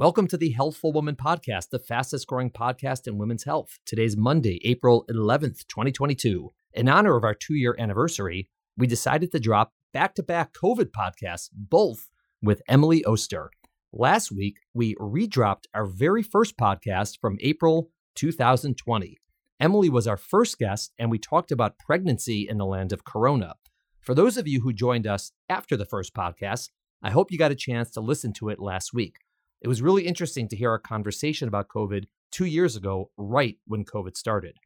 Welcome 0.00 0.28
to 0.28 0.38
the 0.38 0.52
Healthful 0.52 0.94
Woman 0.94 1.14
Podcast, 1.14 1.68
the 1.68 1.78
fastest 1.78 2.26
growing 2.26 2.48
podcast 2.48 3.06
in 3.06 3.18
women's 3.18 3.44
health. 3.44 3.78
Today's 3.84 4.16
Monday, 4.16 4.58
April 4.64 5.04
11th, 5.10 5.66
2022. 5.68 6.48
In 6.72 6.88
honor 6.88 7.18
of 7.18 7.22
our 7.24 7.34
two 7.34 7.52
year 7.52 7.76
anniversary, 7.78 8.48
we 8.78 8.86
decided 8.86 9.30
to 9.30 9.38
drop 9.38 9.74
back 9.92 10.14
to 10.14 10.22
back 10.22 10.54
COVID 10.54 10.86
podcasts, 10.86 11.50
both 11.52 12.08
with 12.40 12.62
Emily 12.66 13.04
Oster. 13.04 13.50
Last 13.92 14.32
week, 14.32 14.60
we 14.72 14.94
redropped 14.94 15.64
our 15.74 15.84
very 15.84 16.22
first 16.22 16.56
podcast 16.56 17.18
from 17.20 17.36
April 17.42 17.90
2020. 18.14 19.18
Emily 19.60 19.90
was 19.90 20.06
our 20.06 20.16
first 20.16 20.58
guest, 20.58 20.94
and 20.98 21.10
we 21.10 21.18
talked 21.18 21.52
about 21.52 21.78
pregnancy 21.78 22.46
in 22.48 22.56
the 22.56 22.64
land 22.64 22.94
of 22.94 23.04
Corona. 23.04 23.56
For 24.00 24.14
those 24.14 24.38
of 24.38 24.48
you 24.48 24.62
who 24.62 24.72
joined 24.72 25.06
us 25.06 25.32
after 25.50 25.76
the 25.76 25.84
first 25.84 26.14
podcast, 26.14 26.70
I 27.02 27.10
hope 27.10 27.30
you 27.30 27.36
got 27.36 27.52
a 27.52 27.54
chance 27.54 27.90
to 27.90 28.00
listen 28.00 28.32
to 28.38 28.48
it 28.48 28.60
last 28.60 28.94
week. 28.94 29.16
It 29.62 29.68
was 29.68 29.82
really 29.82 30.06
interesting 30.06 30.48
to 30.48 30.56
hear 30.56 30.70
our 30.70 30.78
conversation 30.78 31.46
about 31.46 31.68
COVID 31.68 32.06
two 32.32 32.46
years 32.46 32.76
ago, 32.76 33.10
right 33.18 33.58
when 33.66 33.84
COVID 33.84 34.16
started. 34.16 34.56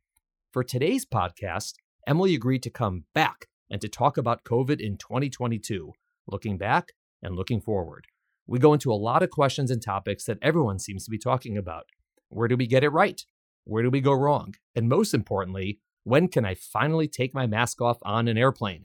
For 0.52 0.62
today's 0.62 1.04
podcast, 1.04 1.74
Emily 2.06 2.32
agreed 2.32 2.62
to 2.62 2.70
come 2.70 3.04
back 3.12 3.46
and 3.68 3.80
to 3.80 3.88
talk 3.88 4.16
about 4.16 4.44
COVID 4.44 4.80
in 4.80 4.96
2022, 4.96 5.92
looking 6.28 6.58
back 6.58 6.92
and 7.24 7.34
looking 7.34 7.60
forward. 7.60 8.06
We 8.46 8.60
go 8.60 8.72
into 8.72 8.92
a 8.92 8.94
lot 8.94 9.24
of 9.24 9.30
questions 9.30 9.72
and 9.72 9.82
topics 9.82 10.26
that 10.26 10.38
everyone 10.40 10.78
seems 10.78 11.04
to 11.06 11.10
be 11.10 11.18
talking 11.18 11.58
about. 11.58 11.86
Where 12.28 12.46
do 12.46 12.56
we 12.56 12.68
get 12.68 12.84
it 12.84 12.90
right? 12.90 13.20
Where 13.64 13.82
do 13.82 13.90
we 13.90 14.00
go 14.00 14.12
wrong? 14.12 14.54
And 14.76 14.88
most 14.88 15.12
importantly, 15.12 15.80
when 16.04 16.28
can 16.28 16.44
I 16.44 16.54
finally 16.54 17.08
take 17.08 17.34
my 17.34 17.48
mask 17.48 17.80
off 17.80 17.98
on 18.02 18.28
an 18.28 18.38
airplane? 18.38 18.84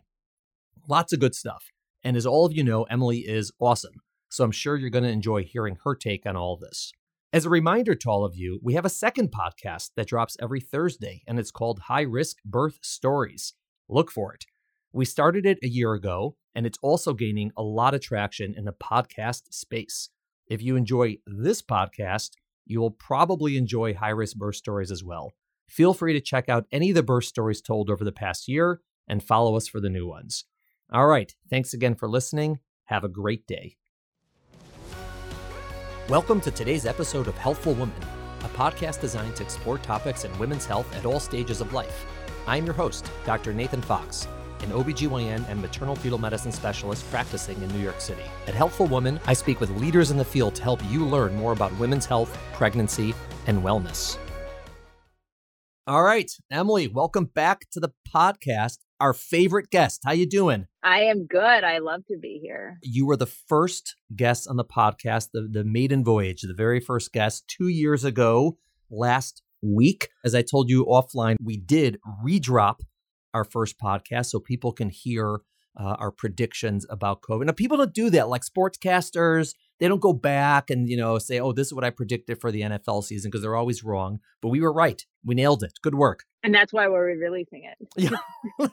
Lots 0.87 1.13
of 1.13 1.19
good 1.19 1.35
stuff. 1.35 1.65
And 2.03 2.17
as 2.17 2.25
all 2.25 2.47
of 2.47 2.53
you 2.53 2.63
know, 2.63 2.83
Emily 2.83 3.19
is 3.19 3.51
awesome. 3.59 4.01
So 4.29 4.43
I'm 4.43 4.51
sure 4.51 4.77
you're 4.77 4.89
going 4.89 5.03
to 5.03 5.09
enjoy 5.09 5.43
hearing 5.43 5.77
her 5.83 5.95
take 5.95 6.25
on 6.25 6.35
all 6.35 6.55
this. 6.55 6.91
As 7.33 7.45
a 7.45 7.49
reminder 7.49 7.93
to 7.93 8.09
all 8.09 8.25
of 8.25 8.35
you, 8.35 8.59
we 8.63 8.73
have 8.73 8.85
a 8.85 8.89
second 8.89 9.31
podcast 9.31 9.91
that 9.95 10.07
drops 10.07 10.37
every 10.41 10.59
Thursday, 10.59 11.21
and 11.27 11.37
it's 11.37 11.51
called 11.51 11.79
High 11.79 12.01
Risk 12.01 12.37
Birth 12.45 12.79
Stories. 12.81 13.53
Look 13.87 14.11
for 14.11 14.33
it. 14.33 14.45
We 14.91 15.05
started 15.05 15.45
it 15.45 15.59
a 15.61 15.67
year 15.67 15.93
ago, 15.93 16.35
and 16.55 16.65
it's 16.65 16.79
also 16.81 17.13
gaining 17.13 17.51
a 17.55 17.61
lot 17.61 17.93
of 17.93 18.01
traction 18.01 18.55
in 18.57 18.65
the 18.65 18.73
podcast 18.73 19.53
space. 19.53 20.09
If 20.47 20.63
you 20.63 20.75
enjoy 20.75 21.17
this 21.27 21.61
podcast, 21.61 22.31
you 22.65 22.79
will 22.79 22.91
probably 22.91 23.57
enjoy 23.57 23.93
High 23.93 24.09
Risk 24.09 24.37
Birth 24.37 24.55
Stories 24.55 24.91
as 24.91 25.03
well. 25.03 25.33
Feel 25.67 25.93
free 25.93 26.13
to 26.13 26.21
check 26.21 26.49
out 26.49 26.65
any 26.71 26.89
of 26.89 26.95
the 26.95 27.03
birth 27.03 27.25
stories 27.25 27.61
told 27.61 27.91
over 27.91 28.03
the 28.03 28.11
past 28.11 28.47
year 28.47 28.81
and 29.07 29.21
follow 29.21 29.55
us 29.55 29.67
for 29.67 29.79
the 29.79 29.89
new 29.89 30.07
ones. 30.07 30.45
All 30.91 31.05
right, 31.05 31.33
thanks 31.49 31.73
again 31.73 31.93
for 31.93 32.09
listening. 32.09 32.59
Have 32.85 33.03
a 33.03 33.09
great 33.09 33.45
day. 33.45 33.75
Welcome 36.09 36.41
to 36.41 36.49
today's 36.49 36.87
episode 36.87 37.27
of 37.27 37.37
Healthful 37.37 37.75
Woman, 37.75 38.01
a 38.39 38.47
podcast 38.57 38.99
designed 38.99 39.35
to 39.35 39.43
explore 39.43 39.77
topics 39.77 40.23
in 40.23 40.39
women's 40.39 40.65
health 40.65 40.91
at 40.95 41.05
all 41.05 41.19
stages 41.19 41.61
of 41.61 41.71
life. 41.71 42.03
I'm 42.47 42.65
your 42.65 42.73
host, 42.73 43.11
Dr. 43.27 43.53
Nathan 43.53 43.83
Fox, 43.83 44.27
an 44.61 44.71
OBGYN 44.71 45.47
and 45.47 45.61
maternal 45.61 45.95
fetal 45.95 46.17
medicine 46.17 46.51
specialist 46.51 47.07
practicing 47.11 47.61
in 47.61 47.69
New 47.75 47.83
York 47.83 48.01
City. 48.01 48.23
At 48.47 48.55
Healthful 48.55 48.87
Woman, 48.87 49.19
I 49.27 49.33
speak 49.33 49.59
with 49.59 49.69
leaders 49.79 50.09
in 50.09 50.17
the 50.17 50.25
field 50.25 50.55
to 50.55 50.63
help 50.63 50.83
you 50.89 51.05
learn 51.05 51.35
more 51.35 51.51
about 51.51 51.77
women's 51.77 52.07
health, 52.07 52.35
pregnancy, 52.53 53.13
and 53.45 53.61
wellness. 53.61 54.17
All 55.85 56.01
right, 56.01 56.31
Emily, 56.49 56.87
welcome 56.87 57.25
back 57.25 57.69
to 57.73 57.79
the 57.79 57.91
podcast. 58.11 58.79
Our 58.99 59.13
favorite 59.13 59.69
guest. 59.69 60.01
How 60.03 60.11
you 60.11 60.25
doing? 60.25 60.67
I 60.83 61.03
am 61.03 61.25
good. 61.25 61.63
I 61.63 61.77
love 61.77 62.05
to 62.07 62.17
be 62.17 62.39
here. 62.41 62.79
You 62.83 63.05
were 63.05 63.15
the 63.15 63.25
first 63.25 63.95
guest 64.13 64.45
on 64.49 64.57
the 64.57 64.65
podcast, 64.65 65.29
the, 65.33 65.47
the 65.49 65.63
maiden 65.63 66.03
voyage, 66.03 66.41
the 66.41 66.53
very 66.53 66.81
first 66.81 67.13
guest 67.13 67.47
two 67.47 67.69
years 67.69 68.03
ago 68.03 68.57
last 68.89 69.41
week. 69.61 70.09
As 70.25 70.35
I 70.35 70.41
told 70.41 70.69
you 70.69 70.85
offline, 70.85 71.37
we 71.41 71.55
did 71.55 71.97
redrop 72.21 72.81
our 73.33 73.45
first 73.45 73.79
podcast 73.79 74.27
so 74.27 74.39
people 74.41 74.73
can 74.73 74.89
hear 74.89 75.39
uh, 75.77 75.95
our 75.99 76.11
predictions 76.11 76.85
about 76.89 77.21
COVID. 77.21 77.45
Now, 77.45 77.53
people 77.53 77.77
don't 77.77 77.93
do 77.93 78.09
that, 78.11 78.29
like 78.29 78.43
sportscasters. 78.43 79.53
They 79.79 79.87
don't 79.87 80.01
go 80.01 80.13
back 80.13 80.69
and 80.69 80.89
you 80.89 80.97
know 80.97 81.17
say, 81.19 81.39
"Oh, 81.39 81.53
this 81.53 81.67
is 81.67 81.73
what 81.73 81.85
I 81.85 81.89
predicted 81.89 82.39
for 82.41 82.51
the 82.51 82.61
NFL 82.61 83.03
season," 83.03 83.29
because 83.29 83.41
they're 83.41 83.55
always 83.55 83.83
wrong. 83.83 84.19
But 84.41 84.49
we 84.49 84.61
were 84.61 84.73
right. 84.73 85.05
We 85.23 85.35
nailed 85.35 85.63
it. 85.63 85.73
Good 85.81 85.95
work. 85.95 86.25
And 86.43 86.53
that's 86.53 86.73
why 86.73 86.87
we're 86.87 87.17
releasing 87.17 87.63
it. 87.63 87.87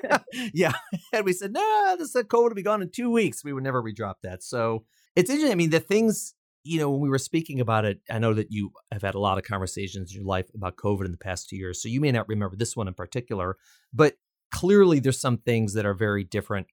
yeah, 0.02 0.18
yeah. 0.54 0.72
And 1.12 1.24
we 1.24 1.32
said, 1.32 1.52
"No, 1.52 1.96
this 1.98 2.14
COVID 2.14 2.48
will 2.48 2.54
be 2.54 2.62
gone 2.62 2.82
in 2.82 2.90
two 2.90 3.10
weeks." 3.10 3.44
We 3.44 3.52
would 3.52 3.64
never 3.64 3.80
redrop 3.80 4.18
that. 4.22 4.42
So 4.42 4.84
it's 5.14 5.30
interesting. 5.30 5.52
I 5.52 5.56
mean, 5.56 5.70
the 5.70 5.80
things 5.80 6.34
you 6.64 6.80
know 6.80 6.90
when 6.90 7.00
we 7.00 7.08
were 7.08 7.18
speaking 7.18 7.60
about 7.60 7.84
it, 7.84 8.00
I 8.10 8.18
know 8.18 8.34
that 8.34 8.48
you 8.50 8.72
have 8.90 9.02
had 9.02 9.14
a 9.14 9.20
lot 9.20 9.38
of 9.38 9.44
conversations 9.44 10.10
in 10.10 10.16
your 10.16 10.26
life 10.26 10.46
about 10.54 10.76
COVID 10.76 11.04
in 11.04 11.12
the 11.12 11.18
past 11.18 11.48
two 11.48 11.56
years. 11.56 11.80
So 11.80 11.88
you 11.88 12.00
may 12.00 12.10
not 12.10 12.28
remember 12.28 12.56
this 12.56 12.74
one 12.74 12.88
in 12.88 12.94
particular, 12.94 13.56
but 13.92 14.14
clearly 14.50 15.00
there's 15.00 15.20
some 15.20 15.38
things 15.38 15.74
that 15.74 15.86
are 15.86 15.94
very 15.94 16.24
different 16.24 16.66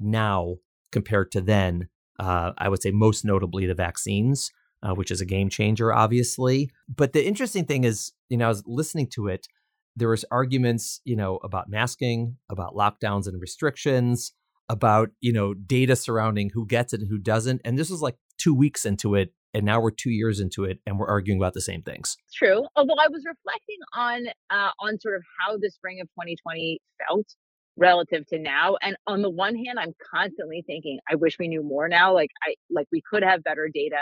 now 0.00 0.56
compared 0.92 1.30
to 1.32 1.40
then. 1.40 1.88
Uh, 2.18 2.52
I 2.58 2.68
would 2.68 2.82
say 2.82 2.90
most 2.90 3.24
notably 3.24 3.66
the 3.66 3.74
vaccines, 3.74 4.50
uh, 4.82 4.94
which 4.94 5.10
is 5.10 5.20
a 5.20 5.26
game 5.26 5.48
changer, 5.48 5.92
obviously. 5.92 6.70
But 6.88 7.12
the 7.12 7.24
interesting 7.24 7.64
thing 7.64 7.84
is, 7.84 8.12
you 8.28 8.36
know, 8.36 8.46
I 8.46 8.48
was 8.48 8.64
listening 8.66 9.08
to 9.14 9.28
it. 9.28 9.46
There 9.96 10.08
was 10.08 10.24
arguments, 10.30 11.00
you 11.04 11.16
know, 11.16 11.36
about 11.42 11.68
masking, 11.68 12.36
about 12.48 12.74
lockdowns 12.74 13.26
and 13.26 13.40
restrictions, 13.40 14.32
about 14.68 15.10
you 15.20 15.32
know 15.32 15.54
data 15.54 15.96
surrounding 15.96 16.50
who 16.52 16.66
gets 16.66 16.92
it 16.92 17.00
and 17.00 17.08
who 17.08 17.18
doesn't. 17.18 17.60
And 17.64 17.78
this 17.78 17.90
was 17.90 18.02
like 18.02 18.16
two 18.36 18.54
weeks 18.54 18.84
into 18.84 19.14
it, 19.14 19.32
and 19.54 19.64
now 19.64 19.80
we're 19.80 19.90
two 19.90 20.10
years 20.10 20.40
into 20.40 20.64
it, 20.64 20.78
and 20.86 20.98
we're 20.98 21.08
arguing 21.08 21.40
about 21.40 21.54
the 21.54 21.60
same 21.60 21.82
things. 21.82 22.16
True. 22.32 22.64
Although 22.76 22.96
I 22.98 23.08
was 23.08 23.24
reflecting 23.26 23.78
on 23.94 24.26
uh, 24.50 24.70
on 24.80 25.00
sort 25.00 25.16
of 25.16 25.22
how 25.40 25.56
the 25.56 25.70
spring 25.70 26.00
of 26.00 26.08
2020 26.08 26.80
felt 27.06 27.26
relative 27.78 28.26
to 28.26 28.38
now 28.38 28.76
and 28.82 28.96
on 29.06 29.22
the 29.22 29.30
one 29.30 29.56
hand 29.56 29.78
i'm 29.78 29.94
constantly 30.14 30.62
thinking 30.66 30.98
i 31.10 31.14
wish 31.14 31.38
we 31.38 31.48
knew 31.48 31.62
more 31.62 31.88
now 31.88 32.12
like 32.12 32.30
i 32.46 32.54
like 32.70 32.88
we 32.92 33.02
could 33.08 33.22
have 33.22 33.44
better 33.44 33.68
data. 33.72 33.96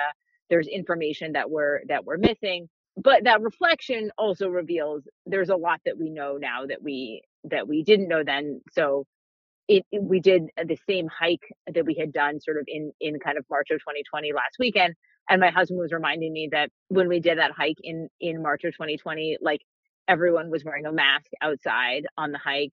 There's 0.50 0.68
information 0.68 1.32
that 1.32 1.50
we're 1.50 1.80
that 1.88 2.04
we're 2.04 2.18
missing 2.18 2.68
but 2.96 3.24
that 3.24 3.42
reflection 3.42 4.10
also 4.16 4.48
reveals 4.48 5.04
there's 5.26 5.50
a 5.50 5.56
lot 5.56 5.80
that 5.84 5.98
we 5.98 6.10
know 6.10 6.38
now 6.40 6.66
that 6.66 6.82
we 6.82 7.22
that 7.44 7.68
we 7.68 7.82
didn't 7.82 8.08
know 8.08 8.22
then. 8.24 8.60
So 8.72 9.04
it, 9.68 9.84
it, 9.92 10.02
we 10.02 10.20
did 10.20 10.44
the 10.56 10.78
same 10.88 11.08
hike 11.08 11.42
that 11.72 11.84
we 11.86 11.94
had 11.94 12.12
done 12.12 12.40
sort 12.40 12.58
of 12.58 12.64
in 12.68 12.92
in 13.00 13.18
kind 13.20 13.38
of 13.38 13.44
march 13.50 13.70
of 13.70 13.78
2020 13.80 14.32
last 14.32 14.56
weekend 14.58 14.94
and 15.28 15.40
my 15.40 15.50
husband 15.50 15.80
was 15.80 15.92
reminding 15.92 16.32
me 16.32 16.48
that 16.52 16.70
when 16.88 17.08
we 17.08 17.20
did 17.20 17.38
that 17.38 17.52
hike 17.52 17.78
in 17.82 18.08
in 18.20 18.42
march 18.42 18.64
of 18.64 18.72
2020 18.74 19.38
like 19.42 19.60
everyone 20.08 20.50
was 20.50 20.64
wearing 20.64 20.86
a 20.86 20.92
mask 20.92 21.26
outside 21.42 22.06
on 22.18 22.32
the 22.32 22.38
hike 22.38 22.72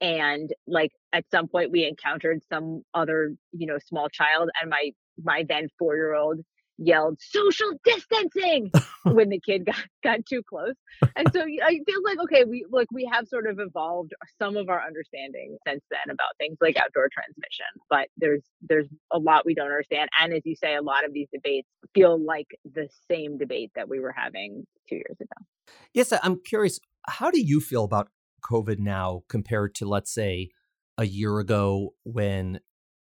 and 0.00 0.50
like 0.66 0.90
at 1.12 1.24
some 1.30 1.48
point 1.48 1.70
we 1.70 1.84
encountered 1.84 2.40
some 2.48 2.82
other 2.94 3.34
you 3.52 3.66
know 3.66 3.78
small 3.86 4.08
child 4.08 4.48
and 4.60 4.70
my 4.70 4.90
my 5.22 5.44
then 5.48 5.68
four 5.78 5.96
year 5.96 6.14
old 6.14 6.40
yelled 6.78 7.18
social 7.20 7.72
distancing! 7.84 8.70
when 9.04 9.28
the 9.28 9.40
kid 9.40 9.64
got 9.64 9.84
got 10.02 10.20
too 10.26 10.42
close. 10.48 10.74
And 11.16 11.28
so 11.32 11.40
i 11.40 11.80
feel 11.86 12.02
like 12.04 12.18
okay 12.20 12.44
we 12.44 12.64
look 12.70 12.86
we 12.92 13.08
have 13.10 13.26
sort 13.26 13.46
of 13.48 13.58
evolved 13.58 14.12
some 14.38 14.56
of 14.56 14.68
our 14.68 14.84
understanding 14.84 15.56
since 15.66 15.82
then 15.90 16.12
about 16.12 16.36
things 16.38 16.56
like 16.60 16.76
outdoor 16.76 17.08
transmission 17.12 17.66
but 17.90 18.08
there's 18.16 18.42
there's 18.62 18.88
a 19.12 19.18
lot 19.18 19.44
we 19.44 19.54
don't 19.54 19.66
understand. 19.66 20.08
And 20.20 20.32
as 20.32 20.42
you 20.44 20.54
say 20.54 20.74
a 20.74 20.82
lot 20.82 21.04
of 21.04 21.12
these 21.12 21.28
debates 21.32 21.68
feel 21.94 22.22
like 22.22 22.46
the 22.64 22.88
same 23.10 23.38
debate 23.38 23.70
that 23.74 23.88
we 23.88 24.00
were 24.00 24.12
having 24.12 24.64
two 24.88 24.96
years 24.96 25.16
ago. 25.20 25.74
Yes 25.92 26.12
i'm 26.22 26.40
curious 26.44 26.78
how 27.08 27.30
do 27.30 27.40
you 27.40 27.60
feel 27.60 27.84
about 27.84 28.08
COVID 28.40 28.78
now 28.78 29.22
compared 29.28 29.74
to, 29.76 29.88
let's 29.88 30.12
say, 30.12 30.50
a 30.96 31.04
year 31.04 31.38
ago 31.38 31.94
when 32.04 32.60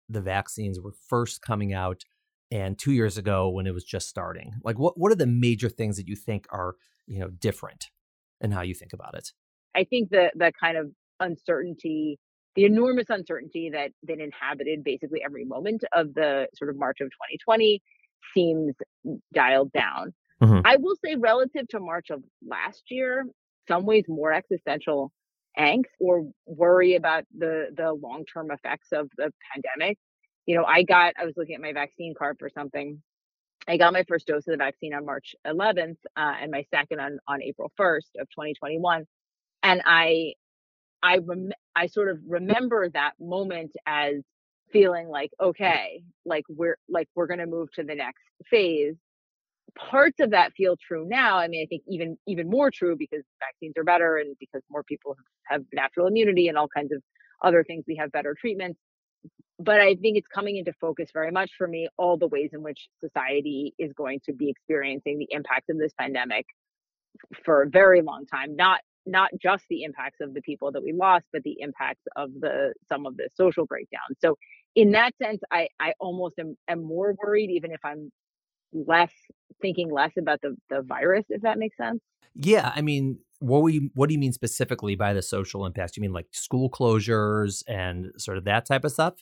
the 0.08 0.20
vaccines 0.20 0.80
were 0.80 0.94
first 1.08 1.42
coming 1.42 1.72
out 1.72 2.04
and 2.50 2.78
two 2.78 2.92
years 2.92 3.18
ago 3.18 3.48
when 3.48 3.66
it 3.66 3.74
was 3.74 3.84
just 3.84 4.08
starting? 4.08 4.54
Like, 4.62 4.78
what, 4.78 4.98
what 4.98 5.12
are 5.12 5.16
the 5.16 5.26
major 5.26 5.68
things 5.68 5.96
that 5.96 6.08
you 6.08 6.16
think 6.16 6.46
are, 6.50 6.76
you 7.06 7.20
know, 7.20 7.28
different 7.28 7.90
in 8.40 8.52
how 8.52 8.62
you 8.62 8.74
think 8.74 8.92
about 8.92 9.14
it? 9.14 9.32
I 9.74 9.84
think 9.84 10.10
the, 10.10 10.30
the 10.34 10.52
kind 10.58 10.76
of 10.76 10.90
uncertainty, 11.20 12.18
the 12.54 12.64
enormous 12.64 13.06
uncertainty 13.08 13.70
that, 13.72 13.90
that 14.04 14.20
inhabited 14.20 14.84
basically 14.84 15.20
every 15.24 15.44
moment 15.44 15.84
of 15.92 16.14
the 16.14 16.46
sort 16.54 16.70
of 16.70 16.78
March 16.78 16.98
of 17.00 17.06
2020 17.06 17.82
seems 18.34 18.74
dialed 19.34 19.72
down. 19.72 20.14
Mm-hmm. 20.42 20.60
I 20.64 20.76
will 20.78 20.96
say, 21.04 21.16
relative 21.16 21.68
to 21.68 21.80
March 21.80 22.10
of 22.10 22.22
last 22.46 22.84
year, 22.88 23.24
some 23.68 23.86
ways 23.86 24.04
more 24.08 24.32
existential 24.32 25.12
angst 25.58 25.84
or 26.00 26.24
worry 26.46 26.96
about 26.96 27.24
the 27.36 27.68
the 27.76 27.92
long-term 27.92 28.50
effects 28.50 28.88
of 28.92 29.10
the 29.16 29.32
pandemic. 29.52 29.98
You 30.46 30.56
know, 30.56 30.64
I 30.64 30.82
got 30.82 31.14
I 31.18 31.24
was 31.24 31.34
looking 31.36 31.54
at 31.54 31.60
my 31.60 31.72
vaccine 31.72 32.14
card 32.18 32.36
for 32.38 32.50
something. 32.50 33.02
I 33.68 33.78
got 33.78 33.92
my 33.92 34.04
first 34.08 34.26
dose 34.26 34.46
of 34.46 34.52
the 34.52 34.56
vaccine 34.58 34.94
on 34.94 35.06
March 35.06 35.34
11th 35.46 35.96
uh, 36.16 36.34
and 36.40 36.50
my 36.50 36.64
second 36.74 37.00
on 37.00 37.18
on 37.28 37.42
April 37.42 37.72
1st 37.80 38.20
of 38.20 38.28
2021. 38.30 39.04
And 39.62 39.82
I 39.84 40.34
I 41.02 41.18
rem- 41.18 41.52
I 41.76 41.86
sort 41.86 42.10
of 42.10 42.18
remember 42.26 42.88
that 42.90 43.12
moment 43.20 43.72
as 43.86 44.16
feeling 44.72 45.08
like 45.08 45.30
okay, 45.40 46.02
like 46.24 46.44
we're 46.48 46.78
like 46.88 47.08
we're 47.14 47.26
going 47.26 47.40
to 47.40 47.46
move 47.46 47.72
to 47.74 47.84
the 47.84 47.94
next 47.94 48.22
phase 48.50 48.96
parts 49.78 50.20
of 50.20 50.30
that 50.30 50.52
feel 50.56 50.76
true 50.76 51.06
now. 51.08 51.38
I 51.38 51.48
mean, 51.48 51.62
I 51.64 51.66
think 51.66 51.82
even 51.88 52.16
even 52.26 52.48
more 52.48 52.70
true 52.70 52.96
because 52.96 53.22
vaccines 53.40 53.74
are 53.76 53.84
better 53.84 54.16
and 54.16 54.36
because 54.38 54.62
more 54.70 54.82
people 54.82 55.16
have 55.44 55.62
natural 55.72 56.06
immunity 56.06 56.48
and 56.48 56.56
all 56.56 56.68
kinds 56.68 56.92
of 56.92 57.02
other 57.42 57.64
things. 57.64 57.84
We 57.86 57.96
have 57.96 58.12
better 58.12 58.34
treatments. 58.38 58.78
But 59.58 59.80
I 59.80 59.94
think 59.94 60.16
it's 60.16 60.26
coming 60.26 60.56
into 60.56 60.72
focus 60.80 61.10
very 61.12 61.30
much 61.30 61.52
for 61.56 61.68
me 61.68 61.88
all 61.96 62.16
the 62.18 62.26
ways 62.26 62.50
in 62.52 62.62
which 62.62 62.88
society 63.00 63.72
is 63.78 63.92
going 63.92 64.20
to 64.26 64.32
be 64.32 64.50
experiencing 64.50 65.18
the 65.18 65.28
impact 65.30 65.70
of 65.70 65.78
this 65.78 65.92
pandemic 65.98 66.46
for 67.44 67.62
a 67.62 67.68
very 67.68 68.02
long 68.02 68.26
time. 68.26 68.56
Not 68.56 68.80
not 69.06 69.30
just 69.40 69.64
the 69.68 69.84
impacts 69.84 70.20
of 70.20 70.34
the 70.34 70.42
people 70.42 70.72
that 70.72 70.82
we 70.82 70.92
lost, 70.92 71.26
but 71.32 71.42
the 71.42 71.56
impacts 71.60 72.02
of 72.16 72.30
the 72.40 72.74
some 72.88 73.06
of 73.06 73.16
the 73.16 73.28
social 73.36 73.66
breakdown. 73.66 74.16
So 74.20 74.36
in 74.74 74.92
that 74.92 75.14
sense, 75.22 75.40
I 75.50 75.68
I 75.80 75.92
almost 76.00 76.38
am, 76.38 76.56
am 76.68 76.82
more 76.82 77.14
worried, 77.22 77.50
even 77.50 77.70
if 77.70 77.80
I'm 77.84 78.10
less 78.74 79.12
thinking 79.62 79.90
less 79.90 80.12
about 80.18 80.40
the 80.42 80.56
the 80.68 80.82
virus, 80.82 81.24
if 81.28 81.42
that 81.42 81.58
makes 81.58 81.76
sense. 81.76 82.00
Yeah, 82.34 82.72
I 82.74 82.82
mean, 82.82 83.18
what 83.38 83.62
we 83.62 83.90
what 83.94 84.08
do 84.08 84.14
you 84.14 84.18
mean 84.18 84.32
specifically 84.32 84.94
by 84.94 85.12
the 85.12 85.22
social 85.22 85.66
impacts? 85.66 85.96
You 85.96 86.00
mean 86.00 86.12
like 86.12 86.26
school 86.32 86.68
closures 86.68 87.62
and 87.68 88.10
sort 88.18 88.38
of 88.38 88.44
that 88.44 88.66
type 88.66 88.84
of 88.84 88.92
stuff? 88.92 89.14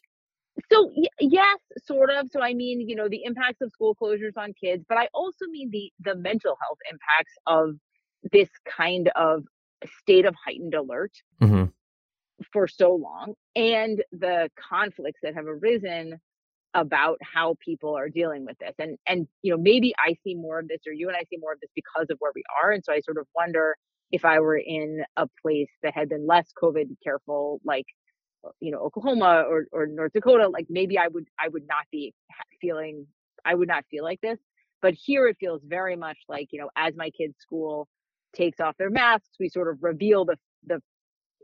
So 0.71 0.91
y- 0.95 1.07
yes, 1.21 1.59
sort 1.85 2.11
of. 2.11 2.29
So 2.31 2.41
I 2.41 2.55
mean, 2.55 2.89
you 2.89 2.97
know, 2.97 3.09
the 3.09 3.25
impacts 3.25 3.61
of 3.61 3.71
school 3.71 3.97
closures 4.01 4.37
on 4.37 4.53
kids, 4.61 4.85
but 4.89 4.99
I 4.99 5.09
also 5.15 5.47
mean 5.51 5.71
the 5.71 5.93
the 6.01 6.17
mental 6.17 6.57
health 6.61 6.79
impacts 6.91 7.33
of 7.47 7.77
this 8.33 8.49
kind 8.65 9.11
of 9.17 9.45
state 10.01 10.25
of 10.25 10.35
heightened 10.45 10.75
alert 10.75 11.13
mm-hmm. 11.43 11.65
for 12.53 12.69
so 12.69 12.95
long 12.95 13.35
and 13.57 14.03
the 14.13 14.49
conflicts 14.57 15.19
that 15.23 15.35
have 15.35 15.47
arisen 15.47 16.21
about 16.75 17.19
how 17.23 17.55
people 17.65 17.97
are 17.97 18.09
dealing 18.09 18.45
with 18.47 18.57
this 18.59 18.75
and 18.79 18.97
and 19.07 19.27
you 19.43 19.53
know 19.53 19.59
maybe 19.61 19.93
i 19.99 20.15
see 20.25 20.35
more 20.35 20.59
of 20.59 20.69
this 20.69 20.81
or 20.87 20.93
you 20.93 21.09
and 21.09 21.17
i 21.17 21.23
see 21.29 21.37
more 21.39 21.53
of 21.53 21.61
this 21.61 21.71
because 21.75 22.07
of 22.11 22.17
where 22.19 22.33
we 22.35 22.43
are 22.63 22.73
and 22.73 22.83
so 22.85 22.93
i 22.93 23.01
sort 23.01 23.19
of 23.19 23.27
wonder 23.35 23.77
if 24.11 24.25
i 24.25 24.41
were 24.41 24.57
in 24.57 25.03
a 25.17 25.27
place 25.43 25.69
that 25.83 25.95
had 25.95 26.09
been 26.09 26.27
less 26.27 26.51
covid 26.63 26.87
careful 27.05 27.61
like 27.65 27.87
uh, 28.47 28.51
you 28.61 28.71
know 28.71 28.79
oklahoma 28.79 29.45
or, 29.49 29.67
or 29.73 29.87
north 29.87 30.13
dakota 30.15 30.49
like 30.49 30.67
maybe 30.71 30.97
i 30.99 31.09
would 31.09 31.27
i 31.39 31.49
would 31.49 31.67
not 31.69 31.85
be 31.91 32.15
feeling 32.61 33.07
i 33.45 33.55
would 33.55 33.69
not 33.69 33.85
feel 33.91 34.05
like 34.05 34.21
this. 34.21 34.39
But 34.81 34.95
here 34.95 35.29
it 35.29 35.37
feels 35.39 35.63
very 35.65 35.95
much 35.97 36.19
like 36.29 36.49
you 36.53 36.61
know 36.61 36.71
as 36.77 36.95
my 36.97 37.11
kids 37.11 37.35
school 37.39 37.89
takes 38.35 38.61
off 38.61 38.77
their 38.79 38.91
masks 38.91 39.37
we 39.39 39.49
sort 39.49 39.69
of 39.69 39.79
reveal 39.83 40.25
the 40.25 40.37
the 40.67 40.83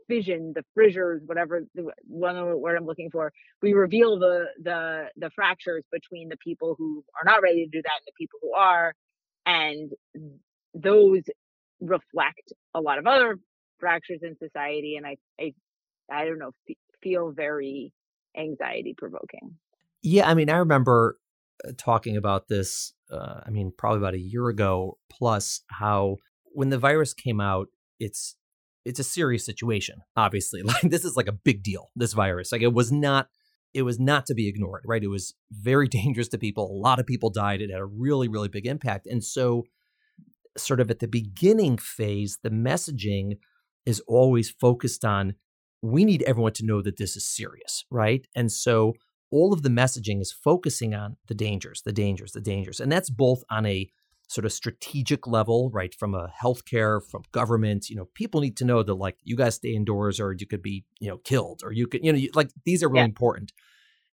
fission, 0.09 0.53
the 0.53 0.63
fissures, 0.75 1.21
whatever 1.25 1.61
the 1.75 1.91
one 2.07 2.59
word 2.59 2.75
I'm 2.75 2.85
looking 2.85 3.09
for, 3.09 3.31
we 3.61 3.73
reveal 3.73 4.19
the 4.19 4.47
the 4.61 5.05
the 5.15 5.29
fractures 5.29 5.83
between 5.91 6.27
the 6.27 6.37
people 6.37 6.75
who 6.77 7.03
are 7.15 7.23
not 7.23 7.41
ready 7.41 7.63
to 7.63 7.71
do 7.71 7.81
that 7.81 7.99
and 7.99 8.07
the 8.07 8.17
people 8.17 8.39
who 8.41 8.53
are, 8.53 8.93
and 9.45 9.91
those 10.73 11.21
reflect 11.79 12.51
a 12.73 12.81
lot 12.81 12.97
of 12.97 13.07
other 13.07 13.39
fractures 13.79 14.19
in 14.23 14.35
society, 14.37 14.97
and 14.97 15.07
I 15.07 15.15
I 15.39 15.53
I 16.11 16.25
don't 16.25 16.39
know 16.39 16.51
feel 17.01 17.31
very 17.31 17.93
anxiety 18.37 18.93
provoking. 18.97 19.55
Yeah, 20.01 20.29
I 20.29 20.33
mean, 20.33 20.49
I 20.49 20.57
remember 20.57 21.17
uh, 21.67 21.71
talking 21.77 22.17
about 22.17 22.47
this. 22.47 22.93
Uh, 23.11 23.41
I 23.45 23.49
mean, 23.49 23.71
probably 23.77 23.99
about 23.99 24.13
a 24.13 24.19
year 24.19 24.47
ago 24.49 24.97
plus. 25.09 25.61
How 25.69 26.17
when 26.53 26.69
the 26.69 26.77
virus 26.77 27.13
came 27.13 27.39
out, 27.39 27.67
it's 27.99 28.35
it's 28.85 28.99
a 28.99 29.03
serious 29.03 29.45
situation, 29.45 30.01
obviously. 30.15 30.61
Like 30.69 30.81
this 30.83 31.05
is 31.05 31.15
like 31.15 31.27
a 31.27 31.33
big 31.33 31.63
deal, 31.63 31.89
this 31.95 32.13
virus. 32.13 32.51
Like 32.51 32.61
it 32.61 32.73
was 32.73 32.91
not 32.91 33.27
it 33.73 33.83
was 33.83 33.99
not 33.99 34.25
to 34.25 34.33
be 34.33 34.47
ignored, 34.47 34.83
right? 34.85 35.03
It 35.03 35.09
was 35.09 35.35
very 35.51 35.87
dangerous 35.99 36.27
to 36.29 36.37
people. 36.37 36.65
A 36.71 36.81
lot 36.81 36.99
of 36.99 37.05
people 37.05 37.29
died. 37.29 37.61
It 37.61 37.71
had 37.71 37.79
a 37.79 37.85
really, 37.85 38.27
really 38.27 38.49
big 38.49 38.65
impact. 38.65 39.05
And 39.05 39.23
so 39.23 39.65
sort 40.57 40.79
of 40.79 40.89
at 40.89 40.99
the 40.99 41.07
beginning 41.07 41.77
phase, 41.77 42.39
the 42.41 42.49
messaging 42.49 43.37
is 43.85 44.01
always 44.07 44.49
focused 44.49 45.05
on 45.05 45.35
we 45.81 46.03
need 46.03 46.23
everyone 46.23 46.51
to 46.53 46.65
know 46.65 46.81
that 46.81 46.97
this 46.97 47.15
is 47.15 47.25
serious, 47.25 47.85
right? 47.89 48.27
And 48.35 48.51
so 48.51 48.93
all 49.31 49.53
of 49.53 49.61
the 49.61 49.69
messaging 49.69 50.21
is 50.21 50.31
focusing 50.31 50.93
on 50.93 51.17
the 51.27 51.35
dangers, 51.35 51.81
the 51.83 51.93
dangers, 51.93 52.33
the 52.33 52.41
dangers. 52.41 52.79
And 52.79 52.91
that's 52.91 53.09
both 53.09 53.43
on 53.49 53.65
a 53.65 53.89
sort 54.29 54.45
of 54.45 54.53
strategic 54.53 55.25
level, 55.25 55.71
right? 55.73 55.93
From 55.95 56.13
a 56.13 56.31
healthcare, 56.41 57.01
from 57.09 57.23
government, 57.31 57.89
you 57.89 57.95
know, 57.95 58.07
people 58.13 58.41
need 58.41 58.55
to 58.57 58.65
know 58.65 58.83
that 58.83 58.93
like 58.93 59.17
you 59.23 59.35
guys 59.35 59.55
stay 59.55 59.73
indoors 59.73 60.19
or 60.19 60.35
you 60.37 60.45
could 60.45 60.61
be, 60.61 60.85
you 60.99 61.09
know, 61.09 61.17
killed 61.17 61.61
or 61.63 61.73
you 61.73 61.87
could, 61.87 62.05
you 62.05 62.13
know, 62.13 62.17
you, 62.17 62.29
like 62.35 62.51
these 62.63 62.83
are 62.83 62.89
really 62.89 62.99
yeah. 62.99 63.05
important. 63.05 63.51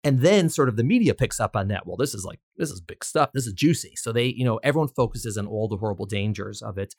And 0.04 0.20
then 0.20 0.50
sort 0.50 0.68
of 0.68 0.76
the 0.76 0.84
media 0.84 1.14
picks 1.14 1.40
up 1.40 1.56
on 1.56 1.68
that. 1.68 1.86
Well, 1.86 1.96
this 1.96 2.12
is 2.12 2.26
like, 2.26 2.40
this 2.58 2.70
is 2.70 2.82
big 2.82 3.02
stuff. 3.04 3.30
This 3.32 3.46
is 3.46 3.54
juicy. 3.54 3.94
So 3.96 4.12
they, 4.12 4.26
you 4.26 4.44
know, 4.44 4.58
everyone 4.58 4.88
focuses 4.88 5.38
on 5.38 5.46
all 5.46 5.66
the 5.66 5.78
horrible 5.78 6.06
dangers 6.06 6.60
of 6.60 6.76
it. 6.76 6.94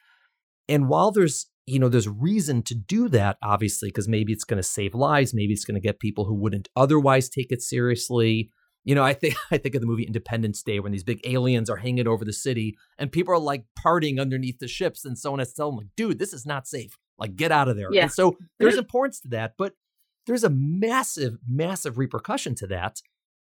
And 0.68 0.90
while 0.90 1.12
there's, 1.12 1.48
you 1.68 1.78
know, 1.78 1.90
there's 1.90 2.10
reason 2.10 2.64
to 2.64 2.74
do 2.74 3.10
that, 3.10 3.38
obviously, 3.44 3.90
because 3.90 4.08
maybe 4.08 4.34
it's 4.34 4.46
going 4.46 4.58
to 4.58 4.64
save 4.64 4.96
lives. 4.96 5.36
Maybe 5.36 5.54
it's 5.54 5.66
going 5.66 5.80
to 5.80 5.86
get 5.86 6.00
people 6.00 6.26
who 6.26 6.34
wouldn't 6.34 6.70
otherwise 6.76 7.30
take 7.30 7.52
it 7.52 7.62
seriously 7.62 8.50
you 8.84 8.96
know, 8.96 9.04
I 9.04 9.14
think 9.14 9.36
I 9.52 9.58
think 9.58 9.76
of 9.76 9.82
the 9.82 9.88
movie 9.88 10.04
Independence 10.04 10.62
Day 10.64 10.80
when 10.80 10.92
these 10.92 11.04
big 11.04 11.22
aliens 11.26 11.70
are 11.70 11.78
hanging 11.78 12.08
over 12.08 12.26
the 12.26 12.34
city 12.34 12.78
and 12.98 13.12
people 13.12 13.34
are 13.34 13.40
like 13.40 13.66
partying 13.84 14.20
underneath 14.20 14.60
the 14.60 14.68
ships, 14.68 15.06
and 15.06 15.18
someone 15.18 15.40
has 15.40 15.50
to 15.50 15.56
tell 15.56 15.70
them 15.70 15.78
like, 15.78 15.96
"Dude, 15.96 16.20
this 16.20 16.34
is 16.34 16.46
not 16.46 16.68
safe. 16.68 16.98
Like, 17.18 17.36
get 17.36 17.52
out 17.52 17.70
of 17.70 17.76
there." 17.76 17.90
Yeah. 17.92 18.04
And 18.04 18.12
so 18.12 18.38
there's 18.60 18.78
importance 18.78 19.20
to 19.22 19.30
that, 19.30 19.54
but 19.58 19.74
there's 20.26 20.44
a 20.44 20.50
massive, 20.50 21.38
massive 21.48 21.98
repercussion 21.98 22.56
to 22.56 22.68
that, 22.68 23.02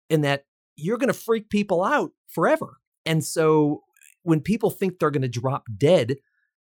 in 0.08 0.20
that 0.22 0.44
you're 0.76 0.98
going 0.98 1.08
to 1.08 1.14
freak 1.14 1.50
people 1.50 1.82
out 1.82 2.12
forever. 2.28 2.78
And 3.04 3.24
so 3.24 3.82
when 4.22 4.40
people 4.40 4.70
think 4.70 4.98
they're 4.98 5.10
going 5.10 5.22
to 5.22 5.28
drop 5.28 5.64
dead 5.76 6.16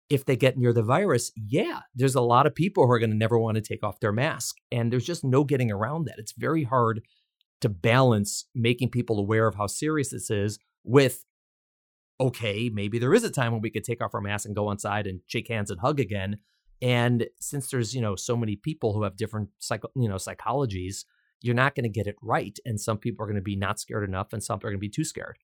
if 0.09 0.25
they 0.25 0.37
get 0.37 0.57
near 0.57 0.73
the 0.73 0.83
virus, 0.83 1.33
yeah, 1.35 1.81
there's 1.95 2.15
a 2.15 2.21
lot 2.21 2.47
of 2.47 2.55
people 2.55 2.87
who 2.87 2.93
are 2.93 2.99
going 2.99 3.11
to 3.11 3.17
never 3.17 3.39
want 3.39 3.57
to 3.57 3.61
take 3.61 3.83
off 3.83 4.01
their 4.01 4.13
mask, 4.13 4.57
and 4.71 4.93
there's 4.93 5.05
just 5.05 5.25
no 5.25 5.45
getting 5.45 5.71
around 5.71 6.05
that. 6.05 6.19
It's 6.19 6.33
very 6.33 6.63
hard 6.63 7.03
to 7.61 7.69
balance 7.69 8.47
making 8.55 8.91
people 8.91 9.19
aware 9.19 9.47
of 9.47 9.55
how 9.55 9.67
serious 9.67 10.11
this 10.11 10.31
is 10.31 10.59
with 10.85 11.25
okay, 12.21 12.71
maybe 12.73 12.99
there 12.99 13.15
is 13.15 13.25
a 13.25 13.31
time 13.31 13.53
when 13.53 13.61
we 13.61 13.71
could 13.71 13.85
take 13.85 14.03
off 14.03 14.15
our 14.15 14.21
mask 14.21 14.47
and 14.47 14.55
go 14.55 14.71
inside 14.71 15.07
and 15.07 15.21
shake 15.27 15.49
hands 15.49 15.71
and 15.71 15.81
hug 15.81 16.01
again. 16.01 16.39
And 16.81 17.27
since 17.41 17.71
there's, 17.71 17.95
you 17.95 18.01
know, 18.01 18.17
so 18.17 18.37
many 18.37 18.57
people 18.57 18.93
who 18.93 19.03
have 19.03 19.17
different 19.17 19.51
psycho, 19.59 19.89
you 19.95 20.09
know, 20.09 20.17
psychologies, 20.17 21.05
you're 21.43 21.55
not 21.55 21.75
going 21.75 21.85
to 21.85 21.91
get 21.91 22.07
it 22.07 22.17
right. 22.23 22.59
And 22.65 22.81
some 22.81 22.99
people 22.99 23.23
are 23.23 23.27
going 23.27 23.37
to 23.37 23.43
be 23.43 23.57
not 23.57 23.79
scared 23.79 24.09
enough 24.09 24.33
and 24.33 24.43
some 24.43 24.57
are 24.57 24.71
going 24.71 24.75
to 24.75 24.79
be 24.79 24.89
too 24.89 25.05
scared. 25.05 25.39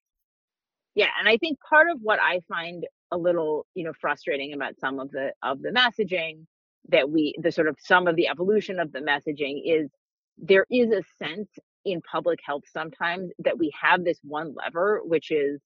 Yeah. 0.94 1.08
And 1.18 1.28
I 1.28 1.36
think 1.38 1.58
part 1.68 1.88
of 1.90 1.98
what 2.02 2.18
I 2.20 2.40
find 2.48 2.84
a 3.10 3.16
little, 3.16 3.66
you 3.74 3.84
know, 3.84 3.92
frustrating 3.98 4.52
about 4.52 4.78
some 4.78 4.98
of 4.98 5.10
the 5.10 5.32
of 5.42 5.62
the 5.62 5.70
messaging 5.70 6.46
that 6.88 7.10
we 7.10 7.34
the 7.40 7.52
sort 7.52 7.69
of 7.69 7.76
some 7.78 8.06
of 8.06 8.16
the 8.16 8.28
evolution 8.28 8.78
of 8.78 8.92
the 8.92 8.98
messaging 8.98 9.60
is 9.64 9.90
there 10.36 10.66
is 10.70 10.90
a 10.90 11.02
sense 11.22 11.48
in 11.84 12.01
public 12.03 12.41
health 12.44 12.65
sometimes 12.72 13.31
that 13.41 13.58
we 13.58 13.72
have 13.81 14.05
this 14.05 14.19
one 14.24 14.55
lever, 14.55 15.01
which 15.05 15.31
is 15.31 15.60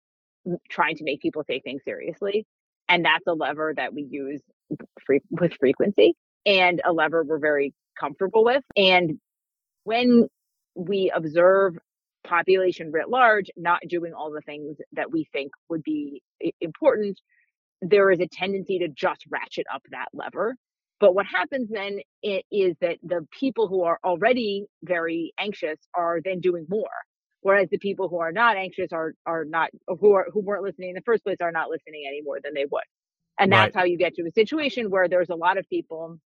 trying 0.70 0.96
to 0.96 1.04
make 1.04 1.20
people 1.20 1.44
take 1.44 1.64
things 1.64 1.82
seriously. 1.84 2.46
And 2.88 3.04
that's 3.04 3.26
a 3.26 3.34
lever 3.34 3.74
that 3.76 3.94
we 3.94 4.02
use 4.10 4.42
free- 5.06 5.20
with 5.30 5.54
frequency 5.54 6.14
and 6.46 6.80
a 6.84 6.92
lever 6.92 7.24
we're 7.24 7.38
very 7.38 7.74
comfortable 7.98 8.44
with. 8.44 8.64
And 8.76 9.18
when 9.84 10.28
we 10.74 11.10
observe 11.14 11.76
population 12.24 12.92
writ 12.92 13.08
large 13.08 13.50
not 13.56 13.80
doing 13.88 14.12
all 14.14 14.30
the 14.32 14.42
things 14.42 14.78
that 14.92 15.10
we 15.12 15.28
think 15.32 15.52
would 15.70 15.82
be 15.82 16.22
important, 16.60 17.20
there 17.82 18.10
is 18.10 18.20
a 18.20 18.28
tendency 18.28 18.80
to 18.80 18.88
just 18.88 19.24
ratchet 19.30 19.66
up 19.72 19.82
that 19.90 20.08
lever 20.14 20.56
but 21.00 21.14
what 21.14 21.26
happens 21.26 21.68
then 21.70 22.00
is 22.22 22.74
that 22.80 22.98
the 23.02 23.26
people 23.38 23.68
who 23.68 23.82
are 23.82 23.98
already 24.04 24.66
very 24.82 25.32
anxious 25.38 25.78
are 25.94 26.20
then 26.24 26.40
doing 26.40 26.66
more, 26.68 26.88
whereas 27.42 27.68
the 27.70 27.78
people 27.78 28.08
who 28.08 28.18
are 28.18 28.32
not 28.32 28.56
anxious 28.56 28.92
are 28.92 29.12
are 29.26 29.44
not 29.44 29.70
who 30.00 30.12
are 30.12 30.26
who 30.32 30.40
weren't 30.40 30.62
listening 30.62 30.90
in 30.90 30.94
the 30.94 31.02
first 31.02 31.22
place 31.24 31.36
are 31.40 31.52
not 31.52 31.68
listening 31.68 32.04
any 32.08 32.22
more 32.22 32.38
than 32.42 32.54
they 32.54 32.64
would, 32.70 32.84
and 33.38 33.52
that's 33.52 33.74
right. 33.74 33.80
how 33.82 33.84
you 33.86 33.98
get 33.98 34.14
to 34.14 34.22
a 34.26 34.32
situation 34.32 34.90
where 34.90 35.08
there's 35.08 35.30
a 35.30 35.34
lot 35.34 35.58
of 35.58 35.68
people, 35.68 36.18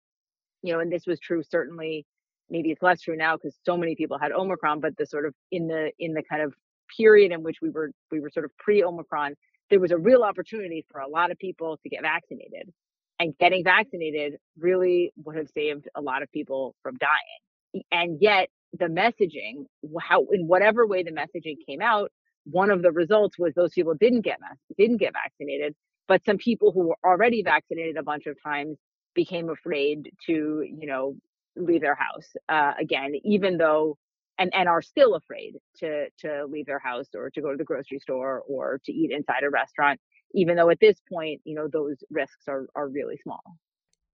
you 0.62 0.72
know, 0.72 0.80
and 0.80 0.92
this 0.92 1.06
was 1.06 1.18
true 1.20 1.42
certainly. 1.42 2.06
Maybe 2.48 2.70
it's 2.70 2.82
less 2.82 3.00
true 3.00 3.16
now 3.16 3.36
because 3.36 3.56
so 3.64 3.76
many 3.76 3.94
people 3.94 4.18
had 4.18 4.32
Omicron, 4.32 4.80
but 4.80 4.96
the 4.96 5.06
sort 5.06 5.26
of 5.26 5.34
in 5.52 5.68
the 5.68 5.90
in 5.98 6.14
the 6.14 6.22
kind 6.22 6.42
of 6.42 6.54
period 6.96 7.32
in 7.32 7.42
which 7.42 7.58
we 7.62 7.70
were 7.70 7.90
we 8.12 8.20
were 8.20 8.30
sort 8.30 8.44
of 8.44 8.56
pre 8.58 8.84
Omicron, 8.84 9.34
there 9.70 9.80
was 9.80 9.90
a 9.92 9.98
real 9.98 10.22
opportunity 10.22 10.84
for 10.90 11.00
a 11.00 11.08
lot 11.08 11.30
of 11.30 11.38
people 11.38 11.78
to 11.82 11.88
get 11.88 12.02
vaccinated 12.02 12.72
and 13.20 13.38
getting 13.38 13.64
vaccinated 13.64 14.36
really 14.58 15.12
would 15.24 15.36
have 15.36 15.50
saved 15.50 15.88
a 15.96 16.02
lot 16.02 16.22
of 16.24 16.32
people 16.32 16.76
from 16.82 16.96
dying. 16.98 17.84
And 17.92 18.18
yet, 18.20 18.48
the 18.78 18.86
messaging, 18.86 19.66
how 20.00 20.26
in 20.32 20.48
whatever 20.48 20.86
way 20.86 21.04
the 21.04 21.12
messaging 21.12 21.56
came 21.68 21.82
out, 21.82 22.12
one 22.46 22.70
of 22.70 22.82
the 22.82 22.92
results 22.92 23.38
was 23.38 23.54
those 23.54 23.72
people 23.74 23.94
didn't 23.94 24.22
get 24.22 24.38
didn't 24.78 24.98
get 24.98 25.14
vaccinated, 25.14 25.74
but 26.08 26.24
some 26.24 26.38
people 26.38 26.72
who 26.72 26.88
were 26.88 26.96
already 27.04 27.42
vaccinated 27.44 27.98
a 27.98 28.04
bunch 28.04 28.26
of 28.26 28.36
times 28.44 28.78
became 29.14 29.50
afraid 29.50 30.10
to, 30.26 30.64
you 30.66 30.86
know, 30.86 31.16
leave 31.56 31.82
their 31.82 31.96
house 31.96 32.28
uh, 32.48 32.72
again, 32.80 33.12
even 33.24 33.58
though 33.58 33.98
and 34.38 34.52
and 34.54 34.68
are 34.68 34.82
still 34.82 35.14
afraid 35.16 35.56
to 35.78 36.06
to 36.20 36.46
leave 36.46 36.66
their 36.66 36.78
house 36.80 37.08
or 37.14 37.30
to 37.30 37.42
go 37.42 37.52
to 37.52 37.58
the 37.58 37.64
grocery 37.64 37.98
store 38.00 38.42
or 38.48 38.80
to 38.84 38.92
eat 38.92 39.12
inside 39.12 39.44
a 39.44 39.50
restaurant 39.50 40.00
even 40.34 40.56
though 40.56 40.70
at 40.70 40.78
this 40.80 40.96
point, 41.12 41.40
you 41.44 41.54
know, 41.54 41.68
those 41.72 41.96
risks 42.10 42.48
are 42.48 42.66
are 42.74 42.88
really 42.88 43.16
small. 43.22 43.42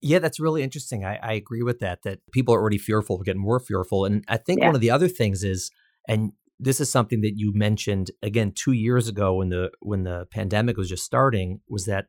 Yeah, 0.02 0.18
that's 0.18 0.38
really 0.38 0.62
interesting. 0.62 1.04
I, 1.04 1.18
I 1.22 1.32
agree 1.32 1.62
with 1.62 1.80
that, 1.80 2.02
that 2.02 2.20
people 2.30 2.54
are 2.54 2.60
already 2.60 2.78
fearful, 2.78 3.18
getting 3.18 3.40
more 3.40 3.58
fearful. 3.58 4.04
And 4.04 4.24
I 4.28 4.36
think 4.36 4.60
yeah. 4.60 4.66
one 4.66 4.74
of 4.74 4.80
the 4.80 4.90
other 4.90 5.08
things 5.08 5.42
is, 5.42 5.70
and 6.06 6.32
this 6.60 6.80
is 6.80 6.92
something 6.92 7.22
that 7.22 7.32
you 7.36 7.52
mentioned 7.54 8.10
again 8.22 8.52
two 8.54 8.72
years 8.72 9.08
ago 9.08 9.34
when 9.34 9.48
the 9.48 9.70
when 9.80 10.04
the 10.04 10.26
pandemic 10.30 10.76
was 10.76 10.88
just 10.88 11.04
starting, 11.04 11.60
was 11.68 11.86
that 11.86 12.06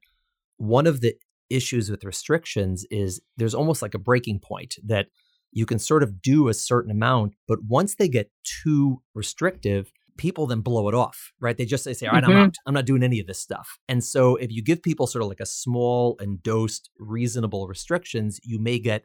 one 0.58 0.88
of 0.88 1.02
the 1.02 1.16
issues 1.50 1.90
with 1.90 2.04
restrictions 2.04 2.86
is 2.92 3.22
there's 3.38 3.56
almost 3.56 3.82
like 3.82 3.94
a 3.94 4.00
breaking 4.00 4.40
point 4.40 4.76
that 4.86 5.08
you 5.52 5.66
can 5.66 5.80
sort 5.80 6.04
of 6.04 6.22
do 6.22 6.50
a 6.50 6.54
certain 6.54 6.92
amount, 6.92 7.34
but 7.48 7.60
once 7.68 7.96
they 7.96 8.10
get 8.10 8.32
too 8.44 9.02
restrictive, 9.16 9.92
people 10.18 10.48
then 10.48 10.62
blow 10.62 10.90
it 10.90 10.96
off, 10.96 11.32
right? 11.40 11.58
They 11.58 11.66
just 11.66 11.86
they 11.86 11.94
say, 11.94 12.08
all 12.08 12.14
right, 12.14 12.24
mm-hmm. 12.24 12.32
I'm 12.32 12.46
out. 12.48 12.56
I'm 12.66 12.74
not 12.74 12.86
doing 12.86 13.04
any 13.04 13.20
of 13.20 13.28
this 13.28 13.40
stuff. 13.40 13.78
And 13.88 14.04
so 14.04 14.36
if 14.36 14.52
you 14.52 14.64
give 14.64 14.82
people 14.82 15.08
sort 15.08 15.24
of 15.24 15.30
like 15.30 15.40
a 15.40 15.46
small 15.46 16.18
and 16.20 16.42
dosed, 16.42 16.90
reasonable 17.00 17.68
restrictions, 17.68 18.40
you 18.44 18.60
may 18.60 18.80
get, 18.80 19.04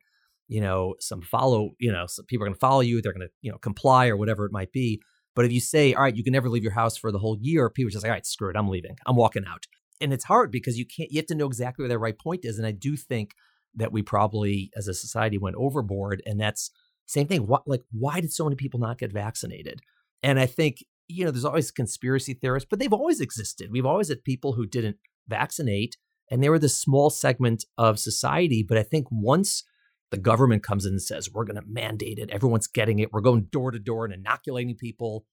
you 0.49 0.61
know, 0.61 0.95
some 1.01 1.23
follow, 1.23 1.71
you 1.79 1.93
know, 1.93 2.07
some 2.07 2.25
people 2.27 2.45
are 2.45 2.49
going 2.49 2.55
to 2.55 2.61
follow 2.61 2.81
you. 2.81 3.01
They're 3.01 3.13
going 3.13 3.27
to, 3.27 3.33
you 3.43 3.51
know, 3.51 3.59
comply 3.59 4.09
or 4.09 4.17
whatever 4.17 4.45
it 4.47 4.53
might 4.53 4.73
be. 4.73 5.01
But 5.35 5.45
if 5.45 5.53
you 5.53 5.61
say, 5.61 5.95
all 5.95 6.03
right, 6.03 6.17
you 6.17 6.25
can 6.25 6.33
never 6.33 6.49
leave 6.49 6.63
your 6.63 6.73
house 6.73 6.97
for 6.97 7.11
the 7.11 7.19
whole 7.19 7.39
year, 7.41 7.71
people 7.71 7.91
just 7.91 8.05
like, 8.05 8.11
all 8.11 8.15
right, 8.15 8.27
screw 8.27 8.51
it. 8.51 8.57
I'm 8.57 8.69
leaving. 8.69 8.97
I'm 9.07 9.17
walking 9.17 9.45
out. 9.49 9.67
And 10.01 10.13
it's 10.13 10.25
hard 10.25 10.51
because 10.51 10.79
you 10.79 10.85
can't, 10.85 11.11
you 11.11 11.19
have 11.19 11.27
to 11.27 11.35
know 11.35 11.47
exactly 11.47 11.85
where 11.85 11.89
the 11.89 11.99
right 11.99 12.19
point 12.19 12.45
is. 12.45 12.59
And 12.59 12.67
I 12.67 12.73
do 12.73 12.97
think 12.97 13.35
that 13.75 13.93
we 13.93 14.03
probably 14.03 14.71
as 14.77 14.89
a 14.89 14.95
society 14.95 15.39
went 15.39 15.57
overboard. 15.57 16.23
And 16.27 16.39
that's 16.39 16.71
same 17.07 17.29
thing. 17.29 17.47
What, 17.47 17.67
like, 17.67 17.83
why 17.93 18.21
did 18.21 18.33
so 18.33 18.45
many 18.45 18.57
people 18.57 18.81
not 18.81 18.99
get 18.99 19.13
vaccinated? 19.13 19.81
And 20.23 20.39
I 20.39 20.47
think 20.47 20.85
you 21.13 21.25
know, 21.25 21.31
there's 21.31 21.45
always 21.45 21.71
conspiracy 21.71 22.35
theorists, 22.35 22.67
but 22.69 22.79
they've 22.79 22.93
always 22.93 23.21
existed. 23.21 23.71
We've 23.71 23.87
always 23.87 24.09
had 24.09 24.25
people 24.25 24.53
who 24.53 24.67
didn't 24.67 24.97
vaccinate, 25.29 25.97
and 26.31 26.43
they 26.43 26.49
were 26.49 26.59
this 26.59 26.77
small 26.77 27.11
segment 27.11 27.65
of 27.79 27.99
society. 27.99 28.65
But 28.67 28.79
I 28.79 28.83
think 28.83 29.07
once 29.11 29.65
the 30.11 30.19
government 30.19 30.63
comes 30.63 30.85
in 30.85 30.93
and 30.93 31.03
says, 31.03 31.31
we're 31.33 31.45
going 31.45 31.61
to 31.61 31.67
mandate 31.67 32.19
it, 32.19 32.31
everyone's 32.31 32.67
getting 32.67 32.99
it, 32.99 33.13
we're 33.13 33.21
going 33.21 33.49
door 33.51 33.71
to 33.71 33.79
door 33.79 34.05
and 34.05 34.13
inoculating 34.13 34.77
people, 34.77 35.25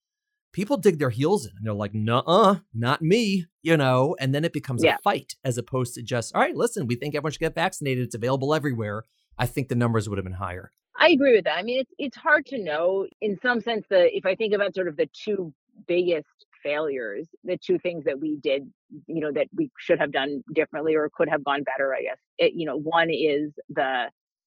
people 0.54 0.78
dig 0.78 1.00
their 1.00 1.10
heels 1.10 1.46
in 1.46 1.52
and 1.58 1.66
they're 1.66 1.74
like, 1.74 1.94
nah, 1.94 2.58
not 2.74 3.02
me, 3.02 3.46
you 3.62 3.76
know, 3.76 4.16
and 4.20 4.34
then 4.34 4.46
it 4.46 4.54
becomes 4.54 4.84
yeah. 4.84 4.96
a 4.96 5.02
fight 5.02 5.36
as 5.44 5.58
opposed 5.58 5.96
to 5.96 6.02
just, 6.02 6.34
all 6.34 6.42
right, 6.42 6.56
listen, 6.56 6.88
we 6.88 6.96
think 6.96 7.14
everyone 7.14 7.32
should 7.32 7.40
get 7.40 7.56
vaccinated. 7.56 8.06
It's 8.06 8.16
available 8.16 8.54
everywhere. 8.54 9.04
I 9.38 9.46
think 9.46 9.68
the 9.68 9.76
numbers 9.76 10.08
would 10.08 10.18
have 10.18 10.26
been 10.26 10.34
higher. 10.34 10.72
I 10.98 11.10
agree 11.10 11.34
with 11.34 11.46
that. 11.46 11.58
I 11.58 11.64
mean, 11.64 11.80
it's 11.80 11.92
it's 11.98 12.18
hard 12.18 12.46
to 12.48 12.62
know 12.62 13.08
in 13.22 13.40
some 13.42 13.62
sense. 13.62 13.86
The 13.90 14.16
if 14.16 14.26
I 14.26 14.36
think 14.36 14.54
about 14.54 14.76
sort 14.76 14.90
of 14.90 14.98
the 14.98 15.08
two 15.14 15.54
biggest 15.88 16.28
failures, 16.64 17.28
the 17.44 17.58
two 17.58 17.80
things 17.80 18.06
that 18.06 18.20
we 18.20 18.38
did, 18.42 18.64
you 19.08 19.22
know, 19.22 19.32
that 19.34 19.48
we 19.56 19.72
should 19.80 20.00
have 20.00 20.12
done 20.12 20.44
differently 20.54 20.96
or 20.96 21.10
could 21.14 21.30
have 21.30 21.44
gone 21.44 21.64
better, 21.64 21.94
I 21.94 22.02
guess. 22.02 22.18
It, 22.38 22.54
you 22.56 22.66
know, 22.66 22.78
one 22.78 23.10
is 23.10 23.54
the 23.70 24.06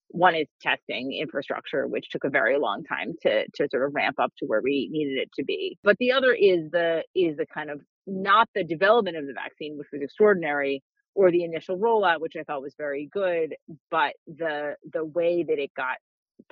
one 0.09 0.35
is 0.35 0.47
testing 0.61 1.13
infrastructure, 1.19 1.87
which 1.87 2.11
took 2.11 2.25
a 2.25 2.31
very 2.31 2.59
long 2.59 2.85
time 2.85 3.15
to 3.23 3.45
to 3.55 3.69
sort 3.71 3.85
of 3.85 3.95
ramp 3.95 4.17
up 4.21 4.33
to 4.39 4.47
where 4.47 4.61
we 4.63 4.89
needed 4.91 5.19
it 5.19 5.31
to 5.37 5.45
be. 5.45 5.79
But 5.83 5.97
the 5.99 6.13
other 6.13 6.33
is 6.35 6.71
the 6.71 7.03
is 7.15 7.37
the 7.37 7.47
kind 7.53 7.71
of 7.71 7.81
not 8.07 8.49
the 8.55 8.65
development 8.65 9.17
of 9.17 9.27
the 9.27 9.33
vaccine, 9.33 9.79
which 9.79 9.89
was 9.93 10.03
extraordinary, 10.03 10.83
or 11.15 11.31
the 11.31 11.45
initial 11.45 11.79
rollout, 11.79 12.21
which 12.21 12.35
I 12.39 12.43
thought 12.45 12.63
was 12.63 12.75
very 12.77 13.09
good, 13.13 13.55
but 13.91 14.15
the 14.27 14.77
the 14.93 15.05
way 15.05 15.45
that 15.45 15.59
it 15.59 15.71
got 15.77 15.97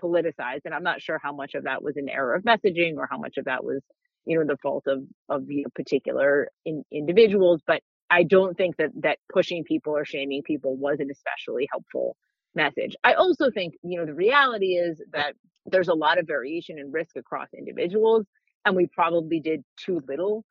politicized, 0.02 0.62
and 0.64 0.74
I'm 0.74 0.82
not 0.82 1.02
sure 1.02 1.20
how 1.22 1.32
much 1.34 1.54
of 1.54 1.64
that 1.64 1.82
was 1.82 1.96
an 1.96 2.08
error 2.08 2.34
of 2.34 2.44
messaging 2.44 2.96
or 2.96 3.08
how 3.10 3.18
much 3.18 3.36
of 3.36 3.46
that 3.46 3.64
was 3.64 3.82
you 4.26 4.38
know 4.38 4.44
the 4.46 4.56
fault 4.58 4.84
of 4.86 5.02
of 5.28 5.44
know, 5.48 5.64
particular 5.74 6.48
in, 6.64 6.84
individuals 6.92 7.60
but 7.66 7.80
i 8.10 8.22
don't 8.22 8.56
think 8.56 8.76
that 8.76 8.90
that 9.02 9.18
pushing 9.32 9.64
people 9.64 9.96
or 9.96 10.04
shaming 10.04 10.42
people 10.42 10.76
was 10.76 10.98
an 11.00 11.10
especially 11.10 11.68
helpful 11.70 12.16
message. 12.54 12.96
I 13.04 13.14
also 13.14 13.50
think 13.50 13.74
you 13.82 13.98
know 13.98 14.06
the 14.06 14.14
reality 14.14 14.74
is 14.74 15.00
that 15.12 15.34
there's 15.66 15.88
a 15.88 15.94
lot 15.94 16.18
of 16.18 16.26
variation 16.26 16.78
in 16.78 16.90
risk 16.90 17.16
across 17.16 17.48
individuals 17.56 18.26
and 18.64 18.76
we 18.76 18.86
probably 18.86 19.40
did 19.40 19.62
too 19.76 20.00
little 20.08 20.44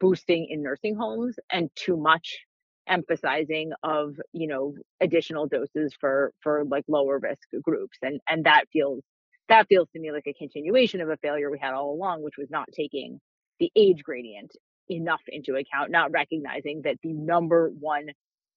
boosting 0.00 0.46
in 0.50 0.62
nursing 0.62 0.94
homes 0.94 1.36
and 1.50 1.70
too 1.74 1.96
much 1.96 2.38
emphasizing 2.88 3.72
of 3.82 4.14
you 4.32 4.46
know 4.46 4.74
additional 5.00 5.46
doses 5.46 5.92
for 6.00 6.32
for 6.40 6.64
like 6.66 6.84
lower 6.88 7.18
risk 7.18 7.48
groups 7.62 7.98
and 8.02 8.20
and 8.28 8.44
that 8.44 8.64
feels 8.72 9.02
that 9.50 9.66
feels 9.68 9.88
to 9.92 10.00
me 10.00 10.12
like 10.12 10.26
a 10.26 10.32
continuation 10.32 11.00
of 11.00 11.10
a 11.10 11.16
failure 11.18 11.50
we 11.50 11.58
had 11.58 11.74
all 11.74 11.92
along, 11.92 12.22
which 12.22 12.38
was 12.38 12.48
not 12.50 12.68
taking 12.72 13.20
the 13.58 13.70
age 13.76 14.02
gradient 14.02 14.52
enough 14.88 15.20
into 15.28 15.56
account, 15.56 15.90
not 15.90 16.10
recognizing 16.12 16.82
that 16.82 16.96
the 17.02 17.12
number 17.12 17.70
one 17.78 18.06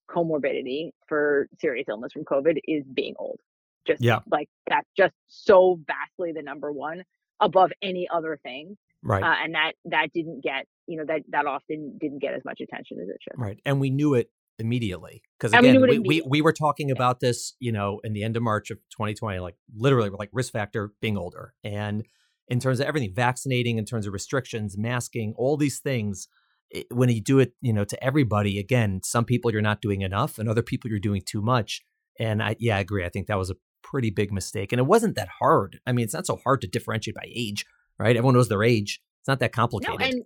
comorbidity 0.08 0.90
for 1.08 1.48
serious 1.60 1.86
illness 1.88 2.12
from 2.12 2.24
COVID 2.24 2.58
is 2.66 2.84
being 2.92 3.14
old. 3.18 3.40
Just 3.86 4.02
yeah. 4.02 4.20
like 4.30 4.48
that's 4.68 4.88
just 4.96 5.14
so 5.26 5.78
vastly 5.86 6.32
the 6.32 6.42
number 6.42 6.72
one 6.72 7.04
above 7.40 7.70
any 7.82 8.08
other 8.12 8.38
thing. 8.42 8.76
Right. 9.02 9.22
Uh, 9.22 9.34
and 9.44 9.54
that 9.54 9.72
that 9.86 10.08
didn't 10.14 10.42
get, 10.42 10.66
you 10.86 10.96
know, 10.96 11.04
that 11.06 11.22
that 11.28 11.46
often 11.46 11.98
didn't 12.00 12.20
get 12.20 12.34
as 12.34 12.44
much 12.44 12.60
attention 12.60 12.98
as 13.00 13.08
it 13.08 13.16
should. 13.20 13.38
Right. 13.38 13.60
And 13.66 13.80
we 13.80 13.90
knew 13.90 14.14
it 14.14 14.30
immediately 14.58 15.22
because 15.38 15.52
again 15.52 15.80
we, 15.80 15.98
we, 15.98 16.22
we, 16.26 16.40
were 16.40 16.52
talking 16.52 16.90
about 16.90 17.20
this 17.20 17.54
you 17.58 17.72
know 17.72 18.00
in 18.04 18.12
the 18.12 18.22
end 18.22 18.36
of 18.36 18.42
march 18.42 18.70
of 18.70 18.78
2020 18.90 19.40
like 19.40 19.56
literally 19.76 20.10
like 20.10 20.30
risk 20.32 20.52
factor 20.52 20.92
being 21.00 21.16
older. 21.16 21.54
And 21.64 22.04
in 22.48 22.60
terms 22.60 22.78
of 22.78 22.86
everything 22.86 23.12
vaccinating 23.14 23.78
in 23.78 23.84
terms 23.84 24.06
of 24.06 24.12
restrictions 24.12 24.76
masking 24.78 25.34
all 25.36 25.56
these 25.56 25.80
things 25.80 26.28
it, 26.70 26.86
when 26.90 27.08
you 27.08 27.20
do 27.20 27.38
it 27.40 27.52
you 27.60 27.72
know 27.72 27.84
to 27.84 28.04
everybody 28.04 28.58
again 28.58 29.00
some 29.02 29.24
people 29.24 29.50
you're 29.50 29.62
not 29.62 29.80
doing 29.80 30.02
enough 30.02 30.38
and 30.38 30.48
other 30.48 30.62
people 30.62 30.90
you're 30.90 31.00
doing 31.00 31.22
too 31.24 31.42
much. 31.42 31.82
And 32.20 32.42
i 32.42 32.54
yeah 32.60 32.76
i 32.76 32.80
agree 32.80 33.04
i 33.04 33.08
think 33.08 33.26
that 33.26 33.38
was 33.38 33.50
a 33.50 33.56
pretty 33.82 34.10
big 34.10 34.32
mistake. 34.32 34.72
And 34.72 34.78
it 34.78 34.86
wasn't 34.86 35.16
that 35.16 35.28
hard. 35.40 35.80
I 35.86 35.92
mean 35.92 36.04
it's 36.04 36.14
not 36.14 36.26
so 36.26 36.38
hard 36.44 36.60
to 36.60 36.68
differentiate 36.68 37.16
by 37.16 37.28
age 37.34 37.64
right? 37.98 38.16
Everyone 38.16 38.34
knows 38.34 38.48
their 38.48 38.62
age. 38.62 39.00
It's 39.20 39.28
not 39.28 39.40
that 39.40 39.52
complicated. 39.52 40.00
no, 40.00 40.06
and 40.06 40.22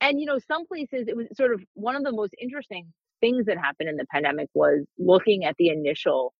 and 0.00 0.20
you 0.20 0.26
know 0.26 0.38
some 0.38 0.66
places 0.66 1.06
it 1.08 1.16
was 1.16 1.26
sort 1.34 1.52
of 1.52 1.62
one 1.74 1.96
of 1.96 2.02
the 2.02 2.12
most 2.12 2.34
interesting 2.40 2.92
things 3.22 3.46
that 3.46 3.58
happened 3.58 3.88
in 3.90 3.96
the 3.96 4.06
pandemic 4.12 4.50
was 4.54 4.84
looking 4.98 5.46
at 5.46 5.56
the 5.58 5.68
initial 5.70 6.34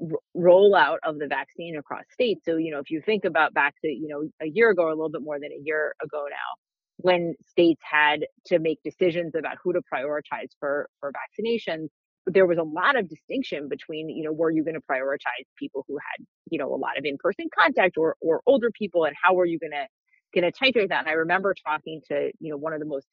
r- 0.00 0.18
rollout 0.36 0.98
of 1.04 1.18
the 1.18 1.26
vaccine 1.28 1.76
across 1.76 2.04
states. 2.12 2.42
So, 2.44 2.56
you 2.56 2.72
know, 2.72 2.80
if 2.80 2.90
you 2.90 3.02
think 3.04 3.24
about 3.24 3.54
back 3.54 3.74
to, 3.84 3.88
you 3.88 4.08
know, 4.08 4.30
a 4.40 4.48
year 4.48 4.70
ago 4.70 4.84
or 4.84 4.90
a 4.90 4.96
little 4.96 5.10
bit 5.10 5.22
more 5.22 5.40
than 5.40 5.52
a 5.52 5.62
year 5.64 5.94
ago 6.04 6.26
now, 6.30 6.56
when 6.98 7.34
states 7.48 7.80
had 7.84 8.26
to 8.46 8.58
make 8.60 8.78
decisions 8.84 9.34
about 9.36 9.56
who 9.62 9.72
to 9.72 9.80
prioritize 9.92 10.50
for 10.60 10.88
for 11.00 11.12
vaccinations, 11.12 11.88
there 12.26 12.46
was 12.46 12.58
a 12.58 12.62
lot 12.64 12.98
of 12.98 13.08
distinction 13.08 13.68
between, 13.68 14.08
you 14.10 14.24
know, 14.24 14.32
were 14.32 14.50
you 14.50 14.64
going 14.64 14.74
to 14.74 14.82
prioritize 14.90 15.46
people 15.58 15.84
who 15.88 15.96
had, 15.96 16.26
you 16.50 16.58
know, 16.58 16.74
a 16.74 16.76
lot 16.76 16.98
of 16.98 17.04
in-person 17.04 17.46
contact 17.58 17.96
or 17.96 18.16
or 18.20 18.42
older 18.46 18.70
people 18.72 19.04
and 19.04 19.16
how 19.22 19.34
were 19.34 19.46
you 19.46 19.58
going 19.58 19.72
to 19.72 19.86
going 20.34 20.50
to 20.50 20.58
titrate 20.58 20.90
that? 20.90 21.00
And 21.00 21.08
I 21.08 21.12
remember 21.12 21.54
talking 21.66 22.02
to, 22.08 22.30
you 22.40 22.50
know, 22.50 22.56
one 22.56 22.72
of 22.72 22.80
the 22.80 22.86
most 22.86 23.06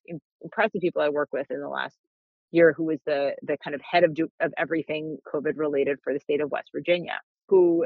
impressive 0.43 0.81
people 0.81 1.01
I 1.01 1.09
work 1.09 1.29
with 1.31 1.47
in 1.51 1.61
the 1.61 1.69
last 1.69 1.97
year 2.51 2.73
who 2.73 2.85
was 2.85 2.99
the 3.05 3.35
the 3.41 3.57
kind 3.63 3.75
of 3.75 3.81
head 3.81 4.03
of 4.03 4.17
of 4.39 4.53
everything 4.57 5.17
COVID 5.31 5.53
related 5.57 5.99
for 6.03 6.13
the 6.13 6.19
state 6.19 6.41
of 6.41 6.51
West 6.51 6.69
Virginia, 6.73 7.19
who 7.47 7.85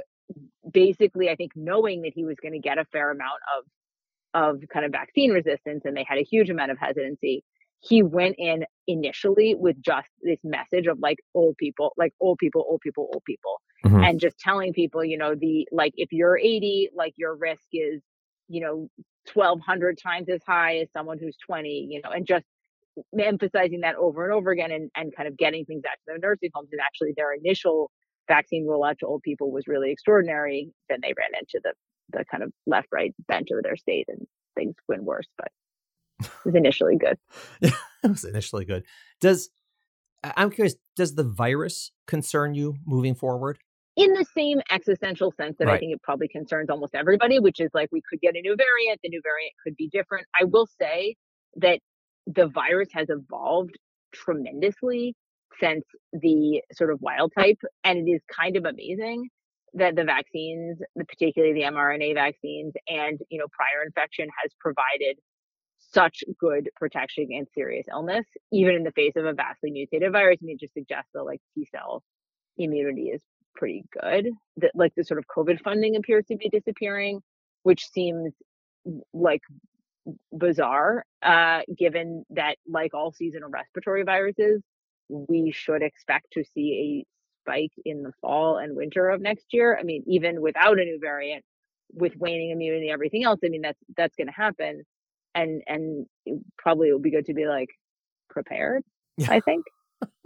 basically 0.72 1.30
I 1.30 1.36
think 1.36 1.52
knowing 1.56 2.04
that 2.04 2.14
he 2.14 2.26
was 2.26 2.38
going 2.42 2.54
to 2.54 2.60
get 2.60 2.78
a 2.78 2.86
fair 2.86 3.12
amount 3.12 3.42
of 3.58 3.66
of 4.34 4.62
kind 4.72 4.86
of 4.86 4.92
vaccine 4.92 5.32
resistance 5.32 5.86
and 5.86 5.98
they 5.98 6.06
had 6.08 6.20
a 6.20 6.24
huge 6.24 6.50
amount 6.50 6.70
of 6.72 6.78
hesitancy 6.78 7.44
he 7.82 8.04
went 8.04 8.36
in 8.38 8.66
initially 8.88 9.56
with 9.56 9.82
just 9.82 10.10
this 10.22 10.40
message 10.44 10.88
of 10.88 11.00
like 11.00 11.18
old 11.34 11.56
people 11.58 11.94
like 11.98 12.14
old 12.20 12.38
people 12.38 12.66
old 12.70 12.82
people 12.82 13.10
old 13.14 13.24
people 13.26 13.62
mm-hmm. 13.86 14.04
and 14.04 14.20
just 14.20 14.38
telling 14.38 14.74
people 14.74 15.04
you 15.04 15.18
know 15.18 15.34
the 15.36 15.68
like 15.72 15.94
if 15.96 16.12
you're 16.12 16.38
80 16.38 16.90
like 16.96 17.14
your 17.16 17.36
risk 17.36 17.64
is 17.72 18.02
you 18.48 18.62
know 18.62 18.90
1200 19.34 19.98
times 20.02 20.28
as 20.30 20.42
high 20.46 20.78
as 20.78 20.92
someone 20.92 21.20
who's 21.20 21.38
20 21.46 21.88
you 21.90 22.02
know 22.04 22.10
and 22.10 22.26
just 22.26 22.46
emphasizing 23.20 23.82
that 23.82 23.96
over 23.96 24.24
and 24.24 24.34
over 24.34 24.52
again 24.52 24.72
and, 24.72 24.90
and 24.96 25.16
kind 25.16 25.28
of 25.28 25.38
getting 25.38 25.66
things 25.66 25.84
out 25.86 25.96
to 25.96 26.04
their 26.08 26.18
nursing 26.18 26.50
homes. 26.54 26.70
And 26.72 26.82
actually, 26.82 27.14
their 27.16 27.34
initial 27.34 27.92
vaccine 28.28 28.68
rollout 28.68 29.00
to 29.00 29.08
old 29.08 29.22
people 29.24 29.52
was 29.52 29.68
really 29.68 29.92
extraordinary. 29.92 30.72
Then 30.90 31.00
they 31.02 31.14
ran 31.18 31.40
into 31.40 31.60
the, 31.64 31.74
the 32.12 32.26
kind 32.30 32.44
of 32.44 32.52
left 32.66 32.88
right 32.92 33.14
bench 33.28 33.50
of 33.52 33.64
their 33.64 33.76
state 33.76 34.06
and 34.08 34.26
things 34.56 34.76
went 34.88 35.04
worse. 35.04 35.28
But 35.38 35.52
it 36.22 36.30
was 36.46 36.56
initially 36.56 36.98
good. 36.98 37.18
it 37.62 37.74
was 38.04 38.24
initially 38.24 38.66
good. 38.66 38.84
Does 39.22 39.50
I'm 40.24 40.52
curious, 40.52 40.76
does 40.96 41.16
the 41.16 41.24
virus 41.24 41.92
concern 42.06 42.54
you 42.54 42.76
moving 42.86 43.16
forward? 43.16 43.60
in 44.00 44.14
the 44.14 44.26
same 44.34 44.62
existential 44.72 45.34
sense 45.34 45.58
that 45.60 45.68
right. 45.68 45.76
I 45.76 45.78
think 45.78 45.94
it 45.94 46.02
probably 46.02 46.30
concerns 46.30 46.70
almost 46.70 46.96
everybody, 46.96 47.38
which 47.38 47.60
is 47.60 47.70
like 47.74 47.90
we 47.92 48.02
could 48.10 48.22
get 48.22 48.34
a 48.36 48.42
new 48.42 48.56
variant, 48.56 49.02
the 49.04 49.10
new 49.10 49.22
variant 49.22 49.54
could 49.62 49.76
be 49.76 49.90
different. 49.90 50.26
I 50.40 50.46
will 50.46 50.68
say 50.80 51.16
that 51.58 51.80
the 52.28 52.48
virus 52.48 52.90
has 52.94 53.08
evolved 53.10 53.78
tremendously 54.14 55.16
since 55.60 55.84
the 56.14 56.62
sort 56.72 56.92
of 56.92 57.02
wild 57.02 57.32
type. 57.38 57.60
And 57.84 58.08
it 58.08 58.12
is 58.12 58.22
kind 58.34 58.56
of 58.56 58.66
amazing 58.66 59.30
that 59.74 59.96
the 59.96 60.04
vaccines, 60.04 60.80
particularly 61.08 61.54
the 61.54 61.68
mRNA 61.68 62.16
vaccines 62.16 62.74
and, 62.88 63.20
you 63.30 63.40
know, 63.40 63.48
prior 63.52 63.84
infection 63.86 64.28
has 64.42 64.52
provided 64.60 65.18
such 65.80 66.24
good 66.40 66.70
protection 66.76 67.24
against 67.24 67.54
serious 67.54 67.86
illness, 67.92 68.26
even 68.52 68.76
in 68.76 68.84
the 68.84 68.92
face 68.92 69.14
of 69.16 69.26
a 69.26 69.34
vastly 69.34 69.72
mutated 69.72 70.12
virus. 70.12 70.40
I 70.42 70.46
mean, 70.46 70.56
it 70.56 70.60
just 70.60 70.74
suggests 70.74 71.10
that 71.14 71.24
like 71.24 71.42
T 71.56 71.68
cell 71.72 72.04
immunity 72.58 73.10
is 73.10 73.22
pretty 73.56 73.86
good. 74.02 74.30
That 74.58 74.72
like 74.76 74.94
the 74.96 75.04
sort 75.04 75.20
of 75.20 75.26
COVID 75.28 75.62
funding 75.62 75.96
appears 75.96 76.26
to 76.28 76.36
be 76.36 76.50
disappearing, 76.50 77.22
which 77.64 77.88
seems 77.90 78.34
like 79.14 79.42
bizarre, 80.32 81.06
uh, 81.24 81.62
given 81.78 82.26
that 82.32 82.56
like 82.68 82.94
all 82.94 83.12
seasonal 83.12 83.50
respiratory 83.50 84.04
viruses, 84.04 84.62
we 85.10 85.52
should 85.52 85.82
expect 85.82 86.28
to 86.34 86.44
see 86.44 87.06
a 87.06 87.44
spike 87.44 87.72
in 87.86 88.04
the 88.04 88.12
fall 88.22 88.58
and 88.58 88.76
winter 88.76 89.10
of 89.10 89.22
next 89.22 89.48
year. 89.52 89.78
I 89.80 89.84
mean, 89.84 90.04
even 90.08 90.42
without 90.42 90.80
a 90.80 90.84
new 90.84 91.00
variant, 91.02 91.44
with 91.94 92.16
waning 92.18 92.52
immunity, 92.52 92.90
everything 92.90 93.24
else, 93.24 93.40
I 93.44 93.50
mean, 93.50 93.62
that's 93.62 93.80
that's 93.98 94.16
going 94.16 94.28
to 94.28 94.34
happen, 94.34 94.84
and 95.34 95.62
and 95.68 96.06
probably 96.58 96.90
it 96.90 96.94
will 96.94 97.00
be 97.00 97.12
good 97.12 97.26
to 97.26 97.34
be 97.34 97.48
like 97.48 97.70
prepared. 98.30 98.84
Yeah. 99.18 99.32
I 99.32 99.40
think. 99.40 99.66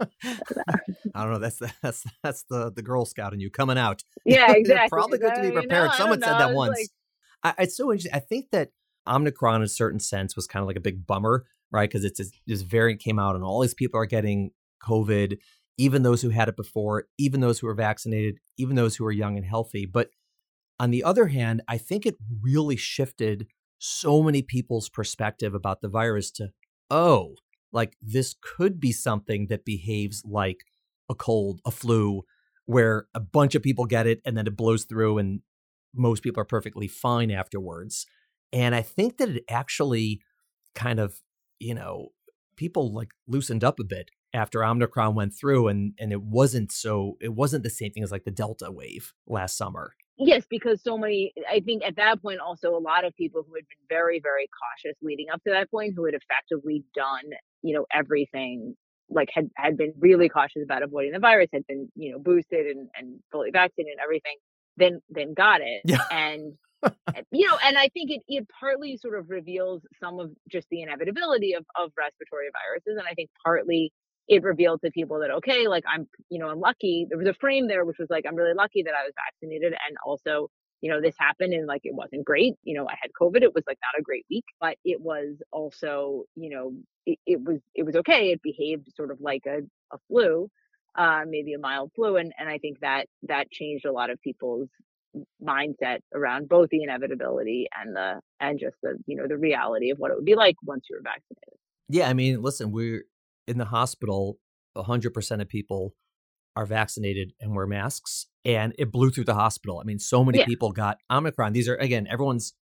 I 0.00 1.22
don't 1.22 1.32
know. 1.32 1.38
That's 1.38 1.56
the, 1.56 1.72
that's 1.82 2.04
that's 2.22 2.44
the 2.48 2.70
the 2.70 2.82
Girl 2.82 3.04
Scout 3.04 3.32
in 3.32 3.40
you 3.40 3.50
coming 3.50 3.78
out. 3.78 4.02
Yeah, 4.24 4.52
exactly. 4.56 4.88
probably 4.90 5.18
good 5.18 5.34
to 5.34 5.42
be 5.42 5.50
prepared. 5.50 5.92
Someone 5.92 6.20
said 6.20 6.38
that 6.38 6.54
once. 6.54 6.78
Like... 6.78 6.88
I, 7.58 7.62
it's 7.62 7.76
so 7.76 7.90
interesting. 7.90 8.14
I 8.14 8.20
think 8.20 8.50
that 8.52 8.70
Omicron, 9.06 9.56
in 9.56 9.62
a 9.62 9.68
certain 9.68 10.00
sense, 10.00 10.36
was 10.36 10.46
kind 10.46 10.62
of 10.62 10.66
like 10.66 10.76
a 10.76 10.80
big 10.80 11.06
bummer, 11.06 11.44
right? 11.70 11.88
Because 11.88 12.04
it's 12.04 12.20
this 12.46 12.62
variant 12.62 13.00
came 13.00 13.18
out, 13.18 13.34
and 13.34 13.44
all 13.44 13.60
these 13.60 13.74
people 13.74 14.00
are 14.00 14.06
getting 14.06 14.50
COVID. 14.82 15.38
Even 15.76 16.02
those 16.04 16.22
who 16.22 16.30
had 16.30 16.48
it 16.48 16.56
before, 16.56 17.06
even 17.18 17.40
those 17.40 17.58
who 17.58 17.66
were 17.66 17.74
vaccinated, 17.74 18.38
even 18.56 18.76
those 18.76 18.96
who 18.96 19.04
are 19.04 19.12
young 19.12 19.36
and 19.36 19.44
healthy. 19.44 19.86
But 19.86 20.10
on 20.78 20.90
the 20.90 21.02
other 21.02 21.26
hand, 21.26 21.62
I 21.66 21.78
think 21.78 22.06
it 22.06 22.16
really 22.40 22.76
shifted 22.76 23.48
so 23.78 24.22
many 24.22 24.40
people's 24.40 24.88
perspective 24.88 25.52
about 25.52 25.80
the 25.80 25.88
virus 25.88 26.30
to, 26.32 26.50
oh, 26.90 27.34
like 27.72 27.96
this 28.00 28.36
could 28.40 28.78
be 28.78 28.92
something 28.92 29.48
that 29.48 29.64
behaves 29.64 30.22
like 30.24 30.60
a 31.10 31.14
cold, 31.14 31.60
a 31.66 31.70
flu, 31.70 32.22
where 32.66 33.06
a 33.14 33.20
bunch 33.20 33.54
of 33.54 33.62
people 33.62 33.84
get 33.84 34.06
it 34.06 34.20
and 34.24 34.36
then 34.36 34.46
it 34.46 34.56
blows 34.56 34.84
through 34.84 35.18
and 35.18 35.40
most 35.94 36.22
people 36.22 36.40
are 36.40 36.46
perfectly 36.46 36.88
fine 36.88 37.30
afterwards. 37.30 38.06
And 38.54 38.74
I 38.74 38.82
think 38.82 39.18
that 39.18 39.28
it 39.28 39.44
actually 39.50 40.20
kind 40.74 41.00
of, 41.00 41.20
you 41.58 41.74
know, 41.74 42.08
people 42.56 42.94
like 42.94 43.10
loosened 43.26 43.64
up 43.64 43.80
a 43.80 43.84
bit 43.84 44.10
after 44.32 44.64
Omicron 44.64 45.14
went 45.14 45.34
through 45.34 45.68
and 45.68 45.92
and 45.98 46.12
it 46.12 46.22
wasn't 46.22 46.72
so 46.72 47.16
it 47.20 47.34
wasn't 47.34 47.64
the 47.64 47.70
same 47.70 47.92
thing 47.92 48.02
as 48.02 48.12
like 48.12 48.24
the 48.24 48.30
Delta 48.30 48.70
wave 48.70 49.12
last 49.26 49.56
summer. 49.56 49.94
Yes, 50.16 50.46
because 50.48 50.80
so 50.82 50.96
many, 50.96 51.32
I 51.50 51.60
think 51.60 51.82
at 51.84 51.96
that 51.96 52.22
point, 52.22 52.38
also 52.38 52.76
a 52.76 52.78
lot 52.78 53.04
of 53.04 53.16
people 53.16 53.44
who 53.46 53.54
had 53.56 53.64
been 53.68 53.96
very, 53.96 54.20
very 54.20 54.46
cautious 54.46 54.96
leading 55.02 55.26
up 55.32 55.42
to 55.42 55.50
that 55.50 55.70
point, 55.70 55.94
who 55.96 56.04
had 56.04 56.14
effectively 56.14 56.84
done, 56.94 57.24
you 57.62 57.74
know, 57.74 57.84
everything, 57.92 58.76
like 59.10 59.28
had, 59.34 59.50
had 59.56 59.76
been 59.76 59.92
really 59.98 60.28
cautious 60.28 60.62
about 60.62 60.84
avoiding 60.84 61.12
the 61.12 61.18
virus, 61.18 61.48
had 61.52 61.66
been, 61.66 61.90
you 61.96 62.12
know, 62.12 62.20
boosted 62.20 62.66
and, 62.66 62.88
and 62.96 63.18
fully 63.32 63.50
vaccinated 63.50 63.90
and 63.92 64.00
everything, 64.00 64.36
then, 64.76 65.00
then 65.10 65.34
got 65.34 65.60
it. 65.60 65.82
Yeah. 65.84 66.04
And, 66.12 66.54
you 67.32 67.46
know, 67.48 67.58
and 67.64 67.76
I 67.78 67.88
think 67.88 68.10
it, 68.10 68.22
it 68.28 68.46
partly 68.60 68.96
sort 68.96 69.18
of 69.18 69.30
reveals 69.30 69.82
some 70.00 70.20
of 70.20 70.30
just 70.50 70.68
the 70.70 70.82
inevitability 70.82 71.54
of, 71.54 71.64
of 71.80 71.92
respiratory 71.96 72.46
viruses. 72.52 72.98
And 72.98 73.06
I 73.08 73.14
think 73.14 73.30
partly 73.44 73.92
it 74.28 74.42
revealed 74.42 74.80
to 74.82 74.90
people 74.90 75.20
that 75.20 75.30
okay 75.30 75.68
like 75.68 75.84
i'm 75.86 76.08
you 76.30 76.38
know 76.38 76.48
i'm 76.48 76.60
lucky 76.60 77.06
there 77.08 77.18
was 77.18 77.26
a 77.26 77.34
frame 77.34 77.68
there 77.68 77.84
which 77.84 77.98
was 77.98 78.08
like 78.10 78.24
i'm 78.26 78.36
really 78.36 78.54
lucky 78.54 78.82
that 78.82 78.94
i 78.94 79.04
was 79.04 79.12
vaccinated 79.16 79.72
and 79.72 79.96
also 80.04 80.48
you 80.80 80.90
know 80.90 81.00
this 81.00 81.14
happened 81.18 81.52
and 81.52 81.66
like 81.66 81.82
it 81.84 81.94
wasn't 81.94 82.24
great 82.24 82.54
you 82.62 82.74
know 82.76 82.86
i 82.88 82.94
had 83.00 83.10
covid 83.20 83.42
it 83.42 83.54
was 83.54 83.64
like 83.66 83.78
not 83.82 83.98
a 83.98 84.02
great 84.02 84.24
week 84.30 84.44
but 84.60 84.76
it 84.84 85.00
was 85.00 85.36
also 85.52 86.24
you 86.36 86.50
know 86.50 86.72
it, 87.06 87.18
it 87.26 87.42
was 87.42 87.60
it 87.74 87.84
was 87.84 87.96
okay 87.96 88.30
it 88.30 88.42
behaved 88.42 88.88
sort 88.96 89.10
of 89.10 89.20
like 89.20 89.44
a, 89.46 89.58
a 89.94 89.98
flu 90.08 90.48
uh 90.96 91.22
maybe 91.26 91.52
a 91.52 91.58
mild 91.58 91.90
flu 91.94 92.16
and 92.16 92.32
and 92.38 92.48
i 92.48 92.58
think 92.58 92.80
that 92.80 93.06
that 93.22 93.50
changed 93.50 93.84
a 93.84 93.92
lot 93.92 94.10
of 94.10 94.20
people's 94.22 94.68
mindset 95.42 95.98
around 96.14 96.48
both 96.48 96.68
the 96.70 96.82
inevitability 96.82 97.66
and 97.80 97.94
the 97.94 98.20
and 98.40 98.58
just 98.58 98.76
the 98.82 98.96
you 99.06 99.16
know 99.16 99.26
the 99.28 99.36
reality 99.36 99.90
of 99.90 99.98
what 99.98 100.10
it 100.10 100.14
would 100.16 100.24
be 100.24 100.34
like 100.34 100.56
once 100.64 100.84
you 100.90 100.96
were 100.96 101.02
vaccinated 101.02 101.58
yeah 101.88 102.08
i 102.08 102.12
mean 102.12 102.42
listen 102.42 102.72
we're 102.72 103.04
in 103.46 103.58
the 103.58 103.66
hospital, 103.66 104.38
100% 104.76 105.40
of 105.40 105.48
people 105.48 105.94
are 106.56 106.66
vaccinated 106.66 107.32
and 107.40 107.54
wear 107.54 107.66
masks. 107.66 108.26
And 108.44 108.74
it 108.78 108.92
blew 108.92 109.10
through 109.10 109.24
the 109.24 109.34
hospital. 109.34 109.80
I 109.80 109.84
mean, 109.84 109.98
so 109.98 110.24
many 110.24 110.38
yeah. 110.38 110.44
people 110.44 110.72
got 110.72 110.98
Omicron. 111.10 111.52
These 111.52 111.68
are, 111.68 111.76
again, 111.76 112.06
everyone's 112.08 112.54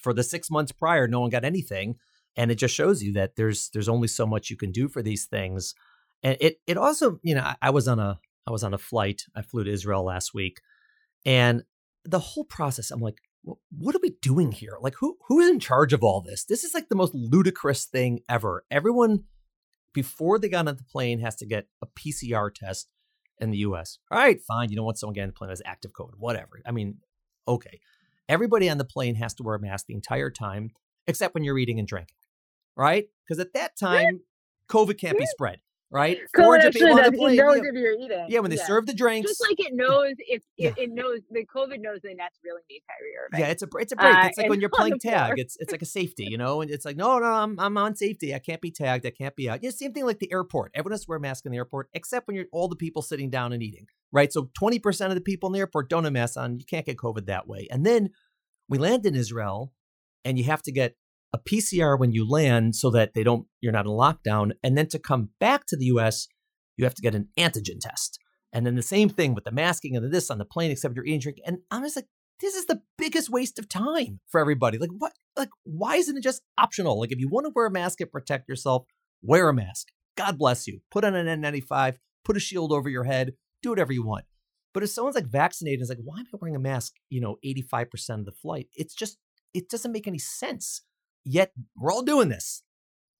for 0.00 0.12
the 0.12 0.24
six 0.24 0.50
months 0.50 0.72
prior, 0.72 1.06
no 1.06 1.20
one 1.20 1.30
got 1.30 1.44
anything. 1.44 1.96
And 2.34 2.50
it 2.50 2.56
just 2.56 2.74
shows 2.74 3.02
you 3.02 3.12
that 3.12 3.36
there's 3.36 3.70
there's 3.70 3.88
only 3.88 4.08
so 4.08 4.26
much 4.26 4.50
you 4.50 4.56
can 4.56 4.72
do 4.72 4.88
for 4.88 5.00
these 5.00 5.26
things. 5.26 5.74
And 6.22 6.36
it 6.40 6.56
it 6.66 6.76
also, 6.76 7.18
you 7.22 7.34
know, 7.34 7.42
I, 7.42 7.56
I 7.62 7.70
was 7.70 7.86
on 7.88 7.98
a 7.98 8.18
I 8.46 8.50
was 8.50 8.64
on 8.64 8.74
a 8.74 8.78
flight. 8.78 9.22
I 9.34 9.42
flew 9.42 9.64
to 9.64 9.70
Israel 9.70 10.04
last 10.04 10.34
week. 10.34 10.60
And 11.24 11.62
the 12.06 12.18
whole 12.18 12.44
process, 12.44 12.90
I'm 12.90 13.00
like, 13.00 13.18
what 13.70 13.94
are 13.94 14.00
we 14.02 14.16
doing 14.22 14.52
here? 14.52 14.76
Like 14.80 14.94
who 14.98 15.16
who's 15.28 15.48
in 15.48 15.60
charge 15.60 15.92
of 15.92 16.02
all 16.02 16.20
this? 16.20 16.44
This 16.44 16.64
is 16.64 16.74
like 16.74 16.88
the 16.88 16.96
most 16.96 17.14
ludicrous 17.14 17.84
thing 17.84 18.20
ever. 18.28 18.64
Everyone 18.70 19.24
before 19.92 20.38
they 20.38 20.48
got 20.48 20.66
on 20.68 20.76
the 20.76 20.84
plane 20.84 21.20
has 21.20 21.36
to 21.36 21.46
get 21.46 21.66
a 21.80 21.86
PCR 21.86 22.52
test 22.52 22.88
in 23.38 23.50
the 23.50 23.58
US. 23.58 23.98
All 24.10 24.18
right, 24.18 24.40
fine. 24.40 24.70
You 24.70 24.76
don't 24.76 24.84
want 24.84 24.98
someone 24.98 25.14
getting 25.14 25.28
on 25.28 25.30
the 25.30 25.38
plane 25.38 25.50
as 25.50 25.62
active 25.64 25.92
COVID, 25.92 26.18
whatever. 26.18 26.60
I 26.66 26.72
mean, 26.72 26.98
okay. 27.46 27.80
Everybody 28.28 28.68
on 28.68 28.78
the 28.78 28.84
plane 28.84 29.14
has 29.16 29.34
to 29.34 29.44
wear 29.44 29.54
a 29.54 29.60
mask 29.60 29.86
the 29.86 29.94
entire 29.94 30.30
time, 30.30 30.70
except 31.06 31.34
when 31.34 31.44
you're 31.44 31.58
eating 31.58 31.78
and 31.78 31.86
drinking, 31.86 32.16
right? 32.76 33.06
Because 33.24 33.38
at 33.38 33.52
that 33.54 33.78
time, 33.78 34.22
COVID 34.68 34.98
can't 34.98 35.16
be 35.18 35.26
spread 35.26 35.60
right? 35.90 36.18
Does. 36.34 36.74
It 36.74 36.80
knows 36.82 37.34
yeah. 37.34 37.62
if 37.64 37.74
you're 37.74 37.92
eating. 37.92 38.26
Yeah, 38.28 38.40
when 38.40 38.50
they 38.50 38.56
yeah. 38.56 38.66
serve 38.66 38.86
the 38.86 38.94
drinks, 38.94 39.30
just 39.30 39.42
like 39.42 39.58
it 39.60 39.72
knows 39.74 40.14
if 40.18 40.42
it, 40.42 40.42
yeah. 40.56 40.72
it, 40.76 40.90
knows 40.92 41.20
the 41.30 41.44
COVID 41.44 41.80
knows 41.80 42.00
the 42.02 42.14
net's 42.14 42.38
really 42.44 42.62
me, 42.68 42.80
Kyrie 42.88 43.12
Irving. 43.24 43.40
Yeah, 43.40 43.46
it's 43.46 43.62
a 43.62 43.68
it's 43.78 43.92
a 43.92 43.96
break. 43.96 44.14
Uh, 44.14 44.26
it's 44.26 44.38
like 44.38 44.48
when 44.48 44.60
you're 44.60 44.70
playing 44.70 44.98
tag. 44.98 45.34
It's 45.36 45.56
it's 45.58 45.72
like 45.72 45.82
a 45.82 45.86
safety, 45.86 46.26
you 46.28 46.38
know, 46.38 46.60
and 46.60 46.70
it's 46.70 46.84
like 46.84 46.96
no 46.96 47.18
no 47.18 47.26
I'm 47.26 47.58
I'm 47.58 47.76
on 47.78 47.94
safety. 47.94 48.34
I 48.34 48.38
can't 48.38 48.60
be 48.60 48.70
tagged. 48.70 49.06
I 49.06 49.10
can't 49.10 49.36
be 49.36 49.48
out. 49.48 49.62
Yeah, 49.62 49.70
same 49.70 49.92
thing 49.92 50.06
like 50.06 50.18
the 50.18 50.32
airport. 50.32 50.72
Everyone 50.74 50.92
has 50.92 51.02
to 51.02 51.08
wear 51.08 51.18
a 51.18 51.20
mask 51.20 51.46
in 51.46 51.52
the 51.52 51.58
airport 51.58 51.88
except 51.94 52.26
when 52.26 52.36
you're 52.36 52.46
all 52.52 52.68
the 52.68 52.76
people 52.76 53.02
sitting 53.02 53.30
down 53.30 53.52
and 53.52 53.62
eating, 53.62 53.86
right? 54.12 54.32
So 54.32 54.50
twenty 54.54 54.78
percent 54.78 55.10
of 55.10 55.14
the 55.14 55.22
people 55.22 55.48
in 55.48 55.52
the 55.52 55.60
airport 55.60 55.88
don't 55.88 56.04
have 56.04 56.12
masks 56.12 56.36
on. 56.36 56.58
You 56.58 56.66
can't 56.66 56.86
get 56.86 56.96
COVID 56.96 57.26
that 57.26 57.46
way. 57.46 57.68
And 57.70 57.84
then 57.84 58.10
we 58.68 58.78
land 58.78 59.06
in 59.06 59.14
Israel, 59.14 59.72
and 60.24 60.38
you 60.38 60.44
have 60.44 60.62
to 60.62 60.72
get 60.72 60.96
a 61.36 61.38
PCR 61.38 61.98
when 61.98 62.12
you 62.12 62.28
land 62.28 62.74
so 62.74 62.90
that 62.90 63.14
they 63.14 63.22
don't 63.22 63.46
you're 63.60 63.72
not 63.72 63.86
in 63.86 63.92
lockdown, 63.92 64.52
and 64.62 64.76
then 64.76 64.88
to 64.88 64.98
come 64.98 65.30
back 65.38 65.66
to 65.66 65.76
the 65.76 65.86
U.S 65.86 66.28
you 66.76 66.84
have 66.84 66.94
to 66.94 67.02
get 67.02 67.14
an 67.14 67.28
antigen 67.38 67.80
test. 67.80 68.18
And 68.52 68.64
then 68.64 68.76
the 68.76 68.82
same 68.82 69.08
thing 69.08 69.34
with 69.34 69.44
the 69.44 69.52
masking 69.52 69.96
and 69.96 70.12
this 70.12 70.30
on 70.30 70.38
the 70.38 70.44
plane, 70.44 70.70
except 70.70 70.94
you're 70.94 71.04
eating 71.04 71.20
drink. 71.20 71.38
And 71.44 71.58
I'm 71.70 71.82
just 71.82 71.96
like, 71.96 72.06
this 72.40 72.54
is 72.54 72.66
the 72.66 72.82
biggest 72.98 73.30
waste 73.30 73.58
of 73.58 73.68
time 73.68 74.20
for 74.28 74.40
everybody. 74.40 74.78
Like, 74.78 74.90
what? 74.96 75.12
Like, 75.36 75.48
why 75.64 75.96
isn't 75.96 76.16
it 76.16 76.22
just 76.22 76.42
optional? 76.58 77.00
Like, 77.00 77.12
if 77.12 77.18
you 77.18 77.28
want 77.28 77.46
to 77.46 77.52
wear 77.54 77.66
a 77.66 77.70
mask 77.70 78.00
and 78.00 78.10
protect 78.10 78.48
yourself, 78.48 78.84
wear 79.22 79.48
a 79.48 79.54
mask. 79.54 79.88
God 80.16 80.38
bless 80.38 80.66
you. 80.66 80.80
Put 80.90 81.04
on 81.04 81.14
an 81.14 81.42
N95, 81.42 81.96
put 82.24 82.36
a 82.36 82.40
shield 82.40 82.72
over 82.72 82.88
your 82.88 83.04
head, 83.04 83.32
do 83.62 83.70
whatever 83.70 83.92
you 83.92 84.04
want. 84.04 84.24
But 84.72 84.82
if 84.82 84.90
someone's 84.90 85.14
like 85.14 85.26
vaccinated, 85.26 85.80
it's 85.80 85.88
like, 85.88 85.98
why 86.02 86.20
am 86.20 86.26
I 86.32 86.38
wearing 86.40 86.56
a 86.56 86.60
mask? 86.60 86.92
You 87.08 87.20
know, 87.20 87.36
85% 87.44 88.20
of 88.20 88.24
the 88.26 88.32
flight. 88.32 88.68
It's 88.74 88.94
just, 88.94 89.18
it 89.54 89.68
doesn't 89.70 89.92
make 89.92 90.06
any 90.06 90.18
sense. 90.18 90.82
Yet 91.26 91.52
we're 91.76 91.92
all 91.92 92.02
doing 92.02 92.28
this 92.28 92.62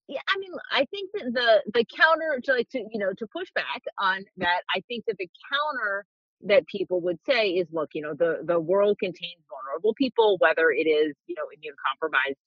yeah, 0.09 0.21
I 0.29 0.39
mean, 0.39 0.53
I 0.71 0.85
think 0.87 1.11
that 1.15 1.33
the 1.33 1.63
the 1.75 1.85
counter 1.85 2.41
to 2.45 2.53
like 2.53 2.69
to 2.71 2.79
you 2.79 2.99
know 2.99 3.13
to 3.19 3.27
push 3.27 3.51
back 3.55 3.83
on 3.99 4.25
that, 4.37 4.61
I 4.75 4.81
think 4.89 5.05
that 5.07 5.17
the 5.19 5.29
counter 5.51 6.05
that 6.43 6.67
people 6.69 7.01
would 7.01 7.19
say 7.27 7.51
is, 7.51 7.67
look, 7.73 7.91
you 7.95 8.03
know, 8.03 8.15
the 8.15 8.41
the 8.45 8.61
world 8.61 8.99
contains 9.01 9.43
vulnerable 9.51 9.95
people, 9.95 10.37
whether 10.39 10.71
it 10.71 10.87
is 10.87 11.15
you 11.27 11.35
know 11.37 11.45
immune 11.57 11.75
compromised 11.91 12.39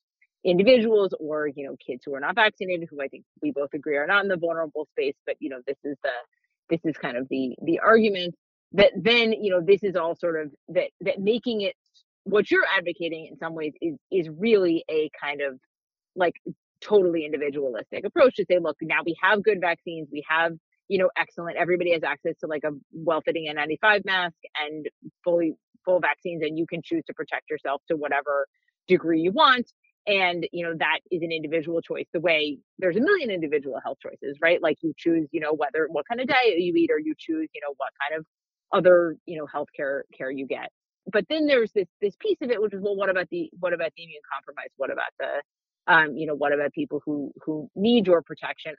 individuals 0.46 1.14
or 1.20 1.48
you 1.48 1.68
know 1.68 1.76
kids 1.86 2.04
who 2.06 2.16
are 2.16 2.22
not 2.22 2.36
vaccinated, 2.36 2.88
who 2.90 3.02
I 3.02 3.10
think 3.10 3.26
we 3.42 3.52
both 3.52 3.74
agree 3.74 3.98
are 3.98 4.08
not 4.08 4.24
in 4.24 4.30
the 4.30 4.38
vulnerable 4.38 4.88
space. 4.94 5.16
But 5.26 5.36
you 5.40 5.50
know, 5.50 5.60
this 5.68 5.78
is 5.84 5.98
the 6.04 6.14
this 6.70 6.80
is 6.86 6.96
kind 6.98 7.18
of 7.18 7.28
the 7.30 7.56
the 7.62 7.80
argument 7.80 8.36
that 8.72 8.94
then 8.96 9.34
you 9.34 9.52
know 9.52 9.60
this 9.60 9.84
is 9.84 9.98
all 9.98 10.16
sort 10.16 10.42
of 10.42 10.52
that 10.70 10.92
that 11.02 11.20
making 11.20 11.62
it 11.62 11.76
what 12.30 12.50
you're 12.52 12.66
advocating 12.78 13.28
in 13.32 13.38
some 13.38 13.54
ways 13.56 13.74
is 13.82 13.96
is 14.12 14.30
really 14.30 14.84
a 14.90 15.10
kind 15.22 15.42
of 15.42 15.60
like 16.16 16.36
totally 16.82 17.26
individualistic 17.26 18.06
approach 18.06 18.36
to 18.36 18.46
say, 18.50 18.58
look, 18.60 18.78
now 18.82 19.00
we 19.06 19.16
have 19.22 19.44
good 19.44 19.60
vaccines, 19.62 20.08
we 20.12 20.24
have, 20.28 20.54
you 20.88 20.98
know, 20.98 21.10
excellent, 21.18 21.58
everybody 21.58 21.92
has 21.92 22.04
access 22.04 22.36
to 22.40 22.48
like 22.48 22.64
a 22.64 22.72
well-fitting 22.94 23.54
N95 23.54 24.06
mask 24.06 24.36
and 24.60 24.86
fully 25.24 25.54
full 25.86 26.00
vaccines, 26.00 26.42
and 26.44 26.58
you 26.58 26.66
can 26.68 26.82
choose 26.84 27.04
to 27.08 27.14
protect 27.14 27.50
yourself 27.50 27.82
to 27.90 27.96
whatever 27.98 28.48
degree 28.88 29.22
you 29.22 29.32
want. 29.32 29.72
And, 30.08 30.48
you 30.52 30.66
know, 30.66 30.74
that 30.80 31.00
is 31.12 31.22
an 31.22 31.32
individual 31.32 31.82
choice. 31.82 32.06
The 32.14 32.20
way 32.20 32.58
there's 32.80 32.96
a 32.96 33.02
million 33.02 33.30
individual 33.30 33.80
health 33.84 33.98
choices, 34.02 34.38
right? 34.42 34.62
Like 34.62 34.78
you 34.82 34.94
choose, 34.98 35.28
you 35.32 35.42
know, 35.42 35.54
whether 35.54 35.88
what 35.92 36.06
kind 36.08 36.22
of 36.22 36.28
diet 36.28 36.58
you 36.58 36.74
eat, 36.76 36.90
or 36.92 37.00
you 37.00 37.14
choose, 37.18 37.50
you 37.54 37.62
know, 37.62 37.74
what 37.78 37.90
kind 38.02 38.20
of 38.20 38.26
other, 38.72 39.18
you 39.26 39.38
know, 39.38 39.46
healthcare 39.46 40.02
care 40.18 40.32
you 40.32 40.48
get. 40.48 40.70
But 41.12 41.26
then 41.30 41.48
there's 41.48 41.72
this 41.74 41.88
this 42.02 42.16
piece 42.20 42.38
of 42.42 42.52
it, 42.52 42.62
which 42.62 42.74
is 42.74 42.82
well, 42.82 42.96
what 42.96 43.10
about 43.10 43.30
the 43.30 43.50
what 43.60 43.74
about 43.74 43.92
the 43.98 44.04
immune 44.04 44.22
compromised? 44.34 44.74
What 44.78 44.92
about 44.92 45.12
the 45.20 45.42
Um, 45.94 46.16
you 46.18 46.28
know, 46.28 46.36
what 46.36 46.54
about 46.54 46.74
people 46.74 47.02
who 47.06 47.32
who 47.46 47.70
need 47.76 48.08
your 48.08 48.22
protection? 48.22 48.76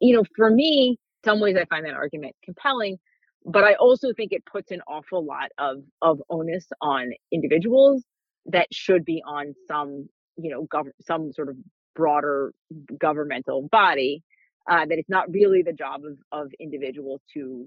You 0.00 0.16
know, 0.16 0.24
for 0.36 0.50
me, 0.50 0.98
some 1.24 1.40
ways 1.40 1.56
I 1.56 1.64
find 1.66 1.86
that 1.86 1.94
argument 1.94 2.34
compelling, 2.44 2.98
but 3.44 3.64
I 3.64 3.74
also 3.74 4.12
think 4.14 4.32
it 4.32 4.44
puts 4.44 4.70
an 4.72 4.82
awful 4.88 5.24
lot 5.24 5.50
of 5.58 5.78
of 6.02 6.22
onus 6.30 6.66
on 6.80 7.12
individuals 7.32 8.04
that 8.46 8.68
should 8.72 9.04
be 9.04 9.22
on 9.26 9.54
some, 9.68 10.08
you 10.36 10.50
know, 10.50 10.66
gov- 10.66 10.92
some 11.00 11.32
sort 11.32 11.48
of 11.48 11.56
broader 11.94 12.52
governmental 12.98 13.68
body. 13.70 14.22
Uh, 14.70 14.86
that 14.86 14.98
it's 14.98 15.10
not 15.10 15.30
really 15.32 15.62
the 15.62 15.72
job 15.72 16.02
of 16.04 16.18
of 16.32 16.52
individuals 16.60 17.20
to 17.34 17.66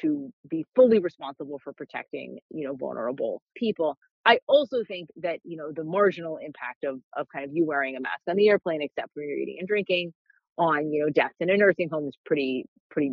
to 0.00 0.32
be 0.48 0.64
fully 0.74 0.98
responsible 0.98 1.60
for 1.62 1.72
protecting, 1.72 2.38
you 2.50 2.66
know, 2.66 2.74
vulnerable 2.74 3.42
people. 3.56 3.96
I 4.24 4.38
also 4.48 4.82
think 4.84 5.08
that, 5.22 5.38
you 5.44 5.56
know, 5.56 5.70
the 5.72 5.84
marginal 5.84 6.38
impact 6.38 6.84
of 6.84 7.00
of 7.16 7.26
kind 7.32 7.44
of 7.44 7.52
you 7.54 7.64
wearing 7.64 7.96
a 7.96 8.00
mask 8.00 8.22
on 8.28 8.36
the 8.36 8.48
airplane, 8.48 8.82
except 8.82 9.10
when 9.14 9.28
you're 9.28 9.38
eating 9.38 9.56
and 9.58 9.68
drinking, 9.68 10.12
on, 10.58 10.90
you 10.92 11.04
know, 11.04 11.10
deaths 11.10 11.34
in 11.40 11.50
a 11.50 11.56
nursing 11.56 11.88
home 11.88 12.08
is 12.08 12.16
pretty 12.24 12.66
pretty 12.90 13.12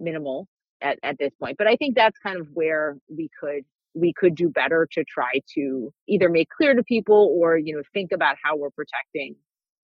minimal 0.00 0.46
at, 0.80 0.98
at 1.02 1.18
this 1.18 1.32
point. 1.40 1.56
But 1.58 1.66
I 1.66 1.76
think 1.76 1.94
that's 1.94 2.18
kind 2.18 2.38
of 2.40 2.48
where 2.52 2.96
we 3.08 3.28
could 3.40 3.64
we 3.94 4.12
could 4.12 4.34
do 4.34 4.48
better 4.48 4.88
to 4.92 5.04
try 5.04 5.40
to 5.54 5.92
either 6.08 6.28
make 6.28 6.48
clear 6.50 6.74
to 6.74 6.82
people 6.82 7.36
or, 7.38 7.56
you 7.56 7.76
know, 7.76 7.82
think 7.92 8.10
about 8.12 8.36
how 8.42 8.56
we're 8.56 8.70
protecting 8.70 9.36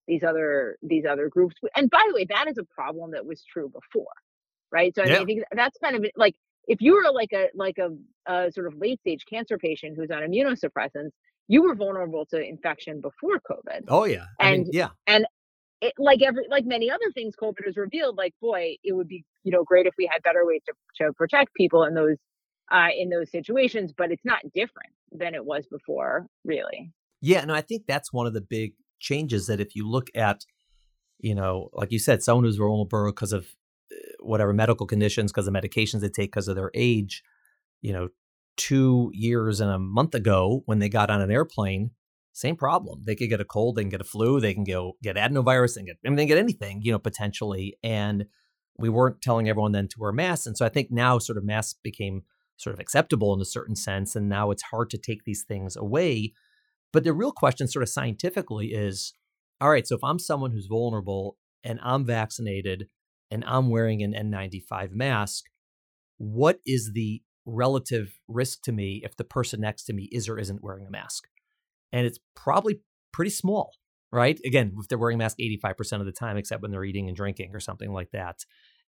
these 0.08 0.22
other 0.24 0.76
these 0.82 1.04
other 1.04 1.28
groups. 1.28 1.56
And 1.76 1.90
by 1.90 2.02
the 2.08 2.14
way, 2.14 2.26
that 2.30 2.48
is 2.48 2.58
a 2.58 2.64
problem 2.64 3.12
that 3.12 3.26
was 3.26 3.44
true 3.44 3.68
before 3.68 4.12
right? 4.72 4.94
So 4.94 5.02
I, 5.02 5.06
yeah. 5.06 5.12
mean, 5.12 5.22
I 5.22 5.24
think 5.24 5.42
that's 5.52 5.78
kind 5.83 5.96
of 5.96 6.04
like 6.16 6.35
if 6.66 6.80
you 6.80 6.94
were 6.94 7.12
like 7.12 7.33
a 7.33 7.48
like 7.54 7.78
a, 7.78 7.90
a 8.30 8.52
sort 8.52 8.66
of 8.66 8.74
late 8.78 9.00
stage 9.00 9.24
cancer 9.28 9.59
patient 9.59 9.96
who's 9.96 10.11
on 10.11 10.22
immunosuppressants, 10.22 11.11
you 11.48 11.62
were 11.62 11.74
vulnerable 11.74 12.26
to 12.26 12.40
infection 12.40 13.00
before 13.00 13.40
COVID. 13.50 13.85
Oh 13.88 14.04
yeah, 14.04 14.26
I 14.38 14.50
and 14.50 14.62
mean, 14.64 14.70
yeah, 14.72 14.90
and 15.06 15.26
it, 15.80 15.94
like 15.98 16.22
every 16.22 16.46
like 16.48 16.64
many 16.64 16.90
other 16.90 17.11
things 17.14 17.35
COVID 17.40 17.64
has 17.66 17.76
revealed, 17.76 18.16
like 18.16 18.35
boy, 18.40 18.76
it 18.85 18.94
would 18.94 19.09
be 19.09 19.24
you 19.44 19.52
know 19.52 19.64
great 19.64 19.87
if 19.87 19.94
we 19.98 20.09
had 20.11 20.22
better 20.22 20.44
ways 20.44 20.61
to 20.66 21.04
to 21.04 21.12
protect 21.12 21.54
people 21.54 21.85
in 21.85 21.94
those 21.94 22.16
uh, 22.70 22.88
in 22.96 23.11
those 23.11 23.30
situations, 23.30 23.92
but 23.96 24.11
it's 24.12 24.24
not 24.24 24.40
different 24.54 24.92
than 25.12 25.35
it 25.35 25.44
was 25.44 25.66
before, 25.66 26.26
really. 26.44 26.92
Yeah, 27.20 27.44
no, 27.44 27.54
I 27.54 27.61
think 27.61 27.87
that's 27.87 28.12
one 28.12 28.26
of 28.26 28.33
the 28.33 28.40
big 28.40 28.74
changes 29.00 29.46
that 29.48 29.61
if 29.61 29.74
you 29.74 29.88
look 29.88 30.09
at, 30.14 30.44
you 31.18 31.35
know, 31.35 31.68
like 31.72 31.90
you 31.90 31.98
said, 31.98 32.22
someone 32.22 32.44
who's 32.44 32.56
vulnerable 32.56 33.12
because 33.12 33.33
of 33.33 33.48
whatever 34.22 34.52
medical 34.52 34.87
conditions 34.87 35.33
because 35.33 35.46
of 35.46 35.54
medications 35.54 36.00
they 36.00 36.09
take 36.09 36.30
because 36.30 36.48
of 36.48 36.56
their 36.56 36.70
age, 36.74 37.22
you 37.83 37.92
know, 37.92 38.09
two 38.56 39.11
years 39.14 39.61
and 39.61 39.70
a 39.70 39.78
month 39.78 40.14
ago 40.14 40.62
when 40.66 40.78
they 40.78 40.88
got 40.88 41.11
on 41.11 41.20
an 41.20 41.30
airplane, 41.30 41.90
same 42.33 42.56
problem. 42.56 43.02
They 43.04 43.14
could 43.14 43.28
get 43.28 43.40
a 43.40 43.44
cold, 43.44 43.76
they 43.76 43.83
can 43.83 43.90
get 43.90 44.00
a 44.00 44.04
flu, 44.04 44.40
they 44.40 44.54
can 44.54 44.64
go 44.64 44.94
get 45.02 45.16
adenovirus, 45.16 45.76
and 45.76 45.87
get 45.87 45.96
I 46.04 46.09
mean, 46.09 46.16
they 46.16 46.22
can 46.22 46.28
get 46.28 46.38
anything, 46.38 46.80
you 46.83 46.92
know, 46.92 46.98
potentially. 46.98 47.76
And 47.83 48.26
we 48.78 48.88
weren't 48.88 49.20
telling 49.22 49.48
everyone 49.48 49.72
then 49.72 49.88
to 49.88 49.96
wear 49.98 50.12
masks. 50.12 50.46
And 50.46 50.56
so 50.56 50.64
I 50.64 50.68
think 50.68 50.90
now 50.90 51.18
sort 51.18 51.38
of 51.38 51.44
masks 51.44 51.78
became 51.83 52.22
sort 52.56 52.74
of 52.74 52.80
acceptable 52.80 53.35
in 53.35 53.40
a 53.40 53.46
certain 53.46 53.76
sense. 53.76 54.14
And 54.14 54.28
now 54.28 54.50
it's 54.50 54.62
hard 54.64 54.90
to 54.90 54.98
take 54.98 55.24
these 55.24 55.42
things 55.42 55.76
away. 55.76 56.33
But 56.92 57.04
the 57.04 57.12
real 57.12 57.33
question, 57.33 57.68
sort 57.68 57.83
of 57.83 57.88
scientifically, 57.88 58.68
is 58.68 59.14
all 59.61 59.70
right, 59.70 59.87
so 59.87 59.94
if 59.94 60.04
I'm 60.04 60.18
someone 60.18 60.52
who's 60.52 60.66
vulnerable 60.66 61.37
and 61.62 61.78
I'm 61.83 62.04
vaccinated, 62.04 62.88
and 63.30 63.44
I'm 63.46 63.70
wearing 63.70 64.02
an 64.02 64.12
N95 64.12 64.92
mask, 64.92 65.44
what 66.18 66.58
is 66.66 66.92
the 66.94 67.22
relative 67.46 68.12
risk 68.28 68.62
to 68.62 68.72
me 68.72 69.00
if 69.04 69.16
the 69.16 69.24
person 69.24 69.60
next 69.60 69.84
to 69.84 69.92
me 69.92 70.08
is 70.12 70.28
or 70.28 70.38
isn't 70.38 70.62
wearing 70.62 70.86
a 70.86 70.90
mask? 70.90 71.24
And 71.92 72.06
it's 72.06 72.18
probably 72.36 72.80
pretty 73.12 73.30
small, 73.30 73.72
right? 74.12 74.38
Again, 74.44 74.72
if 74.78 74.88
they're 74.88 74.98
wearing 74.98 75.16
a 75.16 75.18
mask 75.18 75.38
85% 75.38 76.00
of 76.00 76.06
the 76.06 76.12
time, 76.12 76.36
except 76.36 76.62
when 76.62 76.70
they're 76.70 76.84
eating 76.84 77.08
and 77.08 77.16
drinking 77.16 77.50
or 77.54 77.60
something 77.60 77.92
like 77.92 78.10
that. 78.12 78.36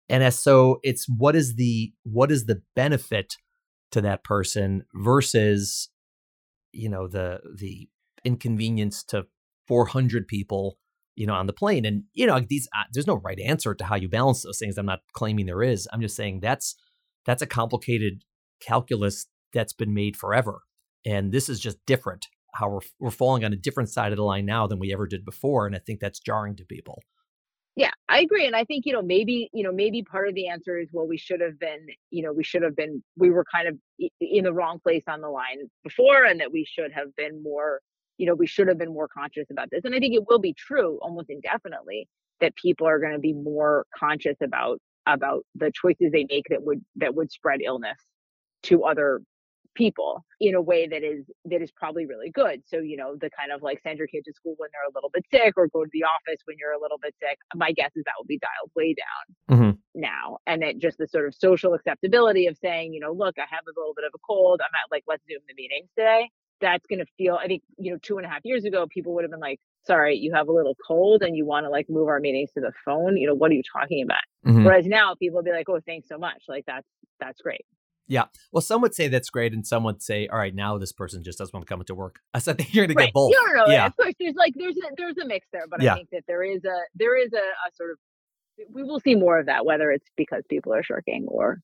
And 0.08 0.32
so 0.34 0.78
it's 0.82 1.06
what 1.08 1.36
is 1.36 1.54
the 1.54 1.92
what 2.02 2.30
is 2.30 2.46
the 2.46 2.62
benefit 2.74 3.36
to 3.92 4.00
that 4.00 4.24
person 4.24 4.84
versus 4.94 5.88
you 6.72 6.88
know 6.88 7.06
the 7.06 7.40
the 7.56 7.88
inconvenience 8.24 9.04
to 9.04 9.26
400 9.68 10.26
people 10.26 10.78
you 11.14 11.26
know, 11.26 11.34
on 11.34 11.46
the 11.46 11.52
plane. 11.52 11.84
And 11.84 12.04
you 12.12 12.26
know, 12.26 12.40
these 12.40 12.68
uh, 12.76 12.84
there's 12.92 13.06
no 13.06 13.16
right 13.16 13.38
answer 13.40 13.74
to 13.74 13.84
how 13.84 13.96
you 13.96 14.08
balance 14.08 14.42
those 14.42 14.58
things. 14.58 14.78
I'm 14.78 14.86
not 14.86 15.00
claiming 15.12 15.46
there 15.46 15.62
is. 15.62 15.88
I'm 15.92 16.00
just 16.00 16.16
saying 16.16 16.40
that's 16.40 16.74
that's 17.24 17.42
a 17.42 17.46
complicated 17.46 18.24
calculus 18.60 19.26
that's 19.52 19.72
been 19.72 19.94
made 19.94 20.16
forever, 20.16 20.62
and 21.04 21.32
this 21.32 21.48
is 21.48 21.60
just 21.60 21.78
different. 21.86 22.26
How 22.54 22.68
we're 22.68 22.80
we're 23.00 23.10
falling 23.10 23.44
on 23.44 23.52
a 23.52 23.56
different 23.56 23.90
side 23.90 24.12
of 24.12 24.16
the 24.16 24.24
line 24.24 24.46
now 24.46 24.66
than 24.66 24.78
we 24.78 24.92
ever 24.92 25.06
did 25.06 25.24
before, 25.24 25.66
and 25.66 25.74
I 25.74 25.80
think 25.80 26.00
that's 26.00 26.20
jarring 26.20 26.56
to 26.56 26.64
people. 26.64 27.02
Yeah, 27.74 27.90
I 28.08 28.20
agree. 28.20 28.46
And 28.46 28.54
I 28.54 28.64
think, 28.64 28.84
you 28.84 28.92
know, 28.92 29.00
maybe, 29.00 29.48
you 29.54 29.64
know, 29.64 29.72
maybe 29.72 30.02
part 30.02 30.28
of 30.28 30.34
the 30.34 30.48
answer 30.48 30.78
is, 30.78 30.88
well, 30.92 31.08
we 31.08 31.16
should 31.16 31.40
have 31.40 31.58
been, 31.58 31.86
you 32.10 32.22
know, 32.22 32.30
we 32.30 32.44
should 32.44 32.62
have 32.62 32.76
been, 32.76 33.02
we 33.16 33.30
were 33.30 33.46
kind 33.50 33.66
of 33.66 33.78
in 34.20 34.44
the 34.44 34.52
wrong 34.52 34.78
place 34.78 35.04
on 35.08 35.22
the 35.22 35.30
line 35.30 35.70
before, 35.82 36.24
and 36.24 36.40
that 36.40 36.52
we 36.52 36.66
should 36.70 36.92
have 36.92 37.16
been 37.16 37.42
more 37.42 37.80
you 38.18 38.26
know, 38.26 38.34
we 38.34 38.46
should 38.46 38.68
have 38.68 38.78
been 38.78 38.92
more 38.92 39.08
conscious 39.08 39.50
about 39.50 39.70
this. 39.70 39.82
And 39.84 39.94
I 39.94 39.98
think 39.98 40.14
it 40.14 40.24
will 40.28 40.38
be 40.38 40.54
true 40.54 40.98
almost 41.02 41.30
indefinitely 41.30 42.08
that 42.40 42.54
people 42.56 42.86
are 42.86 42.98
going 42.98 43.12
to 43.12 43.18
be 43.18 43.32
more 43.32 43.86
conscious 43.96 44.36
about 44.42 44.80
about 45.06 45.44
the 45.54 45.72
choices 45.74 46.12
they 46.12 46.26
make 46.28 46.44
that 46.48 46.62
would 46.62 46.80
that 46.96 47.14
would 47.14 47.30
spread 47.30 47.60
illness 47.64 47.98
to 48.62 48.84
other 48.84 49.20
people 49.74 50.24
in 50.38 50.54
a 50.54 50.60
way 50.60 50.86
that 50.86 51.02
is 51.02 51.24
that 51.44 51.62
is 51.62 51.70
probably 51.72 52.06
really 52.06 52.30
good. 52.30 52.62
So, 52.66 52.78
you 52.78 52.96
know, 52.96 53.16
the 53.18 53.30
kind 53.30 53.52
of 53.52 53.62
like 53.62 53.80
send 53.82 53.98
your 53.98 54.06
kid 54.06 54.24
to 54.26 54.32
school 54.32 54.54
when 54.58 54.68
they're 54.72 54.88
a 54.88 54.94
little 54.94 55.10
bit 55.12 55.24
sick 55.30 55.54
or 55.56 55.68
go 55.68 55.84
to 55.84 55.90
the 55.92 56.04
office 56.04 56.40
when 56.44 56.56
you're 56.58 56.72
a 56.72 56.80
little 56.80 56.98
bit 57.00 57.14
sick. 57.20 57.38
My 57.54 57.72
guess 57.72 57.90
is 57.96 58.04
that 58.04 58.12
will 58.18 58.26
be 58.26 58.38
dialed 58.38 58.70
way 58.76 58.94
down 58.94 59.58
mm-hmm. 59.58 60.00
now. 60.00 60.38
And 60.46 60.62
then 60.62 60.78
just 60.78 60.98
the 60.98 61.08
sort 61.08 61.26
of 61.26 61.34
social 61.34 61.74
acceptability 61.74 62.46
of 62.46 62.56
saying, 62.58 62.92
you 62.92 63.00
know, 63.00 63.12
look, 63.12 63.38
I 63.38 63.46
have 63.48 63.64
a 63.66 63.78
little 63.78 63.94
bit 63.94 64.04
of 64.04 64.12
a 64.14 64.18
cold. 64.26 64.60
I'm 64.62 64.74
at 64.74 64.90
like 64.90 65.04
let's 65.06 65.24
zoom 65.26 65.40
the 65.48 65.54
meetings 65.54 65.88
today 65.96 66.30
that's 66.62 66.86
going 66.86 66.98
to 66.98 67.06
feel 67.18 67.34
i 67.34 67.46
think 67.46 67.62
you 67.76 67.92
know 67.92 67.98
two 68.02 68.16
and 68.16 68.24
a 68.24 68.28
half 68.28 68.40
years 68.44 68.64
ago 68.64 68.86
people 68.88 69.12
would 69.12 69.24
have 69.24 69.30
been 69.30 69.40
like 69.40 69.60
sorry 69.84 70.16
you 70.16 70.32
have 70.32 70.48
a 70.48 70.52
little 70.52 70.76
cold 70.86 71.22
and 71.22 71.36
you 71.36 71.44
want 71.44 71.66
to 71.66 71.70
like 71.70 71.86
move 71.90 72.08
our 72.08 72.20
meetings 72.20 72.50
to 72.52 72.60
the 72.60 72.72
phone 72.84 73.16
you 73.16 73.26
know 73.26 73.34
what 73.34 73.50
are 73.50 73.54
you 73.54 73.62
talking 73.76 74.02
about 74.02 74.22
mm-hmm. 74.46 74.64
whereas 74.64 74.86
now 74.86 75.14
people 75.14 75.36
will 75.36 75.44
be 75.44 75.52
like 75.52 75.68
oh 75.68 75.80
thanks 75.84 76.08
so 76.08 76.16
much 76.16 76.42
like 76.48 76.64
that's 76.66 76.88
that's 77.20 77.42
great 77.42 77.66
yeah. 78.08 78.24
Well, 78.50 78.60
some 78.60 78.82
would 78.82 78.94
say 78.94 79.08
that's 79.08 79.30
great, 79.30 79.52
and 79.52 79.66
some 79.66 79.84
would 79.84 80.02
say, 80.02 80.26
"All 80.26 80.38
right, 80.38 80.54
now 80.54 80.76
this 80.76 80.92
person 80.92 81.22
just 81.22 81.38
doesn't 81.38 81.54
want 81.54 81.66
to 81.66 81.72
come 81.72 81.80
into 81.80 81.94
work." 81.94 82.18
I 82.34 82.40
said, 82.40 82.60
"You're 82.70 82.86
going 82.86 82.96
to 82.98 83.04
get 83.04 83.12
both." 83.14 83.32
No, 83.32 83.64
no, 83.64 83.72
yeah. 83.72 83.86
Of 83.86 83.96
course, 83.96 84.14
there's 84.18 84.34
like 84.34 84.52
there's 84.56 84.76
a, 84.76 84.90
there's 84.98 85.16
a 85.18 85.24
mix 85.24 85.46
there, 85.52 85.66
but 85.70 85.80
yeah. 85.80 85.92
I 85.92 85.96
think 85.96 86.10
that 86.10 86.24
there 86.26 86.42
is 86.42 86.64
a 86.64 86.76
there 86.94 87.16
is 87.16 87.32
a, 87.32 87.38
a 87.38 87.70
sort 87.74 87.92
of 87.92 87.98
we 88.70 88.82
will 88.82 89.00
see 89.00 89.14
more 89.14 89.38
of 89.38 89.46
that, 89.46 89.64
whether 89.64 89.90
it's 89.90 90.10
because 90.16 90.42
people 90.48 90.74
are 90.74 90.82
shirking 90.82 91.26
or 91.28 91.60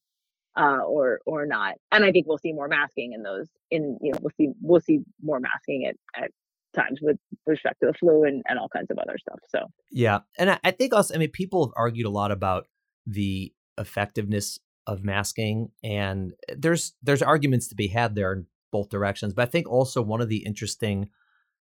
uh, 0.56 0.82
or 0.86 1.20
or 1.26 1.46
not. 1.46 1.74
And 1.92 2.04
I 2.04 2.12
think 2.12 2.26
we'll 2.26 2.38
see 2.38 2.52
more 2.52 2.68
masking 2.68 3.12
in 3.12 3.22
those. 3.22 3.46
In 3.70 3.98
you 4.00 4.12
know, 4.12 4.18
we'll 4.22 4.32
see 4.36 4.52
we'll 4.60 4.80
see 4.80 5.00
more 5.22 5.40
masking 5.40 5.86
at 5.86 6.22
at 6.22 6.30
times 6.74 7.00
with 7.02 7.16
respect 7.46 7.80
to 7.80 7.86
the 7.86 7.94
flu 7.94 8.24
and, 8.24 8.42
and 8.46 8.58
all 8.58 8.68
kinds 8.68 8.90
of 8.90 8.98
other 8.98 9.16
stuff. 9.18 9.38
So 9.48 9.66
yeah, 9.90 10.20
and 10.38 10.50
I, 10.50 10.60
I 10.64 10.70
think 10.70 10.94
also, 10.94 11.14
I 11.14 11.18
mean, 11.18 11.30
people 11.30 11.66
have 11.66 11.74
argued 11.76 12.06
a 12.06 12.10
lot 12.10 12.30
about 12.30 12.66
the 13.06 13.52
effectiveness 13.78 14.58
of 14.86 15.04
masking, 15.04 15.70
and 15.82 16.32
there's 16.54 16.94
there's 17.02 17.22
arguments 17.22 17.68
to 17.68 17.74
be 17.74 17.88
had 17.88 18.14
there 18.14 18.32
in 18.32 18.46
both 18.70 18.90
directions. 18.90 19.34
But 19.34 19.48
I 19.48 19.50
think 19.50 19.68
also 19.68 20.02
one 20.02 20.20
of 20.20 20.28
the 20.28 20.44
interesting 20.44 21.08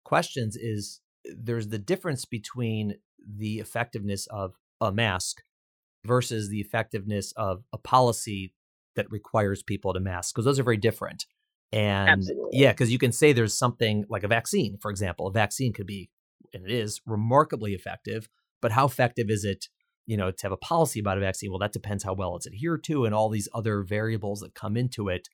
questions 0.03 0.55
is 0.55 1.01
there's 1.25 1.69
the 1.69 1.79
difference 1.79 2.25
between 2.25 2.95
the 3.25 3.59
effectiveness 3.59 4.27
of 4.27 4.55
a 4.79 4.91
mask 4.91 5.41
versus 6.05 6.49
the 6.49 6.61
effectiveness 6.61 7.33
of 7.35 7.63
a 7.73 7.77
policy 7.77 8.53
that 8.95 9.11
requires 9.11 9.63
people 9.63 9.93
to 9.93 9.99
mask 9.99 10.33
because 10.33 10.45
those 10.45 10.59
are 10.59 10.63
very 10.63 10.77
different. 10.77 11.25
And 11.71 12.09
Absolutely. 12.09 12.59
yeah, 12.59 12.71
because 12.71 12.91
you 12.91 12.99
can 12.99 13.11
say 13.11 13.33
there's 13.33 13.57
something 13.57 14.05
like 14.09 14.23
a 14.23 14.27
vaccine, 14.27 14.77
for 14.81 14.91
example. 14.91 15.27
A 15.27 15.31
vaccine 15.31 15.73
could 15.73 15.87
be, 15.87 16.09
and 16.53 16.63
it 16.63 16.71
is, 16.71 17.01
remarkably 17.05 17.73
effective. 17.73 18.29
But 18.61 18.71
how 18.71 18.85
effective 18.85 19.29
is 19.29 19.43
it, 19.43 19.65
you 20.05 20.15
know, 20.15 20.31
to 20.31 20.43
have 20.43 20.51
a 20.51 20.57
policy 20.57 20.99
about 20.99 21.17
a 21.17 21.21
vaccine? 21.21 21.51
Well, 21.51 21.59
that 21.59 21.73
depends 21.73 22.03
how 22.03 22.13
well 22.13 22.35
it's 22.35 22.47
adhered 22.47 22.83
to 22.85 23.05
and 23.05 23.13
all 23.13 23.29
these 23.29 23.49
other 23.53 23.83
variables 23.83 24.39
that 24.39 24.55
come 24.55 24.77
into 24.77 25.09
it. 25.09 25.27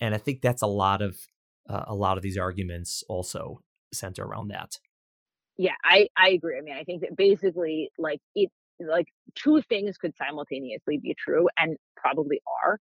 And 0.00 0.14
I 0.14 0.18
think 0.18 0.42
that's 0.42 0.62
a 0.62 0.66
lot 0.66 1.00
of 1.00 1.16
uh, 1.68 1.84
a 1.86 1.94
lot 1.94 2.16
of 2.16 2.22
these 2.22 2.38
arguments 2.38 3.02
also 3.08 3.60
center 3.92 4.24
around 4.24 4.48
that. 4.48 4.78
Yeah, 5.56 5.74
I 5.84 6.08
I 6.16 6.30
agree. 6.30 6.56
I 6.56 6.60
mean, 6.62 6.76
I 6.76 6.84
think 6.84 7.00
that 7.00 7.16
basically, 7.16 7.90
like 7.98 8.20
it, 8.34 8.50
like 8.80 9.06
two 9.34 9.60
things 9.68 9.96
could 9.98 10.14
simultaneously 10.16 10.98
be 11.02 11.14
true 11.18 11.48
and 11.58 11.76
probably 11.96 12.40
are. 12.64 12.78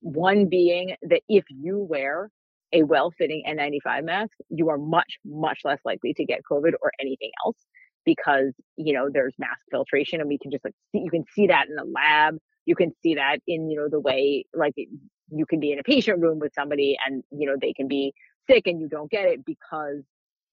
One 0.00 0.48
being 0.48 0.94
that 1.02 1.22
if 1.28 1.44
you 1.48 1.78
wear 1.78 2.30
a 2.72 2.82
well 2.82 3.10
fitting 3.10 3.42
N95 3.48 4.04
mask, 4.04 4.32
you 4.50 4.68
are 4.68 4.78
much, 4.78 5.18
much 5.24 5.60
less 5.64 5.80
likely 5.84 6.12
to 6.14 6.24
get 6.24 6.40
COVID 6.50 6.72
or 6.82 6.92
anything 7.00 7.30
else 7.44 7.56
because, 8.04 8.52
you 8.76 8.92
know, 8.92 9.08
there's 9.12 9.34
mask 9.38 9.60
filtration 9.70 10.20
and 10.20 10.28
we 10.28 10.38
can 10.38 10.50
just 10.50 10.64
like 10.64 10.74
see, 10.92 11.00
you 11.00 11.10
can 11.10 11.24
see 11.34 11.46
that 11.46 11.68
in 11.68 11.74
the 11.74 11.84
lab. 11.84 12.36
You 12.66 12.76
can 12.76 12.92
see 13.02 13.14
that 13.14 13.38
in, 13.46 13.70
you 13.70 13.78
know, 13.78 13.88
the 13.88 14.00
way 14.00 14.44
like 14.54 14.74
you 14.76 15.46
can 15.46 15.60
be 15.60 15.72
in 15.72 15.78
a 15.78 15.82
patient 15.82 16.20
room 16.20 16.38
with 16.38 16.52
somebody 16.54 16.96
and, 17.04 17.22
you 17.30 17.46
know, 17.46 17.56
they 17.60 17.72
can 17.72 17.88
be 17.88 18.12
sick 18.48 18.66
and 18.66 18.80
you 18.80 18.88
don't 18.88 19.10
get 19.10 19.26
it 19.26 19.44
because 19.44 20.02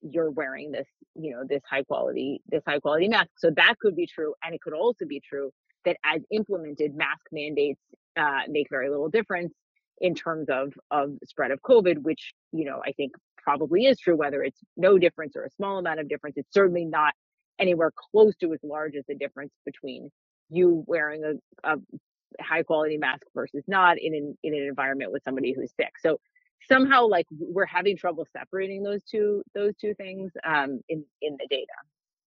you're 0.02 0.30
wearing 0.30 0.72
this, 0.72 0.86
you 1.14 1.30
know, 1.32 1.42
this 1.48 1.62
high 1.68 1.82
quality, 1.82 2.40
this 2.48 2.62
high 2.66 2.78
quality 2.78 3.08
mask. 3.08 3.30
So 3.38 3.50
that 3.56 3.74
could 3.80 3.96
be 3.96 4.06
true. 4.06 4.34
And 4.42 4.54
it 4.54 4.60
could 4.60 4.74
also 4.74 5.04
be 5.06 5.20
true 5.20 5.50
that 5.84 5.96
as 6.04 6.20
implemented, 6.30 6.94
mask 6.94 7.22
mandates 7.32 7.80
uh, 8.16 8.40
make 8.48 8.68
very 8.70 8.88
little 8.88 9.08
difference 9.08 9.52
in 10.00 10.14
terms 10.14 10.48
of 10.48 10.72
of 10.90 11.16
spread 11.24 11.50
of 11.50 11.60
COVID, 11.62 11.98
which 12.02 12.32
you 12.52 12.64
know 12.64 12.80
I 12.84 12.92
think 12.92 13.12
probably 13.36 13.86
is 13.86 13.98
true. 13.98 14.16
Whether 14.16 14.42
it's 14.42 14.60
no 14.76 14.98
difference 14.98 15.36
or 15.36 15.44
a 15.44 15.50
small 15.50 15.78
amount 15.78 16.00
of 16.00 16.08
difference, 16.08 16.36
it's 16.36 16.52
certainly 16.52 16.84
not 16.84 17.14
anywhere 17.58 17.92
close 18.12 18.36
to 18.36 18.52
as 18.52 18.60
large 18.62 18.96
as 18.96 19.04
the 19.08 19.14
difference 19.14 19.52
between 19.64 20.10
you 20.50 20.84
wearing 20.86 21.24
a, 21.24 21.72
a 21.72 21.76
high 22.40 22.62
quality 22.62 22.98
mask 22.98 23.22
versus 23.34 23.64
not 23.66 23.98
in 23.98 24.14
an 24.14 24.38
in 24.42 24.54
an 24.54 24.62
environment 24.62 25.12
with 25.12 25.22
somebody 25.22 25.52
who's 25.52 25.72
sick. 25.74 25.92
So 26.00 26.18
somehow 26.68 27.06
like 27.06 27.26
we're 27.30 27.66
having 27.66 27.96
trouble 27.96 28.26
separating 28.36 28.82
those 28.82 29.02
two 29.04 29.42
those 29.54 29.74
two 29.80 29.94
things 29.94 30.32
um, 30.44 30.80
in 30.88 31.04
in 31.22 31.36
the 31.38 31.46
data. 31.48 31.72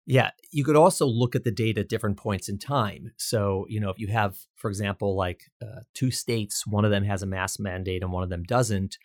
Yeah, 0.05 0.31
you 0.51 0.63
could 0.63 0.75
also 0.75 1.05
look 1.05 1.35
at 1.35 1.43
the 1.43 1.51
data 1.51 1.81
at 1.81 1.89
different 1.89 2.17
points 2.17 2.49
in 2.49 2.57
time. 2.57 3.11
So, 3.17 3.65
you 3.69 3.79
know, 3.79 3.89
if 3.89 3.99
you 3.99 4.07
have, 4.07 4.35
for 4.55 4.69
example, 4.69 5.15
like 5.15 5.43
uh, 5.61 5.81
two 5.93 6.11
states, 6.11 6.65
one 6.65 6.85
of 6.85 6.91
them 6.91 7.03
has 7.03 7.21
a 7.21 7.27
mask 7.27 7.59
mandate 7.59 8.01
and 8.01 8.11
one 8.11 8.23
of 8.23 8.29
them 8.29 8.43
doesn't, 8.43 8.97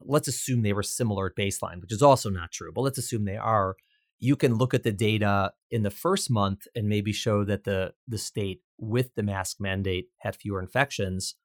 let's 0.00 0.28
assume 0.28 0.62
they 0.62 0.72
were 0.72 0.82
similar 0.82 1.26
at 1.26 1.36
baseline, 1.36 1.80
which 1.80 1.92
is 1.92 2.02
also 2.02 2.30
not 2.30 2.50
true, 2.50 2.72
but 2.74 2.80
let's 2.82 2.98
assume 2.98 3.24
they 3.24 3.36
are. 3.36 3.76
You 4.18 4.36
can 4.36 4.54
look 4.54 4.74
at 4.74 4.82
the 4.82 4.92
data 4.92 5.52
in 5.70 5.82
the 5.82 5.90
first 5.90 6.30
month 6.30 6.66
and 6.74 6.88
maybe 6.88 7.12
show 7.12 7.44
that 7.44 7.64
the 7.64 7.94
the 8.06 8.18
state 8.18 8.60
with 8.76 9.14
the 9.14 9.22
mask 9.22 9.58
mandate 9.60 10.08
had 10.18 10.36
fewer 10.36 10.60
infections. 10.60 11.36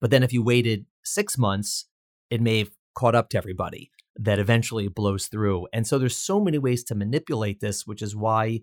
But 0.00 0.10
then 0.10 0.22
if 0.22 0.32
you 0.32 0.42
waited 0.42 0.86
six 1.04 1.38
months, 1.38 1.86
it 2.30 2.40
may 2.40 2.58
have 2.58 2.70
caught 2.96 3.14
up 3.14 3.28
to 3.30 3.38
everybody 3.38 3.90
that 4.16 4.38
eventually 4.38 4.88
blows 4.88 5.26
through. 5.26 5.66
And 5.72 5.86
so 5.86 5.98
there's 5.98 6.16
so 6.16 6.40
many 6.40 6.58
ways 6.58 6.84
to 6.84 6.94
manipulate 6.94 7.60
this, 7.60 7.86
which 7.86 8.02
is 8.02 8.14
why, 8.14 8.60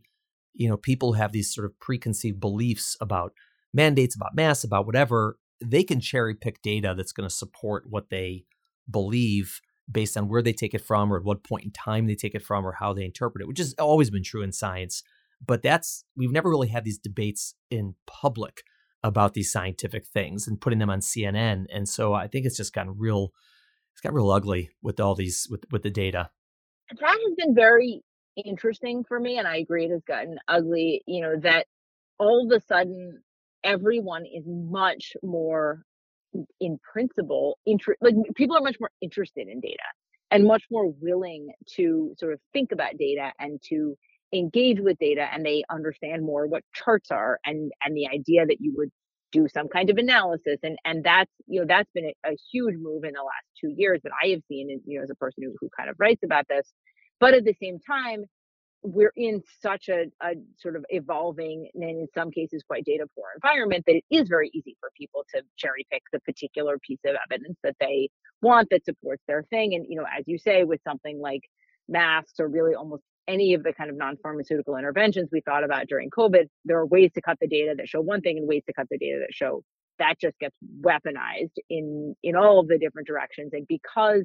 you 0.53 0.69
know, 0.69 0.77
people 0.77 1.13
have 1.13 1.31
these 1.31 1.53
sort 1.53 1.65
of 1.65 1.77
preconceived 1.79 2.39
beliefs 2.39 2.95
about 3.01 3.33
mandates, 3.73 4.15
about 4.15 4.35
mass, 4.35 4.63
about 4.63 4.85
whatever. 4.85 5.37
They 5.63 5.83
can 5.83 5.99
cherry 5.99 6.35
pick 6.35 6.61
data 6.61 6.93
that's 6.95 7.11
going 7.11 7.27
to 7.27 7.35
support 7.35 7.85
what 7.89 8.09
they 8.09 8.45
believe 8.89 9.61
based 9.91 10.15
on 10.15 10.29
where 10.29 10.41
they 10.41 10.53
take 10.53 10.73
it 10.73 10.81
from 10.85 11.11
or 11.11 11.17
at 11.17 11.23
what 11.23 11.43
point 11.43 11.65
in 11.65 11.71
time 11.71 12.07
they 12.07 12.15
take 12.15 12.35
it 12.35 12.43
from 12.43 12.65
or 12.65 12.73
how 12.73 12.93
they 12.93 13.03
interpret 13.03 13.41
it, 13.41 13.47
which 13.47 13.57
has 13.57 13.73
always 13.77 14.09
been 14.09 14.23
true 14.23 14.41
in 14.41 14.51
science. 14.51 15.03
But 15.45 15.63
that's, 15.63 16.05
we've 16.15 16.31
never 16.31 16.49
really 16.49 16.69
had 16.69 16.85
these 16.85 16.99
debates 16.99 17.55
in 17.69 17.95
public 18.07 18.61
about 19.03 19.33
these 19.33 19.51
scientific 19.51 20.05
things 20.05 20.47
and 20.47 20.61
putting 20.61 20.79
them 20.79 20.89
on 20.89 20.99
CNN. 20.99 21.65
And 21.73 21.89
so 21.89 22.13
I 22.13 22.27
think 22.27 22.45
it's 22.45 22.57
just 22.57 22.73
gotten 22.73 22.97
real 22.97 23.33
it's 23.93 24.01
got 24.01 24.13
real 24.13 24.31
ugly 24.31 24.69
with 24.81 24.99
all 24.99 25.15
these 25.15 25.47
with 25.49 25.65
with 25.71 25.83
the 25.83 25.89
data. 25.89 26.29
That 26.99 27.09
has 27.09 27.35
been 27.37 27.55
very 27.55 28.01
interesting 28.35 29.03
for 29.07 29.19
me, 29.19 29.37
and 29.37 29.47
I 29.47 29.57
agree 29.57 29.85
it 29.85 29.91
has 29.91 30.03
gotten 30.07 30.37
ugly. 30.47 31.01
You 31.07 31.21
know 31.21 31.35
that 31.41 31.67
all 32.19 32.45
of 32.45 32.51
a 32.51 32.63
sudden 32.65 33.21
everyone 33.63 34.25
is 34.25 34.43
much 34.47 35.13
more 35.23 35.83
in 36.59 36.79
principle 36.79 37.57
inter- 37.65 37.95
like 38.01 38.15
people 38.35 38.55
are 38.57 38.61
much 38.61 38.79
more 38.79 38.91
interested 39.01 39.47
in 39.47 39.59
data 39.59 39.83
and 40.31 40.45
much 40.45 40.63
more 40.71 40.93
willing 41.01 41.51
to 41.75 42.13
sort 42.17 42.33
of 42.33 42.39
think 42.53 42.71
about 42.71 42.97
data 42.97 43.33
and 43.39 43.61
to 43.61 43.95
engage 44.33 44.79
with 44.79 44.97
data 44.99 45.27
and 45.33 45.45
they 45.45 45.63
understand 45.69 46.23
more 46.23 46.47
what 46.47 46.63
charts 46.73 47.11
are 47.11 47.37
and 47.45 47.71
and 47.83 47.95
the 47.95 48.07
idea 48.07 48.45
that 48.45 48.57
you 48.61 48.73
would 48.75 48.89
do 49.31 49.47
some 49.53 49.67
kind 49.67 49.89
of 49.89 49.97
analysis 49.97 50.57
and 50.63 50.77
and 50.85 51.03
that's 51.03 51.31
you 51.47 51.59
know 51.59 51.65
that's 51.67 51.89
been 51.93 52.05
a, 52.05 52.29
a, 52.29 52.37
huge 52.51 52.75
move 52.77 53.03
in 53.03 53.13
the 53.13 53.21
last 53.21 53.45
two 53.59 53.73
years 53.75 53.99
that 54.03 54.11
i 54.23 54.27
have 54.29 54.41
seen 54.47 54.69
you 54.85 54.97
know 54.97 55.03
as 55.03 55.09
a 55.09 55.15
person 55.15 55.43
who, 55.43 55.53
who 55.59 55.69
kind 55.77 55.89
of 55.89 55.95
writes 55.99 56.21
about 56.23 56.47
this. 56.47 56.71
But 57.19 57.35
at 57.35 57.45
the 57.45 57.55
same 57.61 57.79
time 57.79 58.25
we're 58.83 59.13
in 59.15 59.43
such 59.61 59.89
a, 59.89 60.05
a 60.23 60.31
sort 60.57 60.75
of 60.75 60.83
evolving 60.89 61.69
and 61.75 61.83
in 61.83 62.07
some 62.15 62.31
cases 62.31 62.63
quite 62.67 62.83
data 62.83 63.05
poor 63.15 63.25
environment 63.35 63.83
that 63.85 63.95
it 63.95 64.03
is 64.09 64.27
very 64.27 64.49
easy 64.55 64.75
for 64.79 64.89
people 64.97 65.23
to 65.35 65.43
cherry 65.55 65.85
pick 65.91 66.01
the 66.11 66.19
particular 66.21 66.79
piece 66.79 66.99
of 67.05 67.15
evidence 67.29 67.57
that 67.63 67.75
they 67.79 68.09
want 68.41 68.67
that 68.71 68.83
supports 68.83 69.21
their 69.27 69.43
thing. 69.43 69.75
And 69.75 69.85
you 69.87 69.97
know 69.97 70.05
as 70.17 70.23
you 70.27 70.37
say 70.37 70.63
with 70.63 70.81
something 70.83 71.19
like 71.19 71.41
masks 71.87 72.39
or 72.39 72.47
really 72.47 72.73
almost 72.73 73.03
any 73.27 73.53
of 73.53 73.63
the 73.63 73.73
kind 73.73 73.89
of 73.89 73.97
non-pharmaceutical 73.97 74.75
interventions 74.77 75.29
we 75.31 75.41
thought 75.41 75.63
about 75.63 75.87
during 75.87 76.09
COVID, 76.09 76.47
there 76.65 76.77
are 76.77 76.85
ways 76.85 77.11
to 77.13 77.21
cut 77.21 77.37
the 77.39 77.47
data 77.47 77.73
that 77.77 77.87
show 77.87 78.01
one 78.01 78.21
thing 78.21 78.37
and 78.37 78.47
ways 78.47 78.63
to 78.67 78.73
cut 78.73 78.87
the 78.89 78.97
data 78.97 79.19
that 79.19 79.33
show 79.33 79.63
that 79.99 80.19
just 80.19 80.37
gets 80.39 80.55
weaponized 80.81 81.55
in 81.69 82.15
in 82.23 82.35
all 82.35 82.59
of 82.59 82.67
the 82.67 82.77
different 82.77 83.07
directions. 83.07 83.51
And 83.53 83.67
because 83.67 84.23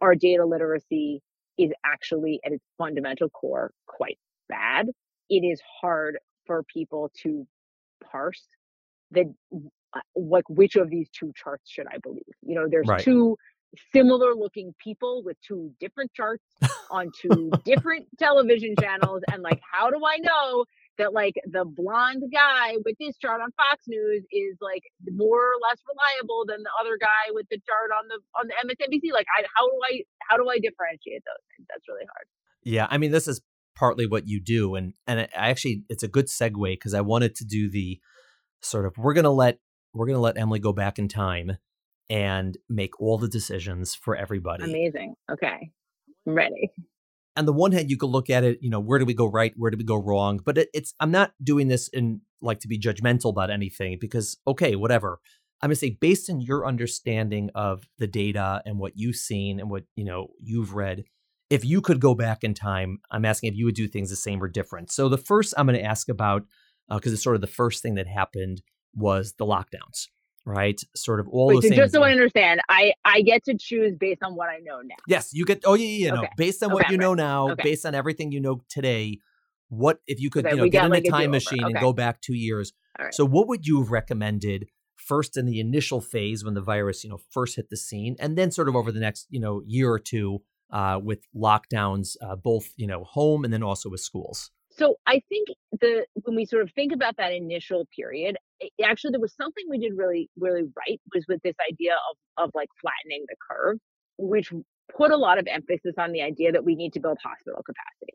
our 0.00 0.14
data 0.14 0.44
literacy 0.44 1.20
is 1.58 1.70
actually 1.84 2.40
at 2.44 2.52
its 2.52 2.64
fundamental 2.78 3.28
core 3.28 3.72
quite 3.86 4.18
bad, 4.48 4.88
it 5.28 5.40
is 5.40 5.60
hard 5.80 6.18
for 6.46 6.62
people 6.62 7.10
to 7.22 7.46
parse 8.10 8.46
the 9.10 9.34
uh, 9.94 10.00
like 10.14 10.48
which 10.48 10.76
of 10.76 10.90
these 10.90 11.08
two 11.10 11.32
charts 11.34 11.70
should 11.70 11.86
I 11.86 11.98
believe? 11.98 12.22
You 12.42 12.54
know, 12.54 12.66
there's 12.70 12.88
right. 12.88 13.02
two 13.02 13.36
similar 13.92 14.34
looking 14.34 14.74
people 14.82 15.22
with 15.24 15.36
two 15.46 15.70
different 15.78 16.12
charts 16.12 16.42
on 16.90 17.10
two 17.20 17.50
different 17.64 18.06
television 18.18 18.74
channels 18.80 19.22
and 19.30 19.42
like 19.42 19.60
how 19.72 19.90
do 19.90 20.00
i 20.06 20.16
know 20.18 20.64
that 20.96 21.12
like 21.12 21.34
the 21.46 21.64
blonde 21.64 22.22
guy 22.32 22.76
with 22.84 22.96
this 22.98 23.16
chart 23.18 23.40
on 23.40 23.50
fox 23.52 23.84
news 23.86 24.24
is 24.32 24.56
like 24.60 24.82
more 25.14 25.38
or 25.38 25.58
less 25.62 25.78
reliable 25.86 26.44
than 26.46 26.62
the 26.62 26.70
other 26.80 26.96
guy 27.00 27.30
with 27.30 27.46
the 27.50 27.58
chart 27.66 27.90
on 27.96 28.08
the 28.08 28.18
on 28.38 28.46
the 28.48 28.54
msnbc 28.68 29.12
like 29.12 29.26
I, 29.38 29.44
how 29.54 29.66
do 29.66 29.78
i 29.84 30.02
how 30.28 30.36
do 30.36 30.48
i 30.48 30.58
differentiate 30.58 31.22
those 31.24 31.66
that's 31.68 31.86
really 31.88 32.06
hard. 32.06 32.26
Yeah 32.64 32.86
i 32.90 32.98
mean 32.98 33.12
this 33.12 33.28
is 33.28 33.40
partly 33.76 34.06
what 34.06 34.26
you 34.26 34.40
do 34.40 34.74
and 34.74 34.94
and 35.06 35.20
I 35.20 35.28
actually 35.50 35.84
it's 35.88 36.02
a 36.02 36.08
good 36.08 36.26
segue 36.26 36.72
because 36.72 36.94
i 36.94 37.00
wanted 37.00 37.34
to 37.36 37.44
do 37.44 37.70
the 37.70 38.00
sort 38.60 38.86
of 38.86 38.94
we're 38.98 39.14
gonna 39.14 39.30
let 39.30 39.58
we're 39.94 40.06
gonna 40.06 40.18
let 40.18 40.36
emily 40.36 40.58
go 40.58 40.72
back 40.72 40.98
in 40.98 41.06
time 41.06 41.58
and 42.10 42.56
make 42.68 43.00
all 43.00 43.18
the 43.18 43.28
decisions 43.28 43.94
for 43.94 44.16
everybody. 44.16 44.64
Amazing. 44.64 45.14
Okay. 45.30 45.70
I'm 46.26 46.34
ready. 46.34 46.70
On 47.36 47.44
the 47.44 47.52
one 47.52 47.72
hand, 47.72 47.90
you 47.90 47.96
could 47.96 48.10
look 48.10 48.30
at 48.30 48.44
it, 48.44 48.58
you 48.60 48.70
know, 48.70 48.80
where 48.80 48.98
do 48.98 49.04
we 49.04 49.14
go 49.14 49.26
right? 49.26 49.52
Where 49.56 49.70
do 49.70 49.76
we 49.76 49.84
go 49.84 49.96
wrong? 49.96 50.40
But 50.44 50.58
it, 50.58 50.68
it's, 50.74 50.94
I'm 50.98 51.10
not 51.10 51.32
doing 51.42 51.68
this 51.68 51.88
in 51.88 52.20
like 52.40 52.60
to 52.60 52.68
be 52.68 52.78
judgmental 52.78 53.30
about 53.30 53.50
anything 53.50 53.98
because, 54.00 54.38
okay, 54.46 54.74
whatever. 54.74 55.20
I'm 55.60 55.68
going 55.68 55.74
to 55.74 55.80
say, 55.80 55.98
based 56.00 56.30
on 56.30 56.40
your 56.40 56.66
understanding 56.66 57.50
of 57.54 57.88
the 57.98 58.06
data 58.06 58.62
and 58.64 58.78
what 58.78 58.92
you've 58.96 59.16
seen 59.16 59.60
and 59.60 59.70
what, 59.70 59.84
you 59.96 60.04
know, 60.04 60.28
you've 60.40 60.74
read, 60.74 61.04
if 61.50 61.64
you 61.64 61.80
could 61.80 62.00
go 62.00 62.14
back 62.14 62.44
in 62.44 62.54
time, 62.54 62.98
I'm 63.10 63.24
asking 63.24 63.52
if 63.52 63.56
you 63.56 63.64
would 63.64 63.74
do 63.74 63.88
things 63.88 64.10
the 64.10 64.16
same 64.16 64.42
or 64.42 64.48
different. 64.48 64.92
So 64.92 65.08
the 65.08 65.18
first 65.18 65.54
I'm 65.56 65.66
going 65.66 65.78
to 65.78 65.84
ask 65.84 66.08
about, 66.08 66.44
because 66.88 67.12
uh, 67.12 67.14
it's 67.14 67.22
sort 67.22 67.34
of 67.36 67.40
the 67.40 67.48
first 67.48 67.82
thing 67.82 67.96
that 67.96 68.06
happened 68.06 68.62
was 68.94 69.34
the 69.34 69.46
lockdowns 69.46 70.08
right? 70.48 70.80
Sort 70.96 71.20
of 71.20 71.28
all 71.28 71.48
Wait, 71.48 71.62
those 71.62 71.68
so. 71.68 71.74
Just 71.76 71.92
so 71.92 72.02
I 72.02 72.10
understand, 72.10 72.60
I 72.68 72.92
I 73.04 73.20
get 73.22 73.44
to 73.44 73.56
choose 73.56 73.94
based 73.94 74.22
on 74.22 74.34
what 74.34 74.48
I 74.48 74.58
know 74.58 74.80
now. 74.80 74.96
Yes, 75.06 75.30
you 75.32 75.44
get. 75.44 75.62
Oh 75.64 75.74
yeah, 75.74 75.86
yeah, 75.86 76.06
yeah 76.06 76.18
okay. 76.20 76.28
Based 76.36 76.62
on 76.62 76.70
okay, 76.70 76.74
what 76.74 76.90
you 76.90 76.96
right. 76.96 77.00
know 77.00 77.14
now, 77.14 77.50
okay. 77.50 77.62
based 77.62 77.86
on 77.86 77.94
everything 77.94 78.32
you 78.32 78.40
know 78.40 78.62
today, 78.68 79.18
what 79.68 80.00
if 80.06 80.20
you 80.20 80.30
could 80.30 80.46
you 80.46 80.56
know 80.56 80.68
get 80.68 80.84
in 80.86 80.90
like 80.90 81.04
a 81.04 81.10
time 81.10 81.30
machine 81.30 81.62
and 81.62 81.78
go 81.78 81.92
back 81.92 82.20
two 82.20 82.34
years? 82.34 82.72
So 83.10 83.24
what 83.24 83.46
would 83.48 83.66
you 83.66 83.80
have 83.80 83.90
recommended? 83.90 84.66
First, 84.96 85.36
in 85.36 85.46
the 85.46 85.60
initial 85.60 86.00
phase 86.00 86.44
when 86.44 86.54
the 86.54 86.60
virus, 86.60 87.04
you 87.04 87.10
know, 87.10 87.20
first 87.30 87.56
hit 87.56 87.70
the 87.70 87.76
scene, 87.76 88.16
and 88.18 88.36
then 88.36 88.50
sort 88.50 88.68
of 88.68 88.74
over 88.74 88.90
the 88.90 88.98
next, 89.00 89.26
you 89.30 89.38
know, 89.40 89.62
year 89.64 89.90
or 89.90 90.00
two, 90.00 90.42
uh, 90.70 90.98
with 91.02 91.20
lockdowns, 91.34 92.16
uh, 92.20 92.36
both 92.36 92.72
you 92.76 92.86
know, 92.86 93.04
home 93.04 93.44
and 93.44 93.52
then 93.52 93.62
also 93.62 93.88
with 93.88 94.00
schools. 94.00 94.50
So 94.78 94.96
I 95.06 95.20
think 95.28 95.48
the 95.80 96.06
when 96.22 96.36
we 96.36 96.46
sort 96.46 96.62
of 96.62 96.70
think 96.72 96.92
about 96.92 97.16
that 97.16 97.32
initial 97.32 97.86
period, 97.94 98.36
it, 98.60 98.72
actually 98.82 99.10
there 99.10 99.20
was 99.20 99.34
something 99.34 99.64
we 99.68 99.78
did 99.78 99.92
really 99.96 100.30
really 100.38 100.62
right 100.76 101.00
was 101.14 101.24
with 101.28 101.42
this 101.42 101.56
idea 101.70 101.94
of 101.94 102.44
of 102.44 102.50
like 102.54 102.68
flattening 102.80 103.24
the 103.28 103.36
curve, 103.50 103.78
which 104.18 104.52
put 104.96 105.10
a 105.10 105.16
lot 105.16 105.38
of 105.38 105.46
emphasis 105.48 105.94
on 105.98 106.12
the 106.12 106.22
idea 106.22 106.52
that 106.52 106.64
we 106.64 106.74
need 106.74 106.92
to 106.94 107.00
build 107.00 107.18
hospital 107.22 107.62
capacity. 107.62 108.14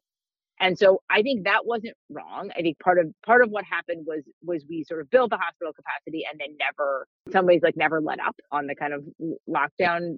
And 0.60 0.78
so 0.78 1.02
I 1.10 1.21
think 1.21 1.43
that 1.43 1.65
wasn't 1.65 1.95
wrong. 2.10 2.52
I 2.56 2.62
think 2.62 2.80
part 2.80 2.97
of 2.97 3.12
part 3.26 3.43
of 3.43 3.49
what 3.49 3.65
happened 3.65 4.06
was 4.08 4.23
was 4.41 4.63
we 4.69 4.86
sort 4.86 5.02
of 5.02 5.10
built 5.10 5.32
the 5.32 5.38
hospital 5.38 5.73
capacity 5.73 6.23
and 6.30 6.39
then 6.39 6.56
never, 6.58 7.08
some 7.32 7.45
ways, 7.45 7.62
like 7.62 7.76
never 7.76 7.99
let 7.99 8.19
up 8.21 8.36
on 8.52 8.67
the 8.67 8.76
kind 8.76 8.93
of 8.93 9.04
lockdown. 9.49 10.17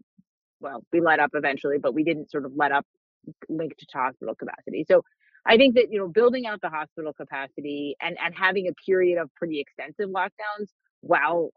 Well, 0.59 0.83
we 0.93 1.01
let 1.01 1.19
up 1.19 1.31
eventually, 1.33 1.77
but 1.79 1.95
we 1.95 2.03
didn't 2.03 2.29
sort 2.29 2.45
of 2.45 2.51
let 2.55 2.71
up 2.71 2.85
linked 3.49 3.79
to 3.79 3.97
hospital 3.97 4.35
capacity. 4.35 4.85
So 4.87 5.01
I 5.45 5.57
think 5.57 5.75
that 5.75 5.91
you 5.91 5.99
know 5.99 6.07
building 6.07 6.45
out 6.47 6.61
the 6.61 6.69
hospital 6.69 7.13
capacity 7.13 7.95
and 8.01 8.17
and 8.23 8.33
having 8.35 8.67
a 8.67 8.73
period 8.85 9.19
of 9.19 9.29
pretty 9.35 9.59
extensive 9.59 10.09
lockdowns 10.09 10.69
while 11.01 11.51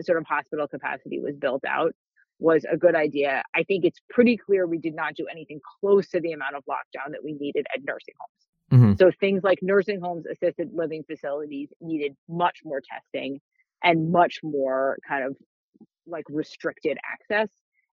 sort 0.00 0.18
of 0.18 0.26
hospital 0.26 0.66
capacity 0.68 1.20
was 1.20 1.36
built 1.36 1.64
out 1.66 1.92
was 2.38 2.64
a 2.70 2.76
good 2.76 2.94
idea. 2.94 3.42
I 3.54 3.62
think 3.62 3.84
it's 3.84 3.98
pretty 4.10 4.36
clear 4.36 4.66
we 4.66 4.78
did 4.78 4.94
not 4.94 5.14
do 5.14 5.26
anything 5.30 5.60
close 5.80 6.08
to 6.10 6.20
the 6.20 6.32
amount 6.32 6.56
of 6.56 6.64
lockdown 6.68 7.12
that 7.12 7.22
we 7.22 7.32
needed 7.32 7.66
at 7.74 7.82
nursing 7.84 8.14
homes. 8.18 8.82
Mm-hmm. 8.82 8.94
So 8.98 9.10
things 9.20 9.42
like 9.44 9.58
nursing 9.62 10.00
homes, 10.00 10.24
assisted 10.26 10.70
living 10.72 11.04
facilities 11.04 11.68
needed 11.80 12.16
much 12.28 12.58
more 12.64 12.80
testing 12.80 13.40
and 13.82 14.10
much 14.10 14.40
more 14.42 14.98
kind 15.06 15.24
of 15.24 15.36
like 16.06 16.24
restricted 16.28 16.98
access. 17.04 17.48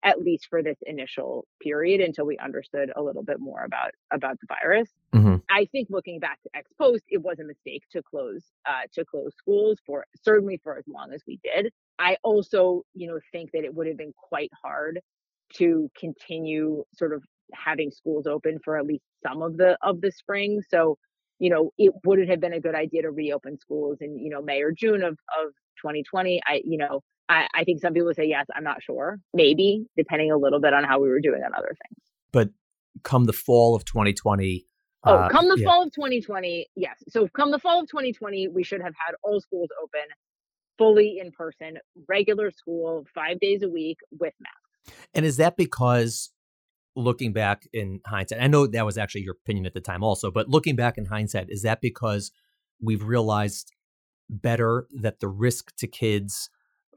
At 0.03 0.21
least 0.21 0.47
for 0.49 0.63
this 0.63 0.77
initial 0.85 1.45
period 1.61 1.99
until 1.99 2.25
we 2.25 2.37
understood 2.37 2.91
a 2.95 3.01
little 3.01 3.23
bit 3.23 3.39
more 3.39 3.63
about 3.63 3.91
about 4.11 4.37
the 4.39 4.47
virus. 4.47 4.89
Mm-hmm. 5.13 5.35
I 5.49 5.65
think 5.65 5.89
looking 5.89 6.19
back 6.19 6.41
to 6.43 6.49
ex 6.53 6.71
post, 6.79 7.03
it 7.09 7.21
was 7.21 7.39
a 7.39 7.43
mistake 7.43 7.83
to 7.91 8.01
close 8.01 8.45
uh, 8.65 8.87
to 8.93 9.05
close 9.05 9.33
schools 9.37 9.77
for 9.85 10.05
certainly 10.23 10.59
for 10.63 10.77
as 10.77 10.85
long 10.87 11.11
as 11.13 11.21
we 11.27 11.39
did. 11.43 11.71
I 11.97 12.17
also, 12.23 12.83
you 12.93 13.07
know, 13.07 13.19
think 13.31 13.51
that 13.51 13.63
it 13.63 13.73
would 13.73 13.87
have 13.87 13.97
been 13.97 14.13
quite 14.15 14.51
hard 14.63 15.01
to 15.55 15.89
continue 15.99 16.83
sort 16.93 17.13
of 17.13 17.23
having 17.53 17.91
schools 17.91 18.27
open 18.27 18.59
for 18.63 18.77
at 18.77 18.85
least 18.85 19.03
some 19.25 19.41
of 19.41 19.57
the 19.57 19.77
of 19.81 20.01
the 20.01 20.11
spring. 20.11 20.61
So, 20.69 20.97
you 21.39 21.49
know, 21.49 21.71
it 21.77 21.93
wouldn't 22.05 22.29
have 22.29 22.39
been 22.39 22.53
a 22.53 22.61
good 22.61 22.75
idea 22.75 23.01
to 23.01 23.11
reopen 23.11 23.57
schools 23.59 23.97
in, 24.01 24.17
you 24.17 24.29
know, 24.29 24.41
May 24.41 24.61
or 24.61 24.71
June 24.71 25.03
of 25.03 25.17
of 25.43 25.51
2020. 25.81 26.41
I, 26.47 26.61
you 26.63 26.77
know, 26.77 27.01
I, 27.29 27.47
I 27.53 27.63
think 27.63 27.79
some 27.79 27.93
people 27.93 28.11
say 28.13 28.25
yes. 28.25 28.47
I'm 28.55 28.63
not 28.63 28.81
sure. 28.81 29.19
Maybe 29.33 29.85
depending 29.95 30.31
a 30.31 30.37
little 30.37 30.59
bit 30.59 30.73
on 30.73 30.83
how 30.83 30.99
we 30.99 31.09
were 31.09 31.21
doing 31.21 31.41
on 31.43 31.53
other 31.55 31.69
things. 31.69 32.03
But 32.31 32.49
come 33.03 33.25
the 33.25 33.33
fall 33.33 33.75
of 33.75 33.85
2020. 33.85 34.65
Oh, 35.05 35.13
uh, 35.13 35.29
come 35.29 35.47
the 35.47 35.57
yeah. 35.57 35.65
fall 35.65 35.83
of 35.83 35.93
2020, 35.93 36.67
yes. 36.75 37.01
So 37.07 37.27
come 37.29 37.51
the 37.51 37.59
fall 37.59 37.81
of 37.81 37.87
2020, 37.87 38.49
we 38.49 38.63
should 38.63 38.81
have 38.81 38.93
had 39.07 39.15
all 39.23 39.39
schools 39.39 39.69
open, 39.81 40.01
fully 40.77 41.19
in 41.21 41.31
person, 41.31 41.77
regular 42.09 42.51
school, 42.51 43.05
five 43.15 43.39
days 43.39 43.63
a 43.63 43.69
week 43.69 43.99
with 44.11 44.33
masks. 44.41 44.99
And 45.13 45.25
is 45.25 45.37
that 45.37 45.55
because 45.55 46.31
looking 46.97 47.31
back 47.31 47.63
in 47.71 48.01
hindsight, 48.05 48.41
I 48.41 48.47
know 48.47 48.67
that 48.67 48.85
was 48.85 48.97
actually 48.97 49.21
your 49.21 49.35
opinion 49.41 49.65
at 49.65 49.73
the 49.73 49.79
time 49.79 50.03
also, 50.03 50.31
but 50.31 50.49
looking 50.49 50.75
back 50.75 50.97
in 50.97 51.05
hindsight, 51.05 51.47
is 51.49 51.61
that 51.61 51.79
because 51.79 52.31
we've 52.81 53.03
realized 53.03 53.71
better 54.29 54.85
that 54.91 55.21
the 55.21 55.29
risk 55.29 55.73
to 55.77 55.87
kids 55.87 56.49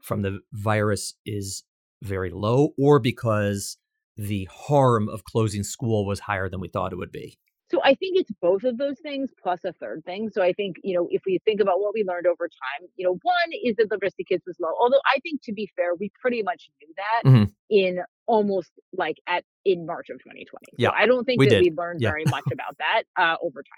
from 0.03 0.21
the 0.21 0.39
virus 0.51 1.15
is 1.25 1.63
very 2.01 2.29
low, 2.29 2.73
or 2.77 2.99
because 2.99 3.77
the 4.17 4.47
harm 4.51 5.09
of 5.09 5.23
closing 5.23 5.63
school 5.63 6.05
was 6.05 6.19
higher 6.19 6.49
than 6.49 6.59
we 6.59 6.67
thought 6.67 6.93
it 6.93 6.97
would 6.97 7.11
be? 7.11 7.37
So 7.71 7.81
I 7.83 7.95
think 7.95 8.19
it's 8.19 8.29
both 8.39 8.63
of 8.65 8.77
those 8.77 8.99
things 8.99 9.31
plus 9.41 9.61
a 9.65 9.73
third 9.73 10.03
thing. 10.05 10.29
So 10.31 10.43
I 10.43 10.53
think, 10.53 10.75
you 10.83 10.95
know, 10.95 11.07
if 11.09 11.23
we 11.25 11.39
think 11.43 11.59
about 11.59 11.79
what 11.79 11.93
we 11.95 12.03
learned 12.03 12.27
over 12.27 12.47
time, 12.47 12.87
you 12.97 13.05
know, 13.05 13.17
one 13.23 13.49
is 13.63 13.75
that 13.77 13.89
the 13.89 13.97
risk 13.99 14.17
to 14.17 14.23
kids 14.23 14.43
was 14.45 14.57
low. 14.59 14.69
Although 14.79 15.01
I 15.07 15.19
think 15.21 15.41
to 15.45 15.53
be 15.53 15.67
fair, 15.75 15.95
we 15.99 16.11
pretty 16.21 16.43
much 16.43 16.69
knew 16.79 16.93
that 16.97 17.27
mm-hmm. 17.27 17.43
in 17.71 18.03
almost 18.27 18.69
like 18.95 19.17
at 19.27 19.43
in 19.65 19.87
March 19.87 20.09
of 20.09 20.19
2020. 20.19 20.45
Yeah, 20.77 20.89
so 20.89 20.93
I 20.95 21.07
don't 21.07 21.25
think 21.25 21.39
we 21.39 21.47
that 21.47 21.55
did. 21.55 21.63
we 21.63 21.71
learned 21.75 22.01
yeah. 22.01 22.09
very 22.09 22.25
much 22.29 22.43
about 22.51 22.77
that 22.77 23.03
uh, 23.17 23.37
over 23.41 23.63
time. 23.63 23.77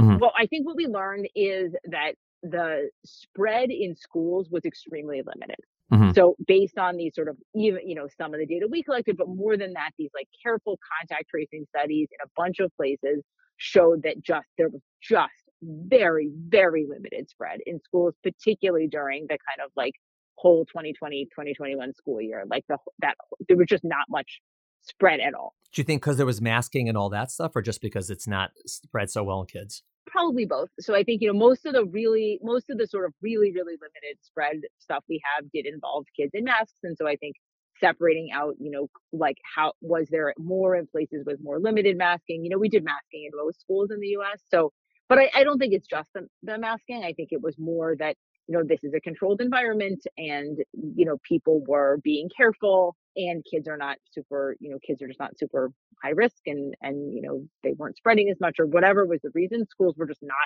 Mm-hmm. 0.00 0.18
Well, 0.18 0.32
I 0.38 0.46
think 0.46 0.64
what 0.64 0.76
we 0.76 0.86
learned 0.86 1.28
is 1.34 1.74
that 1.90 2.12
the 2.42 2.90
spread 3.04 3.70
in 3.70 3.96
schools 3.96 4.48
was 4.50 4.64
extremely 4.64 5.22
limited. 5.24 5.58
Mm-hmm. 5.92 6.12
So 6.12 6.36
based 6.46 6.78
on 6.78 6.96
these 6.96 7.14
sort 7.14 7.28
of 7.28 7.36
even, 7.54 7.80
you 7.88 7.94
know, 7.94 8.08
some 8.16 8.34
of 8.34 8.40
the 8.40 8.46
data 8.46 8.68
we 8.70 8.82
collected, 8.82 9.16
but 9.16 9.28
more 9.28 9.56
than 9.56 9.72
that, 9.72 9.92
these 9.98 10.10
like 10.14 10.28
careful 10.42 10.78
contact 11.00 11.30
tracing 11.30 11.64
studies 11.74 12.08
in 12.12 12.18
a 12.24 12.30
bunch 12.36 12.58
of 12.60 12.70
places 12.76 13.24
showed 13.56 14.02
that 14.02 14.22
just 14.22 14.46
there 14.58 14.68
was 14.68 14.82
just 15.02 15.32
very, 15.62 16.30
very 16.48 16.86
limited 16.88 17.28
spread 17.28 17.60
in 17.66 17.80
schools, 17.82 18.14
particularly 18.22 18.86
during 18.86 19.22
the 19.22 19.38
kind 19.48 19.64
of 19.64 19.70
like 19.76 19.94
whole 20.36 20.64
2020, 20.66 21.24
2021 21.24 21.94
school 21.94 22.20
year. 22.20 22.44
Like 22.48 22.64
the 22.68 22.76
that 23.00 23.16
there 23.48 23.56
was 23.56 23.66
just 23.66 23.84
not 23.84 24.06
much 24.10 24.40
spread 24.82 25.20
at 25.20 25.34
all. 25.34 25.54
Do 25.72 25.80
you 25.80 25.84
think 25.84 26.02
because 26.02 26.16
there 26.16 26.26
was 26.26 26.40
masking 26.40 26.88
and 26.88 26.96
all 26.96 27.10
that 27.10 27.30
stuff, 27.30 27.52
or 27.56 27.62
just 27.62 27.80
because 27.80 28.10
it's 28.10 28.28
not 28.28 28.50
spread 28.66 29.10
so 29.10 29.24
well 29.24 29.40
in 29.40 29.46
kids? 29.46 29.82
Probably 30.08 30.44
both. 30.44 30.68
So 30.80 30.94
I 30.94 31.04
think, 31.04 31.22
you 31.22 31.32
know, 31.32 31.38
most 31.38 31.66
of 31.66 31.74
the 31.74 31.84
really, 31.84 32.38
most 32.42 32.70
of 32.70 32.78
the 32.78 32.86
sort 32.86 33.04
of 33.06 33.12
really, 33.22 33.52
really 33.52 33.74
limited 33.74 34.18
spread 34.22 34.56
stuff 34.78 35.04
we 35.08 35.20
have 35.36 35.50
did 35.52 35.66
involve 35.66 36.04
kids 36.16 36.30
in 36.34 36.44
masks. 36.44 36.78
And 36.82 36.96
so 36.96 37.06
I 37.06 37.16
think 37.16 37.36
separating 37.80 38.30
out, 38.32 38.54
you 38.58 38.70
know, 38.70 38.88
like 39.12 39.36
how 39.56 39.72
was 39.80 40.08
there 40.10 40.34
more 40.38 40.74
in 40.76 40.86
places 40.86 41.24
with 41.26 41.38
more 41.42 41.60
limited 41.60 41.96
masking? 41.96 42.44
You 42.44 42.50
know, 42.50 42.58
we 42.58 42.68
did 42.68 42.84
masking 42.84 43.24
in 43.24 43.30
most 43.34 43.60
schools 43.60 43.90
in 43.90 44.00
the 44.00 44.08
US. 44.18 44.40
So, 44.50 44.72
but 45.08 45.18
I, 45.18 45.30
I 45.34 45.44
don't 45.44 45.58
think 45.58 45.72
it's 45.74 45.86
just 45.86 46.08
the, 46.14 46.26
the 46.42 46.58
masking. 46.58 47.04
I 47.04 47.12
think 47.12 47.28
it 47.32 47.42
was 47.42 47.56
more 47.58 47.96
that, 47.98 48.16
you 48.46 48.56
know, 48.56 48.64
this 48.64 48.82
is 48.82 48.94
a 48.94 49.00
controlled 49.00 49.40
environment 49.40 50.02
and, 50.16 50.58
you 50.72 51.04
know, 51.04 51.18
people 51.28 51.62
were 51.66 51.98
being 52.02 52.28
careful 52.34 52.96
and 53.18 53.44
kids 53.44 53.68
are 53.68 53.76
not 53.76 53.98
super, 54.12 54.56
you 54.60 54.70
know, 54.70 54.78
kids 54.86 55.02
are 55.02 55.08
just 55.08 55.20
not 55.20 55.38
super 55.38 55.70
high 56.02 56.10
risk 56.10 56.36
and 56.46 56.74
and 56.80 57.12
you 57.12 57.20
know 57.20 57.44
they 57.64 57.72
weren't 57.72 57.96
spreading 57.96 58.30
as 58.30 58.38
much 58.40 58.56
or 58.60 58.66
whatever 58.66 59.04
was 59.04 59.20
the 59.22 59.30
reason 59.34 59.66
schools 59.68 59.96
were 59.96 60.06
just 60.06 60.22
not 60.22 60.36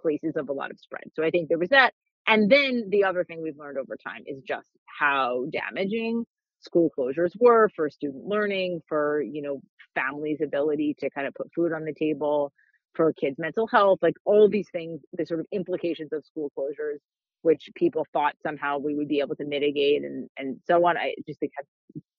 places 0.00 0.34
of 0.36 0.48
a 0.48 0.52
lot 0.52 0.70
of 0.70 0.78
spread. 0.80 1.04
So 1.14 1.24
i 1.24 1.30
think 1.30 1.48
there 1.48 1.58
was 1.58 1.70
that. 1.70 1.94
And 2.26 2.50
then 2.50 2.88
the 2.90 3.04
other 3.04 3.24
thing 3.24 3.42
we've 3.42 3.56
learned 3.56 3.78
over 3.78 3.96
time 3.96 4.22
is 4.26 4.42
just 4.46 4.68
how 4.86 5.46
damaging 5.50 6.24
school 6.60 6.90
closures 6.98 7.30
were 7.38 7.70
for 7.76 7.88
student 7.88 8.26
learning 8.26 8.80
for 8.88 9.22
you 9.22 9.42
know 9.42 9.60
families 9.94 10.38
ability 10.42 10.96
to 10.98 11.10
kind 11.10 11.26
of 11.26 11.34
put 11.34 11.52
food 11.54 11.72
on 11.72 11.84
the 11.84 11.94
table 11.94 12.52
for 12.94 13.12
kids 13.12 13.36
mental 13.38 13.68
health 13.68 14.00
like 14.02 14.14
all 14.24 14.48
these 14.48 14.68
things 14.72 15.00
the 15.12 15.24
sort 15.24 15.38
of 15.38 15.46
implications 15.52 16.12
of 16.12 16.24
school 16.24 16.50
closures 16.58 16.98
which 17.42 17.70
people 17.74 18.06
thought 18.12 18.34
somehow 18.42 18.78
we 18.78 18.94
would 18.94 19.08
be 19.08 19.20
able 19.20 19.36
to 19.36 19.44
mitigate 19.44 20.02
and 20.02 20.28
and 20.36 20.58
so 20.66 20.86
on. 20.86 20.96
I 20.96 21.14
just 21.26 21.40
think 21.40 21.52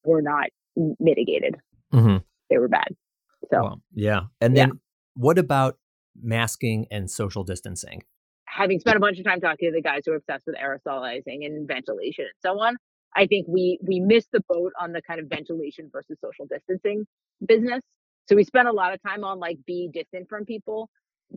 were 0.03 0.21
not 0.21 0.47
mitigated 0.99 1.55
mm-hmm 1.93 2.17
they 2.49 2.57
were 2.57 2.67
bad. 2.67 2.95
So 3.51 3.61
well, 3.63 3.81
yeah. 3.93 4.21
And 4.41 4.55
then 4.55 4.69
yeah. 4.69 4.73
what 5.15 5.37
about 5.37 5.77
masking 6.21 6.87
and 6.91 7.09
social 7.09 7.43
distancing? 7.43 8.03
Having 8.45 8.79
spent 8.79 8.97
a 8.97 8.99
bunch 8.99 9.19
of 9.19 9.25
time 9.25 9.39
talking 9.39 9.69
to 9.69 9.75
the 9.75 9.81
guys 9.81 10.01
who 10.05 10.11
are 10.11 10.15
obsessed 10.15 10.45
with 10.47 10.55
aerosolizing 10.55 11.45
and 11.45 11.67
ventilation 11.67 12.25
and 12.25 12.33
so 12.41 12.59
on, 12.59 12.75
I 13.15 13.27
think 13.27 13.47
we 13.47 13.79
we 13.81 13.99
missed 13.99 14.29
the 14.33 14.41
boat 14.49 14.73
on 14.79 14.91
the 14.91 15.01
kind 15.01 15.19
of 15.19 15.27
ventilation 15.27 15.89
versus 15.91 16.17
social 16.23 16.45
distancing 16.45 17.05
business. 17.45 17.81
So 18.27 18.35
we 18.35 18.43
spent 18.43 18.67
a 18.67 18.71
lot 18.71 18.93
of 18.93 19.01
time 19.01 19.23
on 19.23 19.39
like 19.39 19.57
be 19.65 19.89
distant 19.93 20.27
from 20.29 20.45
people, 20.45 20.89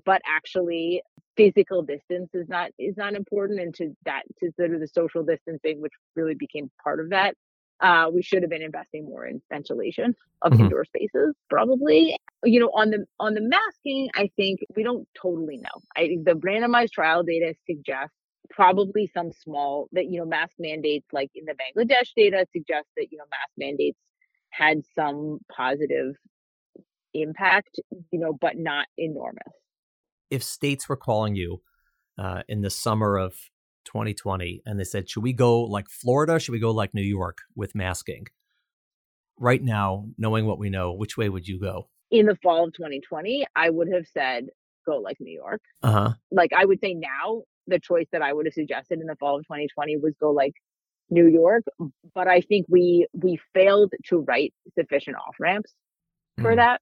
but 0.04 0.20
actually 0.26 1.02
physical 1.36 1.82
distance 1.82 2.30
is 2.34 2.48
not 2.48 2.70
is 2.78 2.96
not 2.96 3.14
important 3.14 3.60
and 3.60 3.74
to 3.74 3.94
that 4.04 4.22
to 4.38 4.50
sort 4.58 4.74
of 4.74 4.80
the 4.80 4.88
social 4.88 5.22
distancing 5.22 5.80
which 5.80 5.92
really 6.14 6.34
became 6.34 6.70
part 6.84 7.00
of 7.00 7.08
that 7.10 7.34
uh, 7.82 8.06
we 8.12 8.22
should 8.22 8.42
have 8.42 8.50
been 8.50 8.62
investing 8.62 9.04
more 9.04 9.26
in 9.26 9.42
ventilation 9.50 10.14
of 10.42 10.52
mm-hmm. 10.52 10.62
indoor 10.64 10.84
spaces, 10.84 11.34
probably. 11.50 12.16
You 12.44 12.60
know, 12.60 12.70
on 12.74 12.90
the 12.90 13.04
on 13.18 13.34
the 13.34 13.40
masking, 13.40 14.08
I 14.14 14.30
think 14.36 14.60
we 14.76 14.82
don't 14.82 15.06
totally 15.20 15.58
know. 15.58 15.82
I 15.96 16.06
think 16.06 16.24
the 16.24 16.34
randomized 16.34 16.92
trial 16.92 17.24
data 17.24 17.54
suggests 17.66 18.14
probably 18.50 19.10
some 19.12 19.32
small 19.32 19.88
that 19.92 20.06
you 20.06 20.20
know 20.20 20.26
mask 20.26 20.54
mandates, 20.58 21.06
like 21.12 21.30
in 21.34 21.44
the 21.44 21.54
Bangladesh 21.54 22.10
data, 22.16 22.46
suggest 22.52 22.86
that 22.96 23.08
you 23.10 23.18
know 23.18 23.24
mask 23.30 23.50
mandates 23.58 23.98
had 24.50 24.82
some 24.94 25.38
positive 25.54 26.14
impact, 27.14 27.80
you 28.10 28.18
know, 28.18 28.36
but 28.40 28.56
not 28.56 28.86
enormous. 28.96 29.52
If 30.30 30.42
states 30.42 30.88
were 30.88 30.96
calling 30.96 31.34
you 31.34 31.62
uh, 32.18 32.42
in 32.48 32.60
the 32.60 32.70
summer 32.70 33.16
of 33.16 33.34
2020 33.84 34.62
and 34.66 34.78
they 34.78 34.84
said, 34.84 35.08
should 35.08 35.22
we 35.22 35.32
go 35.32 35.62
like 35.62 35.88
Florida? 35.88 36.38
Should 36.38 36.52
we 36.52 36.58
go 36.58 36.70
like 36.70 36.94
New 36.94 37.02
York 37.02 37.38
with 37.54 37.74
masking? 37.74 38.26
Right 39.38 39.62
now, 39.62 40.06
knowing 40.18 40.46
what 40.46 40.58
we 40.58 40.70
know, 40.70 40.92
which 40.92 41.16
way 41.16 41.28
would 41.28 41.48
you 41.48 41.58
go? 41.58 41.88
In 42.10 42.26
the 42.26 42.36
fall 42.42 42.64
of 42.64 42.74
2020, 42.74 43.46
I 43.56 43.70
would 43.70 43.88
have 43.92 44.06
said 44.12 44.46
go 44.86 44.98
like 44.98 45.16
New 45.20 45.32
York. 45.32 45.62
Uh 45.82 45.92
huh. 45.92 46.12
Like 46.30 46.50
I 46.56 46.64
would 46.64 46.80
say 46.80 46.94
now, 46.94 47.42
the 47.66 47.78
choice 47.78 48.06
that 48.12 48.22
I 48.22 48.32
would 48.32 48.46
have 48.46 48.54
suggested 48.54 49.00
in 49.00 49.06
the 49.06 49.16
fall 49.16 49.38
of 49.38 49.44
2020 49.44 49.96
was 49.98 50.14
go 50.20 50.30
like 50.30 50.54
New 51.10 51.28
York. 51.28 51.62
But 52.14 52.28
I 52.28 52.40
think 52.40 52.66
we 52.68 53.06
we 53.14 53.38
failed 53.54 53.92
to 54.06 54.18
write 54.18 54.52
sufficient 54.78 55.16
off 55.16 55.36
ramps 55.38 55.72
for 56.40 56.52
mm. 56.52 56.56
that 56.56 56.80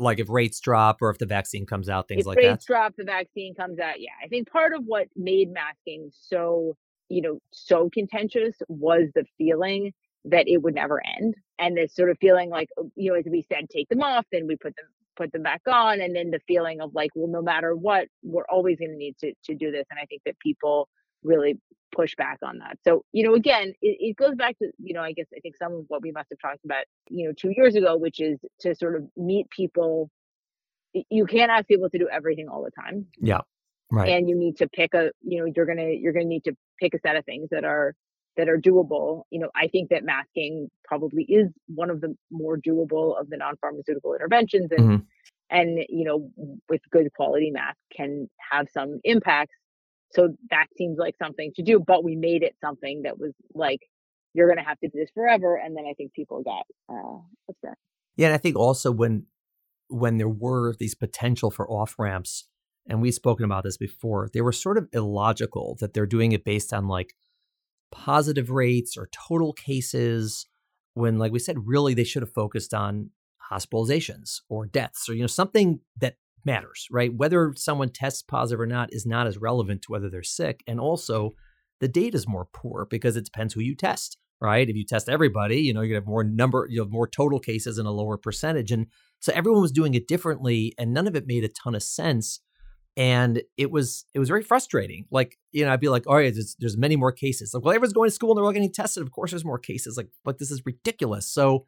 like 0.00 0.18
if 0.18 0.28
rates 0.28 0.60
drop 0.60 0.98
or 1.00 1.10
if 1.10 1.18
the 1.18 1.26
vaccine 1.26 1.66
comes 1.66 1.88
out, 1.88 2.08
things 2.08 2.22
if 2.22 2.26
like 2.26 2.38
rates 2.38 2.46
that? 2.46 2.52
Rates 2.52 2.64
drop, 2.66 2.94
the 2.96 3.04
vaccine 3.04 3.54
comes 3.54 3.78
out. 3.78 4.00
Yeah, 4.00 4.10
I 4.24 4.28
think 4.28 4.50
part 4.50 4.72
of 4.72 4.82
what 4.84 5.08
made 5.16 5.52
masking 5.52 6.10
so 6.12 6.76
you 7.08 7.22
know 7.22 7.38
so 7.52 7.90
contentious 7.92 8.56
was 8.68 9.08
the 9.14 9.24
feeling 9.38 9.92
that 10.24 10.46
it 10.48 10.58
would 10.58 10.74
never 10.74 11.00
end, 11.18 11.34
and 11.58 11.76
this 11.76 11.94
sort 11.94 12.10
of 12.10 12.18
feeling 12.20 12.50
like 12.50 12.68
uh, 12.78 12.84
you 12.96 13.12
know 13.12 13.18
as 13.18 13.24
we 13.30 13.44
said, 13.52 13.68
take 13.70 13.88
them 13.88 14.02
off, 14.02 14.26
then 14.32 14.46
we 14.46 14.56
put 14.56 14.74
them 14.76 14.86
put 15.16 15.32
them 15.32 15.42
back 15.42 15.62
on, 15.66 16.00
and 16.00 16.16
then 16.16 16.30
the 16.30 16.40
feeling 16.48 16.80
of 16.80 16.94
like, 16.94 17.10
well, 17.14 17.30
no 17.30 17.42
matter 17.42 17.76
what, 17.76 18.08
we're 18.22 18.46
always 18.48 18.78
going 18.78 18.90
to 18.90 18.96
need 18.96 19.16
to 19.20 19.32
to 19.44 19.54
do 19.54 19.70
this, 19.70 19.84
and 19.90 19.98
I 20.00 20.06
think 20.06 20.22
that 20.26 20.38
people 20.40 20.88
really 21.22 21.58
push 21.94 22.14
back 22.16 22.38
on 22.42 22.58
that. 22.58 22.78
So, 22.82 23.04
you 23.12 23.24
know, 23.24 23.34
again, 23.34 23.72
it, 23.82 23.96
it, 24.00 24.16
goes 24.16 24.34
back 24.34 24.58
to, 24.58 24.70
you 24.78 24.94
know, 24.94 25.02
I 25.02 25.12
guess 25.12 25.26
I 25.36 25.40
think 25.40 25.56
some 25.56 25.72
of 25.72 25.84
what 25.88 26.02
we 26.02 26.12
must 26.12 26.28
have 26.30 26.38
talked 26.38 26.64
about, 26.64 26.84
you 27.08 27.26
know, 27.26 27.32
two 27.36 27.52
years 27.56 27.74
ago, 27.74 27.96
which 27.96 28.20
is 28.20 28.38
to 28.60 28.74
sort 28.74 28.96
of 28.96 29.04
meet 29.16 29.50
people. 29.50 30.10
You 30.92 31.26
can't 31.26 31.50
ask 31.50 31.66
people 31.66 31.88
to 31.90 31.98
do 31.98 32.08
everything 32.10 32.48
all 32.48 32.64
the 32.64 32.70
time. 32.70 33.06
Yeah. 33.20 33.40
Right. 33.92 34.08
And 34.10 34.28
you 34.28 34.36
need 34.36 34.56
to 34.58 34.68
pick 34.68 34.94
a, 34.94 35.10
you 35.22 35.40
know, 35.40 35.52
you're 35.54 35.66
going 35.66 35.78
to, 35.78 35.96
you're 35.96 36.12
going 36.12 36.26
to 36.26 36.28
need 36.28 36.44
to 36.44 36.56
pick 36.78 36.94
a 36.94 37.00
set 37.00 37.16
of 37.16 37.24
things 37.24 37.48
that 37.50 37.64
are, 37.64 37.94
that 38.36 38.48
are 38.48 38.58
doable. 38.58 39.22
You 39.30 39.40
know, 39.40 39.50
I 39.54 39.66
think 39.68 39.90
that 39.90 40.04
masking 40.04 40.68
probably 40.84 41.24
is 41.24 41.48
one 41.66 41.90
of 41.90 42.00
the 42.00 42.16
more 42.30 42.56
doable 42.56 43.20
of 43.20 43.28
the 43.30 43.36
non-pharmaceutical 43.36 44.14
interventions 44.14 44.70
and, 44.70 44.80
mm-hmm. 44.80 44.96
and, 45.50 45.78
you 45.88 46.04
know, 46.04 46.30
with 46.68 46.80
good 46.90 47.12
quality 47.14 47.50
mask 47.50 47.78
can 47.94 48.28
have 48.50 48.68
some 48.72 49.00
impacts 49.02 49.56
so 50.12 50.34
that 50.50 50.66
seems 50.76 50.98
like 50.98 51.14
something 51.22 51.52
to 51.56 51.62
do, 51.62 51.80
but 51.84 52.04
we 52.04 52.16
made 52.16 52.42
it 52.42 52.54
something 52.60 53.02
that 53.02 53.18
was 53.18 53.32
like 53.54 53.80
you're 54.34 54.48
going 54.48 54.58
to 54.58 54.68
have 54.68 54.78
to 54.80 54.88
do 54.88 54.98
this 54.98 55.10
forever. 55.14 55.56
And 55.56 55.76
then 55.76 55.84
I 55.88 55.94
think 55.94 56.12
people 56.12 56.42
got 56.42 56.64
uh, 56.88 57.18
upset. 57.48 57.76
Yeah, 58.16 58.28
and 58.28 58.34
I 58.34 58.38
think 58.38 58.56
also 58.56 58.90
when 58.90 59.26
when 59.88 60.18
there 60.18 60.28
were 60.28 60.74
these 60.78 60.94
potential 60.94 61.50
for 61.50 61.68
off 61.68 61.96
ramps, 61.98 62.46
and 62.88 63.02
we've 63.02 63.14
spoken 63.14 63.44
about 63.44 63.64
this 63.64 63.76
before, 63.76 64.28
they 64.32 64.40
were 64.40 64.52
sort 64.52 64.78
of 64.78 64.88
illogical 64.92 65.76
that 65.80 65.94
they're 65.94 66.06
doing 66.06 66.32
it 66.32 66.44
based 66.44 66.72
on 66.72 66.86
like 66.86 67.14
positive 67.90 68.50
rates 68.50 68.96
or 68.96 69.08
total 69.12 69.52
cases. 69.52 70.46
When, 70.94 71.18
like 71.18 71.32
we 71.32 71.38
said, 71.38 71.56
really 71.66 71.94
they 71.94 72.04
should 72.04 72.22
have 72.22 72.32
focused 72.32 72.74
on 72.74 73.10
hospitalizations 73.50 74.40
or 74.48 74.66
deaths 74.66 75.08
or 75.08 75.14
you 75.14 75.22
know 75.22 75.26
something 75.26 75.80
that 76.00 76.14
matters, 76.44 76.86
right? 76.90 77.12
Whether 77.14 77.52
someone 77.56 77.90
tests 77.90 78.22
positive 78.22 78.60
or 78.60 78.66
not 78.66 78.92
is 78.92 79.06
not 79.06 79.26
as 79.26 79.38
relevant 79.38 79.82
to 79.82 79.92
whether 79.92 80.10
they're 80.10 80.22
sick, 80.22 80.62
and 80.66 80.80
also 80.80 81.34
the 81.80 81.88
data 81.88 82.16
is 82.16 82.28
more 82.28 82.46
poor 82.52 82.86
because 82.88 83.16
it 83.16 83.24
depends 83.24 83.54
who 83.54 83.60
you 83.60 83.74
test, 83.74 84.18
right? 84.40 84.68
If 84.68 84.76
you 84.76 84.84
test 84.84 85.08
everybody, 85.08 85.60
you 85.60 85.74
know, 85.74 85.80
you 85.80 85.94
have 85.94 86.06
more 86.06 86.24
number, 86.24 86.66
you 86.70 86.80
have 86.80 86.90
more 86.90 87.08
total 87.08 87.40
cases 87.40 87.78
and 87.78 87.88
a 87.88 87.90
lower 87.90 88.16
percentage. 88.16 88.70
And 88.70 88.86
so 89.18 89.32
everyone 89.34 89.62
was 89.62 89.72
doing 89.72 89.94
it 89.94 90.08
differently 90.08 90.74
and 90.78 90.94
none 90.94 91.06
of 91.06 91.16
it 91.16 91.26
made 91.26 91.44
a 91.44 91.48
ton 91.48 91.74
of 91.74 91.82
sense. 91.82 92.40
And 92.96 93.42
it 93.56 93.70
was 93.70 94.04
it 94.14 94.18
was 94.18 94.28
very 94.28 94.42
frustrating. 94.42 95.06
Like, 95.10 95.38
you 95.52 95.64
know, 95.64 95.72
I'd 95.72 95.80
be 95.80 95.88
like, 95.88 96.06
all 96.06 96.16
right, 96.16 96.34
there's, 96.34 96.56
there's 96.58 96.76
many 96.76 96.96
more 96.96 97.12
cases. 97.12 97.52
Like, 97.54 97.64
well, 97.64 97.74
everyone's 97.74 97.92
going 97.92 98.08
to 98.08 98.14
school 98.14 98.30
and 98.30 98.38
they're 98.38 98.44
all 98.44 98.52
getting 98.52 98.72
tested. 98.72 99.02
Of 99.02 99.12
course 99.12 99.30
there's 99.30 99.44
more 99.44 99.58
cases. 99.58 99.96
Like, 99.96 100.08
but 100.24 100.38
this 100.38 100.50
is 100.50 100.62
ridiculous. 100.66 101.26
So 101.26 101.64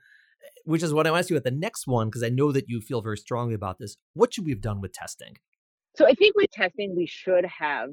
which 0.64 0.82
is 0.82 0.92
what 0.92 1.06
I 1.06 1.10
want 1.10 1.26
to 1.26 1.34
you 1.34 1.38
at 1.38 1.44
the 1.44 1.50
next 1.50 1.86
one, 1.86 2.08
because 2.08 2.22
I 2.22 2.28
know 2.28 2.52
that 2.52 2.68
you 2.68 2.80
feel 2.80 3.00
very 3.00 3.18
strongly 3.18 3.54
about 3.54 3.78
this. 3.78 3.96
What 4.14 4.34
should 4.34 4.44
we 4.44 4.52
have 4.52 4.60
done 4.60 4.80
with 4.80 4.92
testing? 4.92 5.36
So 5.96 6.06
I 6.06 6.12
think 6.14 6.34
with 6.36 6.50
testing, 6.50 6.96
we 6.96 7.06
should 7.06 7.44
have 7.44 7.90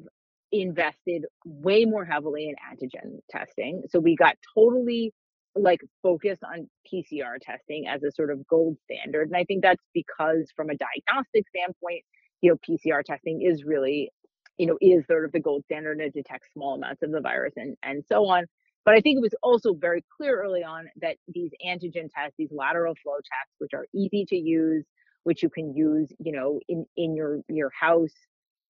invested 0.52 1.26
way 1.45 1.86
more 1.86 2.06
heavily 2.06 2.47
in 2.47 2.56
antigen 2.56 3.20
testing. 3.30 3.84
So 3.89 4.00
we 4.00 4.16
got 4.16 4.36
totally 4.56 5.14
like 5.56 5.82
focused 6.02 6.43
on 6.43 6.70
PCR 6.91 7.38
testing 7.41 7.88
as 7.88 8.04
a 8.04 8.12
sort 8.12 8.32
of 8.32 8.45
gold 8.47 8.78
standard. 8.84 9.28
And 9.28 9.36
I 9.36 9.43
think 9.43 9.64
that's 9.64 9.84
because 9.93 10.52
from 10.56 10.70
a 10.70 10.76
diagnostic 10.76 11.45
standpoint, 11.50 12.04
you 12.41 12.52
know, 12.52 12.58
PCR 12.68 13.04
testing 13.04 13.41
is 13.41 13.64
really, 13.64 14.12
you 14.58 14.68
know, 14.68 14.78
is 14.82 15.06
sort 15.08 15.26
of 15.26 15.32
the 15.32 15.39
gold 15.39 15.64
standard 15.66 16.00
to 16.00 16.10
detect 16.10 16.45
small 16.54 16.76
amounts 16.76 17.04
of 17.04 17.12
the 17.12 17.22
virus 17.22 17.54
and, 17.58 17.76
and 17.84 18.04
so 18.08 18.26
on. 18.28 18.45
But 18.86 18.95
I 18.95 19.01
think 19.01 19.17
it 19.17 19.21
was 19.21 19.36
also 19.43 19.73
very 19.73 20.03
clear 20.17 20.41
early 20.41 20.63
on 20.63 20.89
that 21.01 21.17
these 21.27 21.51
antigen 21.65 22.09
tests, 22.13 22.36
these 22.38 22.51
lateral 22.51 22.95
flow 23.03 23.15
tests, 23.15 23.55
which 23.59 23.73
are 23.73 23.86
easy 23.93 24.25
to 24.30 24.36
use, 24.36 24.86
which 25.23 25.43
you 25.43 25.49
can 25.49 25.75
use, 25.75 26.11
you 26.19 26.32
know, 26.32 26.59
in, 26.67 26.86
in 26.97 27.15
your, 27.15 27.41
your 27.49 27.71
house 27.80 28.13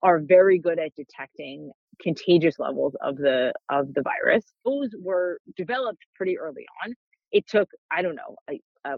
are 0.01 0.19
very 0.19 0.59
good 0.59 0.79
at 0.79 0.93
detecting 0.95 1.71
contagious 2.01 2.55
levels 2.59 2.95
of 3.01 3.17
the 3.17 3.51
of 3.69 3.93
the 3.93 4.01
virus. 4.01 4.45
Those 4.65 4.89
were 4.99 5.39
developed 5.57 5.99
pretty 6.15 6.37
early 6.37 6.65
on. 6.83 6.93
It 7.31 7.47
took 7.47 7.69
I 7.91 8.01
don't 8.01 8.15
know 8.15 8.35
a, 8.49 8.61
a, 8.85 8.97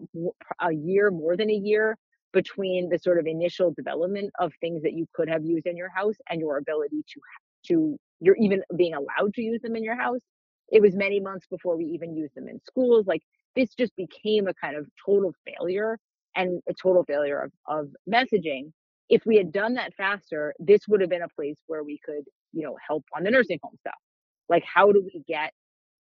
a, 0.68 0.74
year, 0.74 1.09
more 1.12 1.36
than 1.36 1.49
a 1.49 1.55
year, 1.55 1.97
between 2.34 2.89
the 2.89 2.99
sort 2.99 3.20
of 3.20 3.26
initial 3.26 3.74
development 3.76 4.32
of 4.39 4.53
things 4.62 4.84
that 4.84 4.93
you 4.93 5.05
could 5.14 5.28
have 5.30 5.43
used 5.43 5.66
in 5.66 5.76
your 5.76 5.89
house 5.89 6.16
and 6.30 6.39
your 6.39 6.57
ability 6.57 7.03
to 7.07 7.20
to 7.68 7.97
you're 8.20 8.38
even 8.39 8.62
being 8.76 8.93
allowed 8.93 9.34
to 9.34 9.41
use 9.41 9.62
them 9.62 9.76
in 9.76 9.84
your 9.84 9.99
house. 9.99 10.22
It 10.72 10.82
was 10.82 10.96
many 10.96 11.20
months 11.20 11.48
before 11.50 11.78
we 11.78 11.86
even 11.86 12.16
used 12.16 12.36
them 12.36 12.48
in 12.48 12.60
schools. 12.62 13.08
Like 13.08 13.22
this 13.56 13.74
just 13.76 13.96
became 13.96 14.48
a 14.48 14.54
kind 14.54 14.76
of 14.78 14.88
total 15.06 15.34
failure 15.46 15.98
and 16.36 16.62
a 16.70 16.74
total 16.74 17.04
failure 17.04 17.40
of, 17.42 17.52
of 17.68 17.90
messaging 18.12 18.72
if 19.12 19.26
we 19.26 19.36
had 19.36 19.52
done 19.52 19.74
that 19.76 19.94
faster, 19.96 20.54
this 20.58 20.88
would 20.88 21.02
have 21.02 21.10
been 21.10 21.22
a 21.22 21.28
place 21.28 21.58
where 21.68 21.84
we 21.84 22.00
could, 22.04 22.24
you 22.54 22.64
know, 22.64 22.78
help 22.88 23.04
on 23.16 23.24
the 23.24 23.30
nursing 23.30 23.60
home 23.62 23.76
stuff. 23.82 24.00
Like, 24.48 24.64
how 24.66 24.92
do 24.94 25.04
we 25.04 25.22
get, 25.28 25.52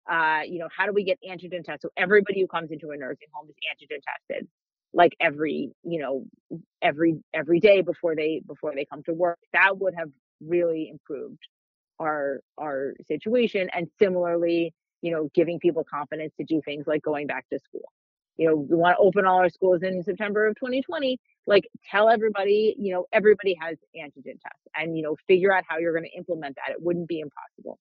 uh, 0.10 0.42
you 0.46 0.60
know, 0.60 0.70
how 0.76 0.86
do 0.86 0.94
we 0.94 1.04
get 1.04 1.18
antigen 1.28 1.64
tests 1.64 1.82
so 1.82 1.90
everybody 1.98 2.40
who 2.42 2.48
comes 2.48 2.72
into 2.72 2.92
a 2.92 2.98
nursing 2.98 3.28
home 3.34 3.48
is 3.50 3.56
antigen 3.66 4.00
tested, 4.30 4.48
like 4.94 5.14
every, 5.20 5.72
you 5.84 6.00
know, 6.00 6.26
every 6.84 7.16
every 7.34 7.60
day 7.60 7.82
before 7.82 8.16
they 8.16 8.42
before 8.48 8.74
they 8.76 8.86
come 8.86 9.02
to 9.04 9.14
work? 9.14 9.40
That 9.54 9.80
would 9.80 9.96
have 9.96 10.10
really 10.40 10.90
improved 10.92 11.40
our 12.00 12.42
our 12.58 12.94
situation. 13.08 13.70
And 13.74 13.90
similarly, 14.00 14.74
you 15.02 15.12
know, 15.12 15.30
giving 15.34 15.60
people 15.60 15.84
confidence 15.84 16.34
to 16.38 16.46
do 16.46 16.62
things 16.64 16.88
like 16.88 17.02
going 17.02 17.28
back 17.28 17.48
to 17.50 17.60
school. 17.60 17.92
You 18.38 18.48
know, 18.48 18.56
we 18.56 18.78
want 18.78 18.96
to 18.98 19.04
open 19.04 19.26
all 19.26 19.40
our 19.40 19.50
schools 19.50 19.84
in 19.84 20.02
September 20.04 20.48
of 20.48 20.56
2020 20.56 21.20
like 21.50 21.68
tell 21.90 22.10
everybody, 22.10 22.76
you 22.78 22.94
know, 22.94 23.08
everybody 23.12 23.58
has 23.60 23.78
antigen 23.98 24.40
tests 24.40 24.68
and, 24.76 24.96
you 24.96 25.04
know, 25.04 25.18
figure 25.28 25.52
out 25.52 25.64
how 25.68 25.80
you're 25.80 25.94
going 25.94 26.06
to 26.06 26.18
implement 26.18 26.56
that. 26.56 26.74
It 26.74 26.82
wouldn't 26.82 27.08
be 27.08 27.20
impossible. 27.20 27.80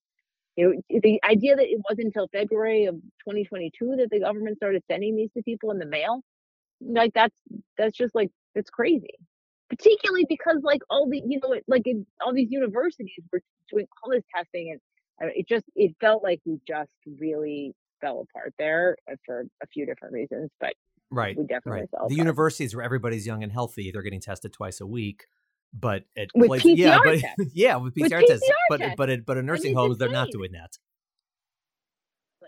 You 0.55 0.73
know, 0.89 0.99
the 1.01 1.21
idea 1.23 1.55
that 1.55 1.67
it 1.67 1.79
wasn't 1.87 2.07
until 2.07 2.27
February 2.29 2.85
of 2.85 2.95
2022 2.95 3.95
that 3.97 4.09
the 4.09 4.19
government 4.19 4.57
started 4.57 4.83
sending 4.89 5.15
these 5.15 5.31
to 5.33 5.43
people 5.43 5.71
in 5.71 5.77
the 5.77 5.85
mail, 5.85 6.21
like 6.81 7.13
that's, 7.13 7.35
that's 7.77 7.95
just 7.95 8.15
like, 8.15 8.31
it's 8.55 8.71
crazy. 8.71 9.13
Particularly 9.69 10.25
because 10.27 10.57
like 10.63 10.81
all 10.89 11.07
the, 11.09 11.21
you 11.25 11.39
know, 11.41 11.55
like 11.67 11.85
in, 11.85 12.05
all 12.25 12.33
these 12.33 12.51
universities 12.51 13.23
were 13.31 13.41
doing 13.71 13.87
all 14.03 14.11
this 14.11 14.23
testing 14.35 14.77
and 15.19 15.31
it 15.35 15.47
just, 15.47 15.65
it 15.75 15.95
felt 15.99 16.23
like 16.23 16.39
we 16.45 16.59
just 16.67 16.89
really 17.19 17.73
fell 18.01 18.25
apart 18.29 18.53
there 18.57 18.95
uh, 19.11 19.15
for 19.25 19.45
a 19.61 19.67
few 19.67 19.85
different 19.85 20.13
reasons, 20.13 20.49
but 20.59 20.73
Right. 21.11 21.35
We 21.37 21.43
definitely 21.43 21.81
right. 21.81 21.89
the 21.91 22.09
that. 22.09 22.15
universities 22.15 22.75
where 22.75 22.85
everybody's 22.85 23.25
young 23.25 23.43
and 23.43 23.51
healthy, 23.51 23.91
they're 23.91 24.03
getting 24.03 24.21
tested 24.21 24.53
twice 24.53 24.79
a 24.79 24.85
week. 24.87 25.25
But 25.73 26.05
at 26.17 26.29
With 26.33 26.47
places, 26.47 26.77
yeah, 26.77 26.97
PCR 26.97 27.03
but 27.03 27.19
tests. 27.19 27.51
yeah, 27.53 27.75
with 27.75 27.93
With 27.95 28.11
PCR, 28.11 28.25
tests. 28.25 28.47
PCR 28.47 28.53
But 28.69 28.81
but 28.97 29.09
at 29.09 29.25
but 29.25 29.37
at 29.37 29.45
nursing 29.45 29.71
it's 29.71 29.77
homes, 29.77 29.97
they're 29.99 30.09
not 30.09 30.31
doing 30.31 30.51
that. 30.53 30.71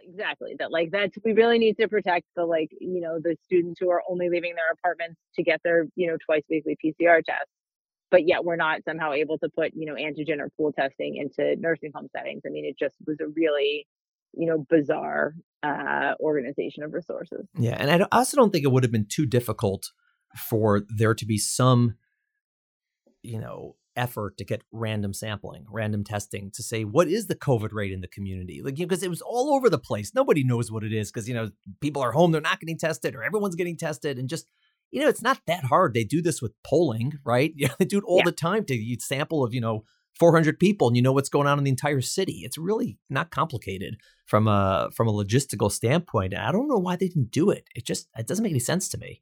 Exactly 0.03 0.55
that 0.59 0.71
like 0.71 0.91
that's 0.91 1.17
we 1.23 1.33
really 1.33 1.59
need 1.59 1.77
to 1.77 1.87
protect 1.87 2.25
the 2.35 2.45
like 2.45 2.69
you 2.79 3.01
know 3.01 3.19
the 3.21 3.35
students 3.45 3.79
who 3.79 3.89
are 3.89 4.01
only 4.09 4.29
leaving 4.29 4.55
their 4.55 4.71
apartments 4.73 5.19
to 5.35 5.43
get 5.43 5.61
their 5.63 5.85
you 5.95 6.07
know 6.07 6.17
twice 6.25 6.43
weekly 6.49 6.77
pcr 6.83 7.23
tests. 7.23 7.51
But 8.09 8.27
yet 8.27 8.43
we're 8.43 8.57
not 8.57 8.83
somehow 8.83 9.13
able 9.13 9.37
to 9.39 9.49
put 9.49 9.71
you 9.73 9.85
know 9.85 9.95
antigen 9.95 10.39
or 10.39 10.49
pool 10.57 10.71
testing 10.73 11.15
into 11.17 11.55
nursing 11.59 11.91
home 11.93 12.07
settings. 12.15 12.41
I 12.45 12.49
mean 12.49 12.65
it 12.65 12.77
just 12.77 12.95
was 13.05 13.17
a 13.21 13.27
really 13.27 13.87
you 14.33 14.47
know 14.47 14.65
bizarre 14.69 15.33
uh 15.63 16.13
organization 16.19 16.83
of 16.83 16.93
resources. 16.93 17.47
Yeah, 17.57 17.75
and 17.77 18.03
I 18.03 18.07
also 18.11 18.37
don't 18.37 18.51
think 18.51 18.65
it 18.65 18.71
would 18.71 18.83
have 18.83 18.91
been 18.91 19.07
too 19.07 19.25
difficult 19.25 19.91
for 20.37 20.81
there 20.89 21.13
to 21.13 21.25
be 21.25 21.37
some, 21.37 21.95
you 23.21 23.39
know, 23.39 23.75
effort 23.95 24.37
to 24.37 24.45
get 24.45 24.63
random 24.71 25.13
sampling, 25.13 25.65
random 25.69 26.03
testing 26.03 26.51
to 26.51 26.63
say 26.63 26.83
what 26.83 27.07
is 27.07 27.27
the 27.27 27.35
COVID 27.35 27.69
rate 27.73 27.91
in 27.91 28.01
the 28.01 28.07
community, 28.07 28.61
like 28.63 28.75
because 28.75 29.03
it 29.03 29.09
was 29.09 29.21
all 29.21 29.53
over 29.53 29.69
the 29.69 29.77
place. 29.79 30.13
Nobody 30.15 30.43
knows 30.43 30.71
what 30.71 30.83
it 30.83 30.93
is 30.93 31.11
because 31.11 31.27
you 31.27 31.33
know 31.33 31.49
people 31.81 32.01
are 32.01 32.11
home, 32.11 32.31
they're 32.31 32.41
not 32.41 32.59
getting 32.59 32.77
tested, 32.77 33.15
or 33.15 33.23
everyone's 33.23 33.55
getting 33.55 33.77
tested, 33.77 34.17
and 34.17 34.29
just 34.29 34.47
you 34.91 35.01
know 35.01 35.07
it's 35.07 35.21
not 35.21 35.39
that 35.47 35.65
hard. 35.65 35.93
They 35.93 36.03
do 36.03 36.21
this 36.21 36.41
with 36.41 36.53
polling, 36.63 37.13
right? 37.25 37.53
Yeah, 37.57 37.73
they 37.79 37.85
do 37.85 37.97
it 37.97 38.03
all 38.05 38.19
Yeah. 38.19 38.25
the 38.25 38.31
time 38.31 38.65
to 38.65 38.75
you 38.75 38.97
sample 38.99 39.43
of 39.43 39.53
you 39.53 39.61
know 39.61 39.83
400 40.19 40.59
people 40.59 40.87
and 40.87 40.95
you 40.97 41.01
know 41.01 41.13
what's 41.13 41.29
going 41.29 41.47
on 41.47 41.57
in 41.57 41.63
the 41.63 41.69
entire 41.71 42.01
city. 42.01 42.41
It's 42.43 42.57
really 42.57 42.97
not 43.09 43.31
complicated 43.31 43.95
from 44.25 44.47
a 44.47 44.89
from 44.95 45.07
a 45.07 45.13
logistical 45.13 45.71
standpoint. 45.71 46.33
And 46.33 46.41
I 46.43 46.51
don't 46.51 46.67
know 46.67 46.77
why 46.77 46.95
they 46.97 47.07
didn't 47.07 47.31
do 47.31 47.49
it. 47.49 47.65
It 47.75 47.85
just 47.85 48.07
it 48.17 48.27
doesn't 48.27 48.43
make 48.43 48.51
any 48.51 48.59
sense 48.59 48.87
to 48.89 48.97
me. 48.97 49.21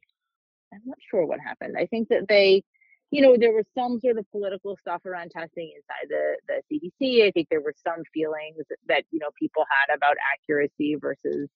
i'm 0.72 0.82
not 0.86 0.98
sure 1.10 1.26
what 1.26 1.40
happened 1.40 1.74
i 1.78 1.86
think 1.86 2.08
that 2.08 2.26
they 2.28 2.62
you 3.10 3.22
know 3.22 3.36
there 3.36 3.52
was 3.52 3.64
some 3.74 4.00
sort 4.00 4.18
of 4.18 4.30
political 4.30 4.76
stuff 4.76 5.04
around 5.06 5.30
testing 5.30 5.72
inside 5.76 6.08
the 6.08 6.36
the 6.48 6.62
cdc 7.02 7.26
i 7.26 7.30
think 7.32 7.48
there 7.50 7.60
were 7.60 7.74
some 7.84 8.02
feelings 8.14 8.56
that 8.88 9.04
you 9.10 9.18
know 9.18 9.28
people 9.38 9.64
had 9.70 9.94
about 9.94 10.16
accuracy 10.34 10.96
versus 11.00 11.48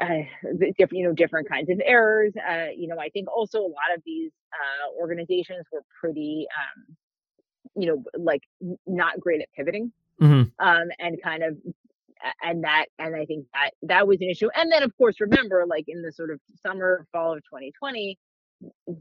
uh, 0.00 0.06
different, 0.58 0.92
you 0.92 1.04
know, 1.04 1.12
different 1.12 1.48
kinds 1.48 1.70
of 1.70 1.80
errors. 1.84 2.32
Uh, 2.36 2.66
you 2.76 2.86
know, 2.86 2.98
I 2.98 3.08
think 3.08 3.28
also 3.34 3.60
a 3.60 3.62
lot 3.62 3.94
of 3.96 4.02
these 4.04 4.30
uh, 4.52 5.00
organizations 5.00 5.64
were 5.72 5.82
pretty, 6.00 6.46
um, 6.58 6.96
you 7.74 7.86
know, 7.88 8.04
like 8.18 8.42
not 8.86 9.18
great 9.20 9.40
at 9.40 9.48
pivoting, 9.56 9.92
Mhm. 10.20 10.52
um, 10.58 10.88
and 10.98 11.22
kind 11.22 11.42
of, 11.42 11.56
and 12.42 12.64
that, 12.64 12.86
and 12.98 13.14
I 13.14 13.24
think 13.26 13.46
that 13.54 13.70
that 13.82 14.06
was 14.08 14.20
an 14.20 14.30
issue. 14.30 14.48
And 14.54 14.70
then, 14.72 14.82
of 14.82 14.96
course, 14.96 15.20
remember, 15.20 15.64
like 15.66 15.84
in 15.88 16.02
the 16.02 16.12
sort 16.12 16.30
of 16.30 16.40
summer, 16.62 17.06
fall 17.12 17.34
of 17.34 17.44
2020, 17.44 18.18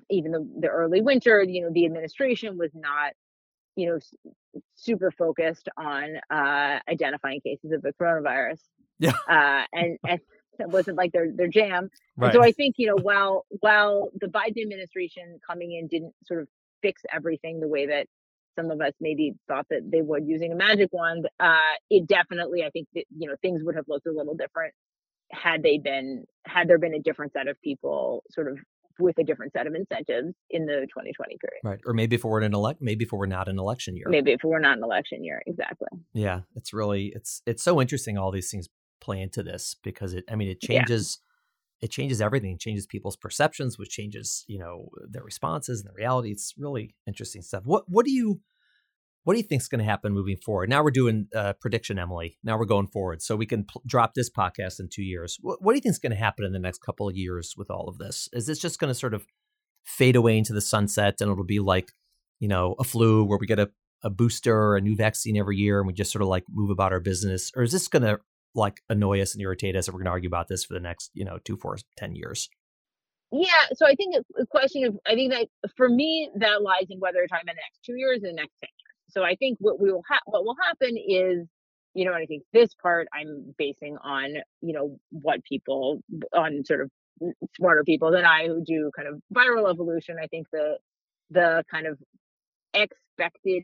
even 0.09 0.31
the, 0.31 0.47
the 0.59 0.67
early 0.67 1.01
winter, 1.01 1.43
you 1.43 1.61
know, 1.61 1.71
the 1.71 1.85
administration 1.85 2.57
was 2.57 2.71
not, 2.73 3.13
you 3.75 3.89
know, 3.89 3.99
super 4.75 5.11
focused 5.11 5.69
on 5.77 6.15
uh, 6.29 6.79
identifying 6.89 7.41
cases 7.41 7.71
of 7.71 7.81
the 7.81 7.93
coronavirus. 7.99 8.59
Yeah. 8.99 9.13
Uh, 9.29 9.63
and, 9.73 9.97
and 10.07 10.19
that 10.57 10.69
wasn't 10.69 10.97
like 10.97 11.11
their, 11.11 11.31
their 11.31 11.49
jam. 11.49 11.89
And 12.17 12.33
so 12.33 12.41
I 12.41 12.51
think, 12.51 12.75
you 12.77 12.87
know, 12.87 12.97
while 13.01 13.45
while 13.49 14.09
the 14.21 14.27
Biden 14.27 14.61
administration 14.61 15.39
coming 15.45 15.73
in 15.73 15.87
didn't 15.87 16.13
sort 16.25 16.41
of 16.41 16.47
fix 16.81 17.01
everything 17.11 17.59
the 17.59 17.67
way 17.67 17.87
that 17.87 18.07
some 18.57 18.71
of 18.71 18.79
us 18.79 18.93
maybe 19.01 19.33
thought 19.49 19.65
that 19.69 19.81
they 19.91 20.01
would 20.01 20.25
using 20.25 20.53
a 20.53 20.55
magic 20.55 20.93
wand, 20.93 21.27
uh, 21.41 21.75
it 21.89 22.07
definitely 22.07 22.63
I 22.63 22.69
think 22.69 22.87
that, 22.95 23.03
you 23.17 23.27
know, 23.27 23.35
things 23.41 23.61
would 23.63 23.75
have 23.75 23.85
looked 23.89 24.07
a 24.07 24.11
little 24.11 24.35
different 24.35 24.73
had 25.31 25.63
they 25.63 25.77
been 25.77 26.23
had 26.45 26.67
there 26.69 26.77
been 26.77 26.93
a 26.93 26.99
different 26.99 27.33
set 27.33 27.47
of 27.47 27.59
people 27.61 28.23
sort 28.29 28.47
of 28.47 28.57
with 28.99 29.17
a 29.17 29.23
different 29.23 29.53
set 29.53 29.67
of 29.67 29.75
incentives 29.75 30.33
in 30.49 30.65
the 30.65 30.87
2020 30.89 31.37
period. 31.39 31.61
right. 31.63 31.79
Or 31.85 31.93
maybe 31.93 32.15
if 32.15 32.23
we're 32.23 32.39
in 32.39 32.45
an 32.45 32.53
elect, 32.53 32.81
maybe 32.81 33.05
if 33.05 33.11
we're 33.11 33.25
not 33.25 33.47
an 33.47 33.59
election 33.59 33.95
year. 33.95 34.05
Maybe 34.09 34.31
if 34.31 34.41
we're 34.43 34.59
not 34.59 34.77
an 34.77 34.83
election 34.83 35.23
year, 35.23 35.41
exactly. 35.45 35.87
Yeah, 36.13 36.41
it's 36.55 36.73
really 36.73 37.11
it's 37.15 37.41
it's 37.45 37.63
so 37.63 37.81
interesting 37.81 38.17
all 38.17 38.31
these 38.31 38.49
things 38.49 38.69
play 39.01 39.21
into 39.21 39.43
this 39.43 39.75
because 39.83 40.13
it 40.13 40.23
I 40.29 40.35
mean 40.35 40.49
it 40.49 40.61
changes 40.61 41.19
yeah. 41.81 41.85
it 41.85 41.91
changes 41.91 42.21
everything, 42.21 42.53
it 42.53 42.59
changes 42.59 42.85
people's 42.85 43.15
perceptions, 43.15 43.77
which 43.77 43.89
changes, 43.89 44.45
you 44.47 44.59
know, 44.59 44.89
their 45.09 45.23
responses 45.23 45.81
and 45.81 45.89
the 45.89 45.93
reality. 45.93 46.31
It's 46.31 46.53
really 46.57 46.95
interesting 47.07 47.41
stuff. 47.41 47.63
What 47.65 47.89
what 47.89 48.05
do 48.05 48.11
you 48.11 48.39
what 49.25 49.33
do 49.33 49.39
you 49.39 49.43
think 49.43 49.61
is 49.61 49.67
going 49.67 49.79
to 49.79 49.85
happen 49.85 50.13
moving 50.13 50.37
forward? 50.37 50.69
Now 50.69 50.83
we're 50.83 50.91
doing 50.91 51.27
uh, 51.35 51.53
prediction, 51.59 51.97
Emily. 51.97 52.37
Now 52.43 52.57
we're 52.57 52.65
going 52.65 52.87
forward, 52.87 53.23
so 53.23 53.35
we 53.35 53.47
can 53.47 53.65
pl- 53.65 53.81
drop 53.85 54.13
this 54.13 54.29
podcast 54.29 54.79
in 54.79 54.87
two 54.87 55.03
years. 55.03 55.37
What, 55.41 55.61
what 55.61 55.73
do 55.73 55.77
you 55.77 55.81
think 55.81 55.93
is 55.93 55.99
going 55.99 56.11
to 56.11 56.17
happen 56.17 56.45
in 56.45 56.53
the 56.53 56.59
next 56.59 56.79
couple 56.83 57.09
of 57.09 57.17
years 57.17 57.55
with 57.57 57.71
all 57.71 57.89
of 57.89 57.97
this? 57.97 58.29
Is 58.33 58.45
this 58.45 58.59
just 58.59 58.79
going 58.79 58.89
to 58.89 58.95
sort 58.95 59.15
of 59.15 59.25
fade 59.83 60.15
away 60.15 60.37
into 60.37 60.53
the 60.53 60.61
sunset, 60.61 61.15
and 61.19 61.31
it'll 61.31 61.43
be 61.43 61.59
like, 61.59 61.91
you 62.39 62.47
know, 62.47 62.75
a 62.79 62.83
flu 62.83 63.23
where 63.23 63.39
we 63.39 63.47
get 63.47 63.59
a, 63.59 63.69
a 64.03 64.11
booster 64.11 64.55
or 64.55 64.77
a 64.77 64.81
new 64.81 64.95
vaccine 64.95 65.37
every 65.37 65.57
year, 65.57 65.79
and 65.79 65.87
we 65.87 65.93
just 65.93 66.11
sort 66.11 66.21
of 66.21 66.27
like 66.27 66.43
move 66.51 66.69
about 66.69 66.93
our 66.93 66.99
business, 66.99 67.51
or 67.55 67.63
is 67.63 67.71
this 67.71 67.87
going 67.87 68.03
to 68.03 68.19
like 68.53 68.81
annoy 68.89 69.21
us 69.21 69.33
and 69.33 69.41
irritate 69.41 69.75
us, 69.75 69.87
and 69.87 69.95
we're 69.95 70.01
going 70.01 70.05
to 70.05 70.11
argue 70.11 70.29
about 70.29 70.49
this 70.49 70.63
for 70.63 70.75
the 70.75 70.79
next, 70.79 71.09
you 71.15 71.25
know, 71.25 71.39
two, 71.43 71.57
four, 71.57 71.77
ten 71.97 72.15
years? 72.15 72.47
Yeah, 73.31 73.49
so 73.73 73.87
I 73.87 73.95
think 73.95 74.15
the 74.35 74.45
question 74.45 74.85
of 74.85 74.97
I 75.05 75.15
think 75.15 75.33
that 75.33 75.47
for 75.75 75.89
me 75.89 76.29
that 76.37 76.61
lies 76.61 76.85
in 76.89 76.99
whether 76.99 77.17
you're 77.17 77.27
talking 77.27 77.47
the 77.47 77.53
next 77.53 77.79
two 77.83 77.95
years 77.95 78.19
or 78.19 78.27
the 78.27 78.33
next 78.33 78.53
ten 78.61 78.69
years 78.69 78.74
so 79.15 79.23
I 79.23 79.35
think 79.35 79.57
what 79.59 79.79
we 79.79 79.91
will 79.91 80.03
ha- 80.07 80.19
what 80.25 80.43
will 80.43 80.57
happen 80.61 80.97
is, 80.97 81.47
you 81.93 82.05
know, 82.05 82.13
and 82.13 82.21
I 82.23 82.25
think 82.25 82.43
this 82.53 82.73
part 82.81 83.07
I'm 83.13 83.53
basing 83.57 83.97
on, 84.03 84.35
you 84.61 84.73
know, 84.73 84.97
what 85.11 85.43
people 85.43 86.01
on 86.35 86.63
sort 86.65 86.81
of 86.81 86.91
smarter 87.55 87.83
people 87.83 88.11
than 88.11 88.25
I 88.25 88.47
who 88.47 88.63
do 88.63 88.91
kind 88.95 89.07
of 89.07 89.21
viral 89.33 89.69
evolution. 89.71 90.17
I 90.21 90.27
think 90.27 90.47
the 90.51 90.77
the 91.29 91.63
kind 91.71 91.87
of 91.87 91.97
expected 92.73 93.63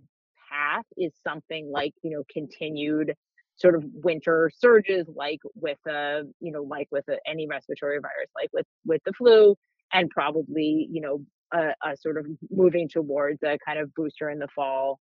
path 0.50 0.86
is 0.98 1.12
something 1.28 1.70
like, 1.72 1.94
you 2.02 2.12
know, 2.12 2.24
continued 2.32 3.14
sort 3.58 3.76
of 3.76 3.84
winter 4.04 4.50
surges 4.58 5.06
like 5.16 5.40
with 5.56 5.78
a 5.88 6.22
you 6.40 6.52
know 6.52 6.64
like 6.64 6.88
with 6.92 7.08
a, 7.10 7.18
any 7.28 7.48
respiratory 7.48 8.00
virus 8.00 8.30
like 8.36 8.50
with 8.54 8.66
with 8.86 9.02
the 9.06 9.14
flu 9.14 9.56
and 9.94 10.10
probably 10.10 10.88
you 10.92 11.02
know 11.02 11.20
a, 11.54 11.74
a, 11.88 11.98
sort 11.98 12.18
of 12.18 12.26
moving 12.50 12.88
towards 12.90 13.44
a 13.44 13.58
kind 13.66 13.78
of 13.78 13.94
booster 13.94 14.30
in 14.30 14.40
the 14.40 14.48
fall 14.56 15.00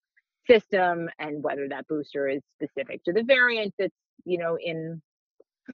system 0.46 1.08
and 1.18 1.42
whether 1.42 1.68
that 1.68 1.86
booster 1.88 2.28
is 2.28 2.42
specific 2.54 3.02
to 3.04 3.12
the 3.12 3.22
variant 3.22 3.74
that's 3.78 3.94
you 4.24 4.38
know 4.38 4.56
in 4.62 5.00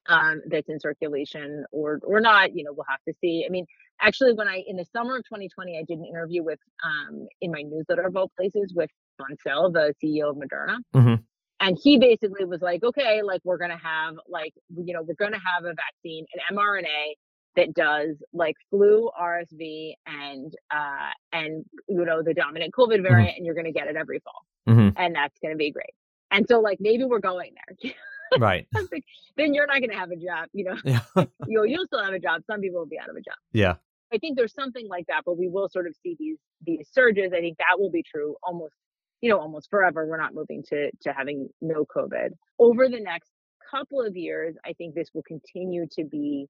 um, 0.07 0.41
that's 0.47 0.69
in 0.69 0.79
circulation 0.79 1.65
or 1.71 1.99
or 2.03 2.19
not 2.19 2.55
you 2.55 2.63
know 2.63 2.71
we'll 2.73 2.85
have 2.89 3.03
to 3.07 3.13
see 3.21 3.45
i 3.47 3.49
mean 3.49 3.65
actually 4.01 4.33
when 4.33 4.47
i 4.47 4.63
in 4.67 4.75
the 4.75 4.85
summer 4.85 5.17
of 5.17 5.23
2020 5.25 5.77
i 5.77 5.83
did 5.83 5.99
an 5.99 6.05
interview 6.05 6.43
with 6.43 6.59
um, 6.83 7.27
in 7.41 7.51
my 7.51 7.61
newsletter 7.61 8.07
of 8.07 8.15
all 8.15 8.31
places 8.35 8.73
with 8.75 8.89
Bancel, 9.21 9.71
the 9.71 9.93
ceo 10.03 10.31
of 10.31 10.37
moderna 10.37 10.77
mm-hmm. 10.95 11.15
and 11.59 11.77
he 11.81 11.99
basically 11.99 12.45
was 12.45 12.61
like 12.61 12.83
okay 12.83 13.21
like 13.21 13.41
we're 13.43 13.57
gonna 13.57 13.77
have 13.77 14.15
like 14.27 14.53
you 14.75 14.93
know 14.93 15.03
we're 15.03 15.13
gonna 15.13 15.37
have 15.37 15.65
a 15.65 15.73
vaccine 15.73 16.25
an 16.33 16.57
mrna 16.57 17.13
that 17.55 17.73
does 17.73 18.21
like 18.33 18.55
flu, 18.69 19.09
RSV, 19.19 19.93
and 20.05 20.53
uh, 20.71 21.11
and 21.31 21.65
you 21.87 22.05
know 22.05 22.21
the 22.23 22.33
dominant 22.33 22.73
COVID 22.73 22.95
mm-hmm. 22.95 23.03
variant, 23.03 23.29
mm-hmm. 23.29 23.37
and 23.37 23.45
you're 23.45 23.55
going 23.55 23.65
to 23.65 23.71
get 23.71 23.87
it 23.87 23.95
every 23.95 24.19
fall, 24.19 24.45
mm-hmm. 24.67 24.89
and 24.97 25.15
that's 25.15 25.37
going 25.39 25.53
to 25.53 25.57
be 25.57 25.71
great. 25.71 25.93
And 26.31 26.47
so 26.47 26.59
like 26.59 26.79
maybe 26.81 27.03
we're 27.03 27.19
going 27.19 27.53
there. 27.67 27.91
right. 28.39 28.67
then 29.37 29.53
you're 29.53 29.67
not 29.67 29.79
going 29.79 29.91
to 29.91 29.97
have 29.97 30.11
a 30.11 30.15
job. 30.15 30.49
You 30.53 30.65
know, 30.65 30.77
yeah. 30.83 31.01
you'll 31.47 31.65
you'll 31.65 31.85
still 31.85 32.03
have 32.03 32.13
a 32.13 32.19
job. 32.19 32.41
Some 32.49 32.61
people 32.61 32.79
will 32.79 32.87
be 32.87 32.99
out 32.99 33.09
of 33.09 33.15
a 33.15 33.21
job. 33.21 33.37
Yeah. 33.51 33.75
I 34.13 34.17
think 34.19 34.37
there's 34.37 34.53
something 34.53 34.87
like 34.87 35.07
that, 35.07 35.23
but 35.25 35.37
we 35.37 35.47
will 35.47 35.69
sort 35.69 35.87
of 35.87 35.95
see 36.01 36.15
these 36.19 36.37
these 36.65 36.89
surges. 36.91 37.33
I 37.33 37.39
think 37.39 37.57
that 37.57 37.79
will 37.79 37.89
be 37.89 38.03
true 38.03 38.35
almost, 38.43 38.75
you 39.21 39.29
know, 39.29 39.39
almost 39.39 39.69
forever. 39.69 40.05
We're 40.05 40.17
not 40.17 40.33
moving 40.33 40.63
to 40.69 40.91
to 41.01 41.13
having 41.13 41.49
no 41.61 41.85
COVID 41.85 42.29
over 42.59 42.89
the 42.89 42.99
next 42.99 43.31
couple 43.71 44.01
of 44.01 44.15
years. 44.15 44.55
I 44.65 44.73
think 44.73 44.93
this 44.93 45.09
will 45.13 45.23
continue 45.23 45.87
to 45.93 46.03
be 46.03 46.47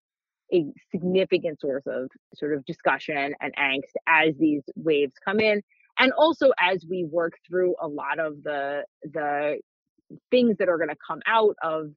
a 0.54 0.66
significant 0.92 1.60
source 1.60 1.84
of 1.88 2.10
sort 2.36 2.54
of 2.54 2.66
discussion 2.66 3.34
and 3.42 3.54
angst 3.58 3.94
as 4.08 4.36
these 4.40 4.64
waves 4.76 5.14
come 5.26 5.40
in 5.40 5.62
and 6.00 6.12
also 6.14 6.52
as 6.60 6.86
we 6.90 7.06
work 7.12 7.34
through 7.48 7.76
a 7.82 7.88
lot 7.88 8.20
of 8.20 8.42
the 8.44 8.84
the 9.04 9.60
things 10.32 10.56
that 10.60 10.70
are 10.70 10.78
going 10.78 10.90
to 10.90 10.96
come 11.06 11.22
out 11.28 11.56
of 11.64 11.88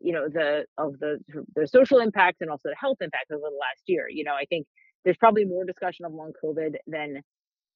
you 0.00 0.12
know 0.12 0.28
the 0.28 0.64
of 0.78 0.98
the 1.00 1.18
the 1.56 1.66
social 1.66 1.98
impacts 1.98 2.38
and 2.40 2.50
also 2.50 2.68
the 2.68 2.76
health 2.78 2.98
impact 3.00 3.30
over 3.32 3.40
the 3.42 3.58
last 3.60 3.82
year 3.86 4.06
you 4.08 4.24
know 4.24 4.34
i 4.34 4.44
think 4.46 4.66
there's 5.04 5.16
probably 5.16 5.44
more 5.44 5.64
discussion 5.64 6.04
of 6.04 6.12
long 6.12 6.32
covid 6.42 6.74
than 6.86 7.20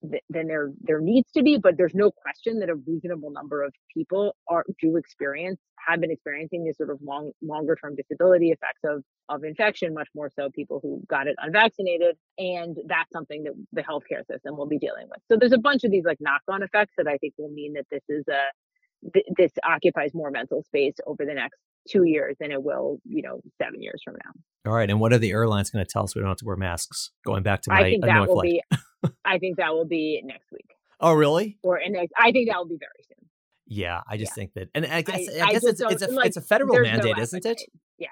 than 0.03 0.47
there 0.47 0.71
there 0.81 1.01
needs 1.01 1.31
to 1.33 1.43
be 1.43 1.59
but 1.59 1.77
there's 1.77 1.95
no 1.95 2.11
question 2.11 2.61
that 2.61 2.69
a 2.69 2.77
reasonable 2.87 3.31
number 3.31 3.65
of 3.65 3.73
people 3.93 4.37
are 4.49 4.65
do 4.81 4.97
experience 4.97 5.61
have 5.89 6.01
been 6.01 6.11
experiencing 6.11 6.65
these 6.65 6.77
sort 6.77 6.91
of 6.91 6.99
long 7.03 7.33
longer 7.43 7.77
term 7.83 7.97
disability 7.97 8.51
effects 8.51 8.81
of 8.85 9.03
of 9.29 9.43
infection 9.43 9.93
much 9.93 10.09
more 10.15 10.31
so 10.39 10.49
people 10.55 10.79
who 10.83 11.03
got 11.09 11.27
it 11.27 11.35
unvaccinated 11.39 12.17
and 12.39 12.77
that's 12.87 13.11
something 13.13 13.43
that 13.43 13.53
the 13.73 13.83
healthcare 13.83 14.25
system 14.31 14.57
will 14.57 14.69
be 14.69 14.79
dealing 14.79 15.07
with 15.11 15.21
so 15.27 15.37
there's 15.37 15.53
a 15.53 15.59
bunch 15.59 15.83
of 15.83 15.91
these 15.91 16.05
like 16.05 16.19
knock 16.21 16.43
on 16.49 16.63
effects 16.63 16.95
that 16.97 17.09
i 17.09 17.17
think 17.19 17.35
will 17.37 17.51
mean 17.51 17.73
that 17.73 17.87
this 17.91 18.05
is 18.09 18.25
a 18.29 19.13
th- 19.13 19.27
this 19.37 19.53
occupies 19.65 20.13
more 20.15 20.31
mental 20.31 20.63
space 20.63 20.95
over 21.07 21.25
the 21.25 21.35
next 21.35 21.59
two 21.89 22.05
years 22.05 22.37
than 22.39 22.53
it 22.53 22.63
will, 22.63 22.99
you 23.05 23.23
know, 23.23 23.41
seven 23.61 23.81
years 23.81 24.01
from 24.05 24.15
now. 24.25 24.71
All 24.71 24.77
right. 24.77 24.91
And 24.91 25.01
what 25.01 25.13
are 25.13 25.19
the 25.19 25.31
airlines 25.31 25.71
going 25.71 25.85
to 25.85 25.91
tell 25.91 26.05
us 26.05 26.15
we 26.15 26.21
don't 26.21 26.29
have 26.29 26.39
to 26.39 26.45
wear 26.45 26.57
masks? 26.57 27.11
Going 27.25 27.43
back 27.43 27.63
to 27.63 27.71
my 27.71 27.81
I 27.81 27.83
think 27.85 28.05
that 28.05 28.29
will 28.29 28.43
be. 28.43 28.63
I 29.25 29.39
think 29.39 29.57
that 29.57 29.75
will 29.75 29.87
be 29.87 30.23
next 30.25 30.51
week. 30.53 30.71
Oh, 31.01 31.13
really? 31.13 31.59
Or 31.63 31.79
in 31.79 31.93
next, 31.93 32.13
I 32.17 32.33
think 32.33 32.49
that 32.49 32.59
will 32.59 32.69
be 32.69 32.79
very 32.79 33.05
soon. 33.07 33.29
Yeah, 33.67 34.01
I 34.09 34.17
just 34.17 34.31
yeah. 34.31 34.35
think 34.35 34.55
that, 34.55 34.69
and 34.75 34.87
I 34.87 35.03
guess 35.03 35.29
I, 35.29 35.43
I 35.43 35.53
guess 35.53 35.65
it's 35.65 35.81
it's 35.81 36.03
a 36.03 36.11
like, 36.11 36.27
it's 36.27 36.37
a 36.39 36.41
federal 36.41 36.81
mandate, 36.81 37.17
no 37.17 37.23
isn't 37.23 37.45
it? 37.45 37.63
Yeah, 37.99 38.09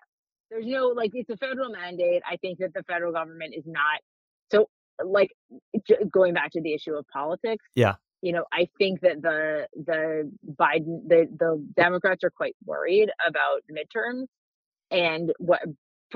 there's 0.50 0.66
no 0.66 0.88
like 0.88 1.12
it's 1.14 1.30
a 1.30 1.36
federal 1.36 1.70
mandate. 1.70 2.22
I 2.30 2.36
think 2.36 2.58
that 2.58 2.74
the 2.74 2.82
federal 2.82 3.12
government 3.12 3.54
is 3.56 3.64
not 3.66 4.00
so 4.50 4.68
like 5.02 5.30
going 6.12 6.34
back 6.34 6.52
to 6.52 6.60
the 6.60 6.74
issue 6.74 6.92
of 6.92 7.06
politics. 7.08 7.64
Yeah, 7.74 7.94
you 8.20 8.32
know, 8.32 8.44
I 8.52 8.68
think 8.76 9.00
that 9.00 9.22
the 9.22 9.66
the 9.74 10.30
Biden 10.46 11.08
the 11.08 11.26
the 11.38 11.66
Democrats 11.74 12.22
are 12.22 12.30
quite 12.30 12.54
worried 12.66 13.08
about 13.26 13.62
midterms 13.70 14.26
and 14.90 15.32
what 15.38 15.62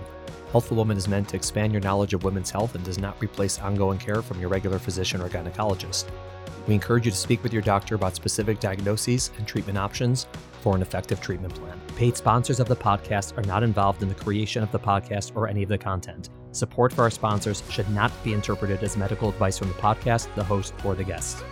Healthful 0.51 0.77
Woman 0.77 0.95
is 0.95 1.07
meant 1.07 1.27
to 1.29 1.35
expand 1.35 1.73
your 1.73 1.81
knowledge 1.81 2.13
of 2.13 2.23
women's 2.23 2.51
health 2.51 2.75
and 2.75 2.83
does 2.85 2.99
not 2.99 3.19
replace 3.19 3.59
ongoing 3.59 3.97
care 3.97 4.21
from 4.21 4.39
your 4.39 4.49
regular 4.49 4.79
physician 4.79 5.21
or 5.21 5.27
gynecologist. 5.27 6.05
We 6.67 6.75
encourage 6.75 7.05
you 7.05 7.11
to 7.11 7.17
speak 7.17 7.43
with 7.43 7.51
your 7.51 7.63
doctor 7.63 7.95
about 7.95 8.15
specific 8.15 8.59
diagnoses 8.59 9.31
and 9.37 9.47
treatment 9.47 9.77
options 9.77 10.27
for 10.63 10.75
an 10.75 10.81
effective 10.81 11.19
treatment 11.19 11.53
plan. 11.53 11.79
Paid 11.97 12.15
sponsors 12.15 12.59
of 12.61 12.69
the 12.69 12.75
podcast 12.75 13.37
are 13.37 13.45
not 13.45 13.63
involved 13.63 14.01
in 14.01 14.09
the 14.09 14.15
creation 14.15 14.63
of 14.63 14.71
the 14.71 14.79
podcast 14.79 15.35
or 15.35 15.47
any 15.47 15.61
of 15.61 15.69
the 15.69 15.77
content. 15.77 16.29
Support 16.53 16.93
for 16.93 17.01
our 17.01 17.11
sponsors 17.11 17.61
should 17.69 17.89
not 17.89 18.11
be 18.23 18.33
interpreted 18.33 18.81
as 18.81 18.95
medical 18.95 19.27
advice 19.27 19.57
from 19.57 19.67
the 19.67 19.73
podcast, 19.75 20.33
the 20.35 20.43
host, 20.43 20.73
or 20.85 20.95
the 20.95 21.03
guest. 21.03 21.43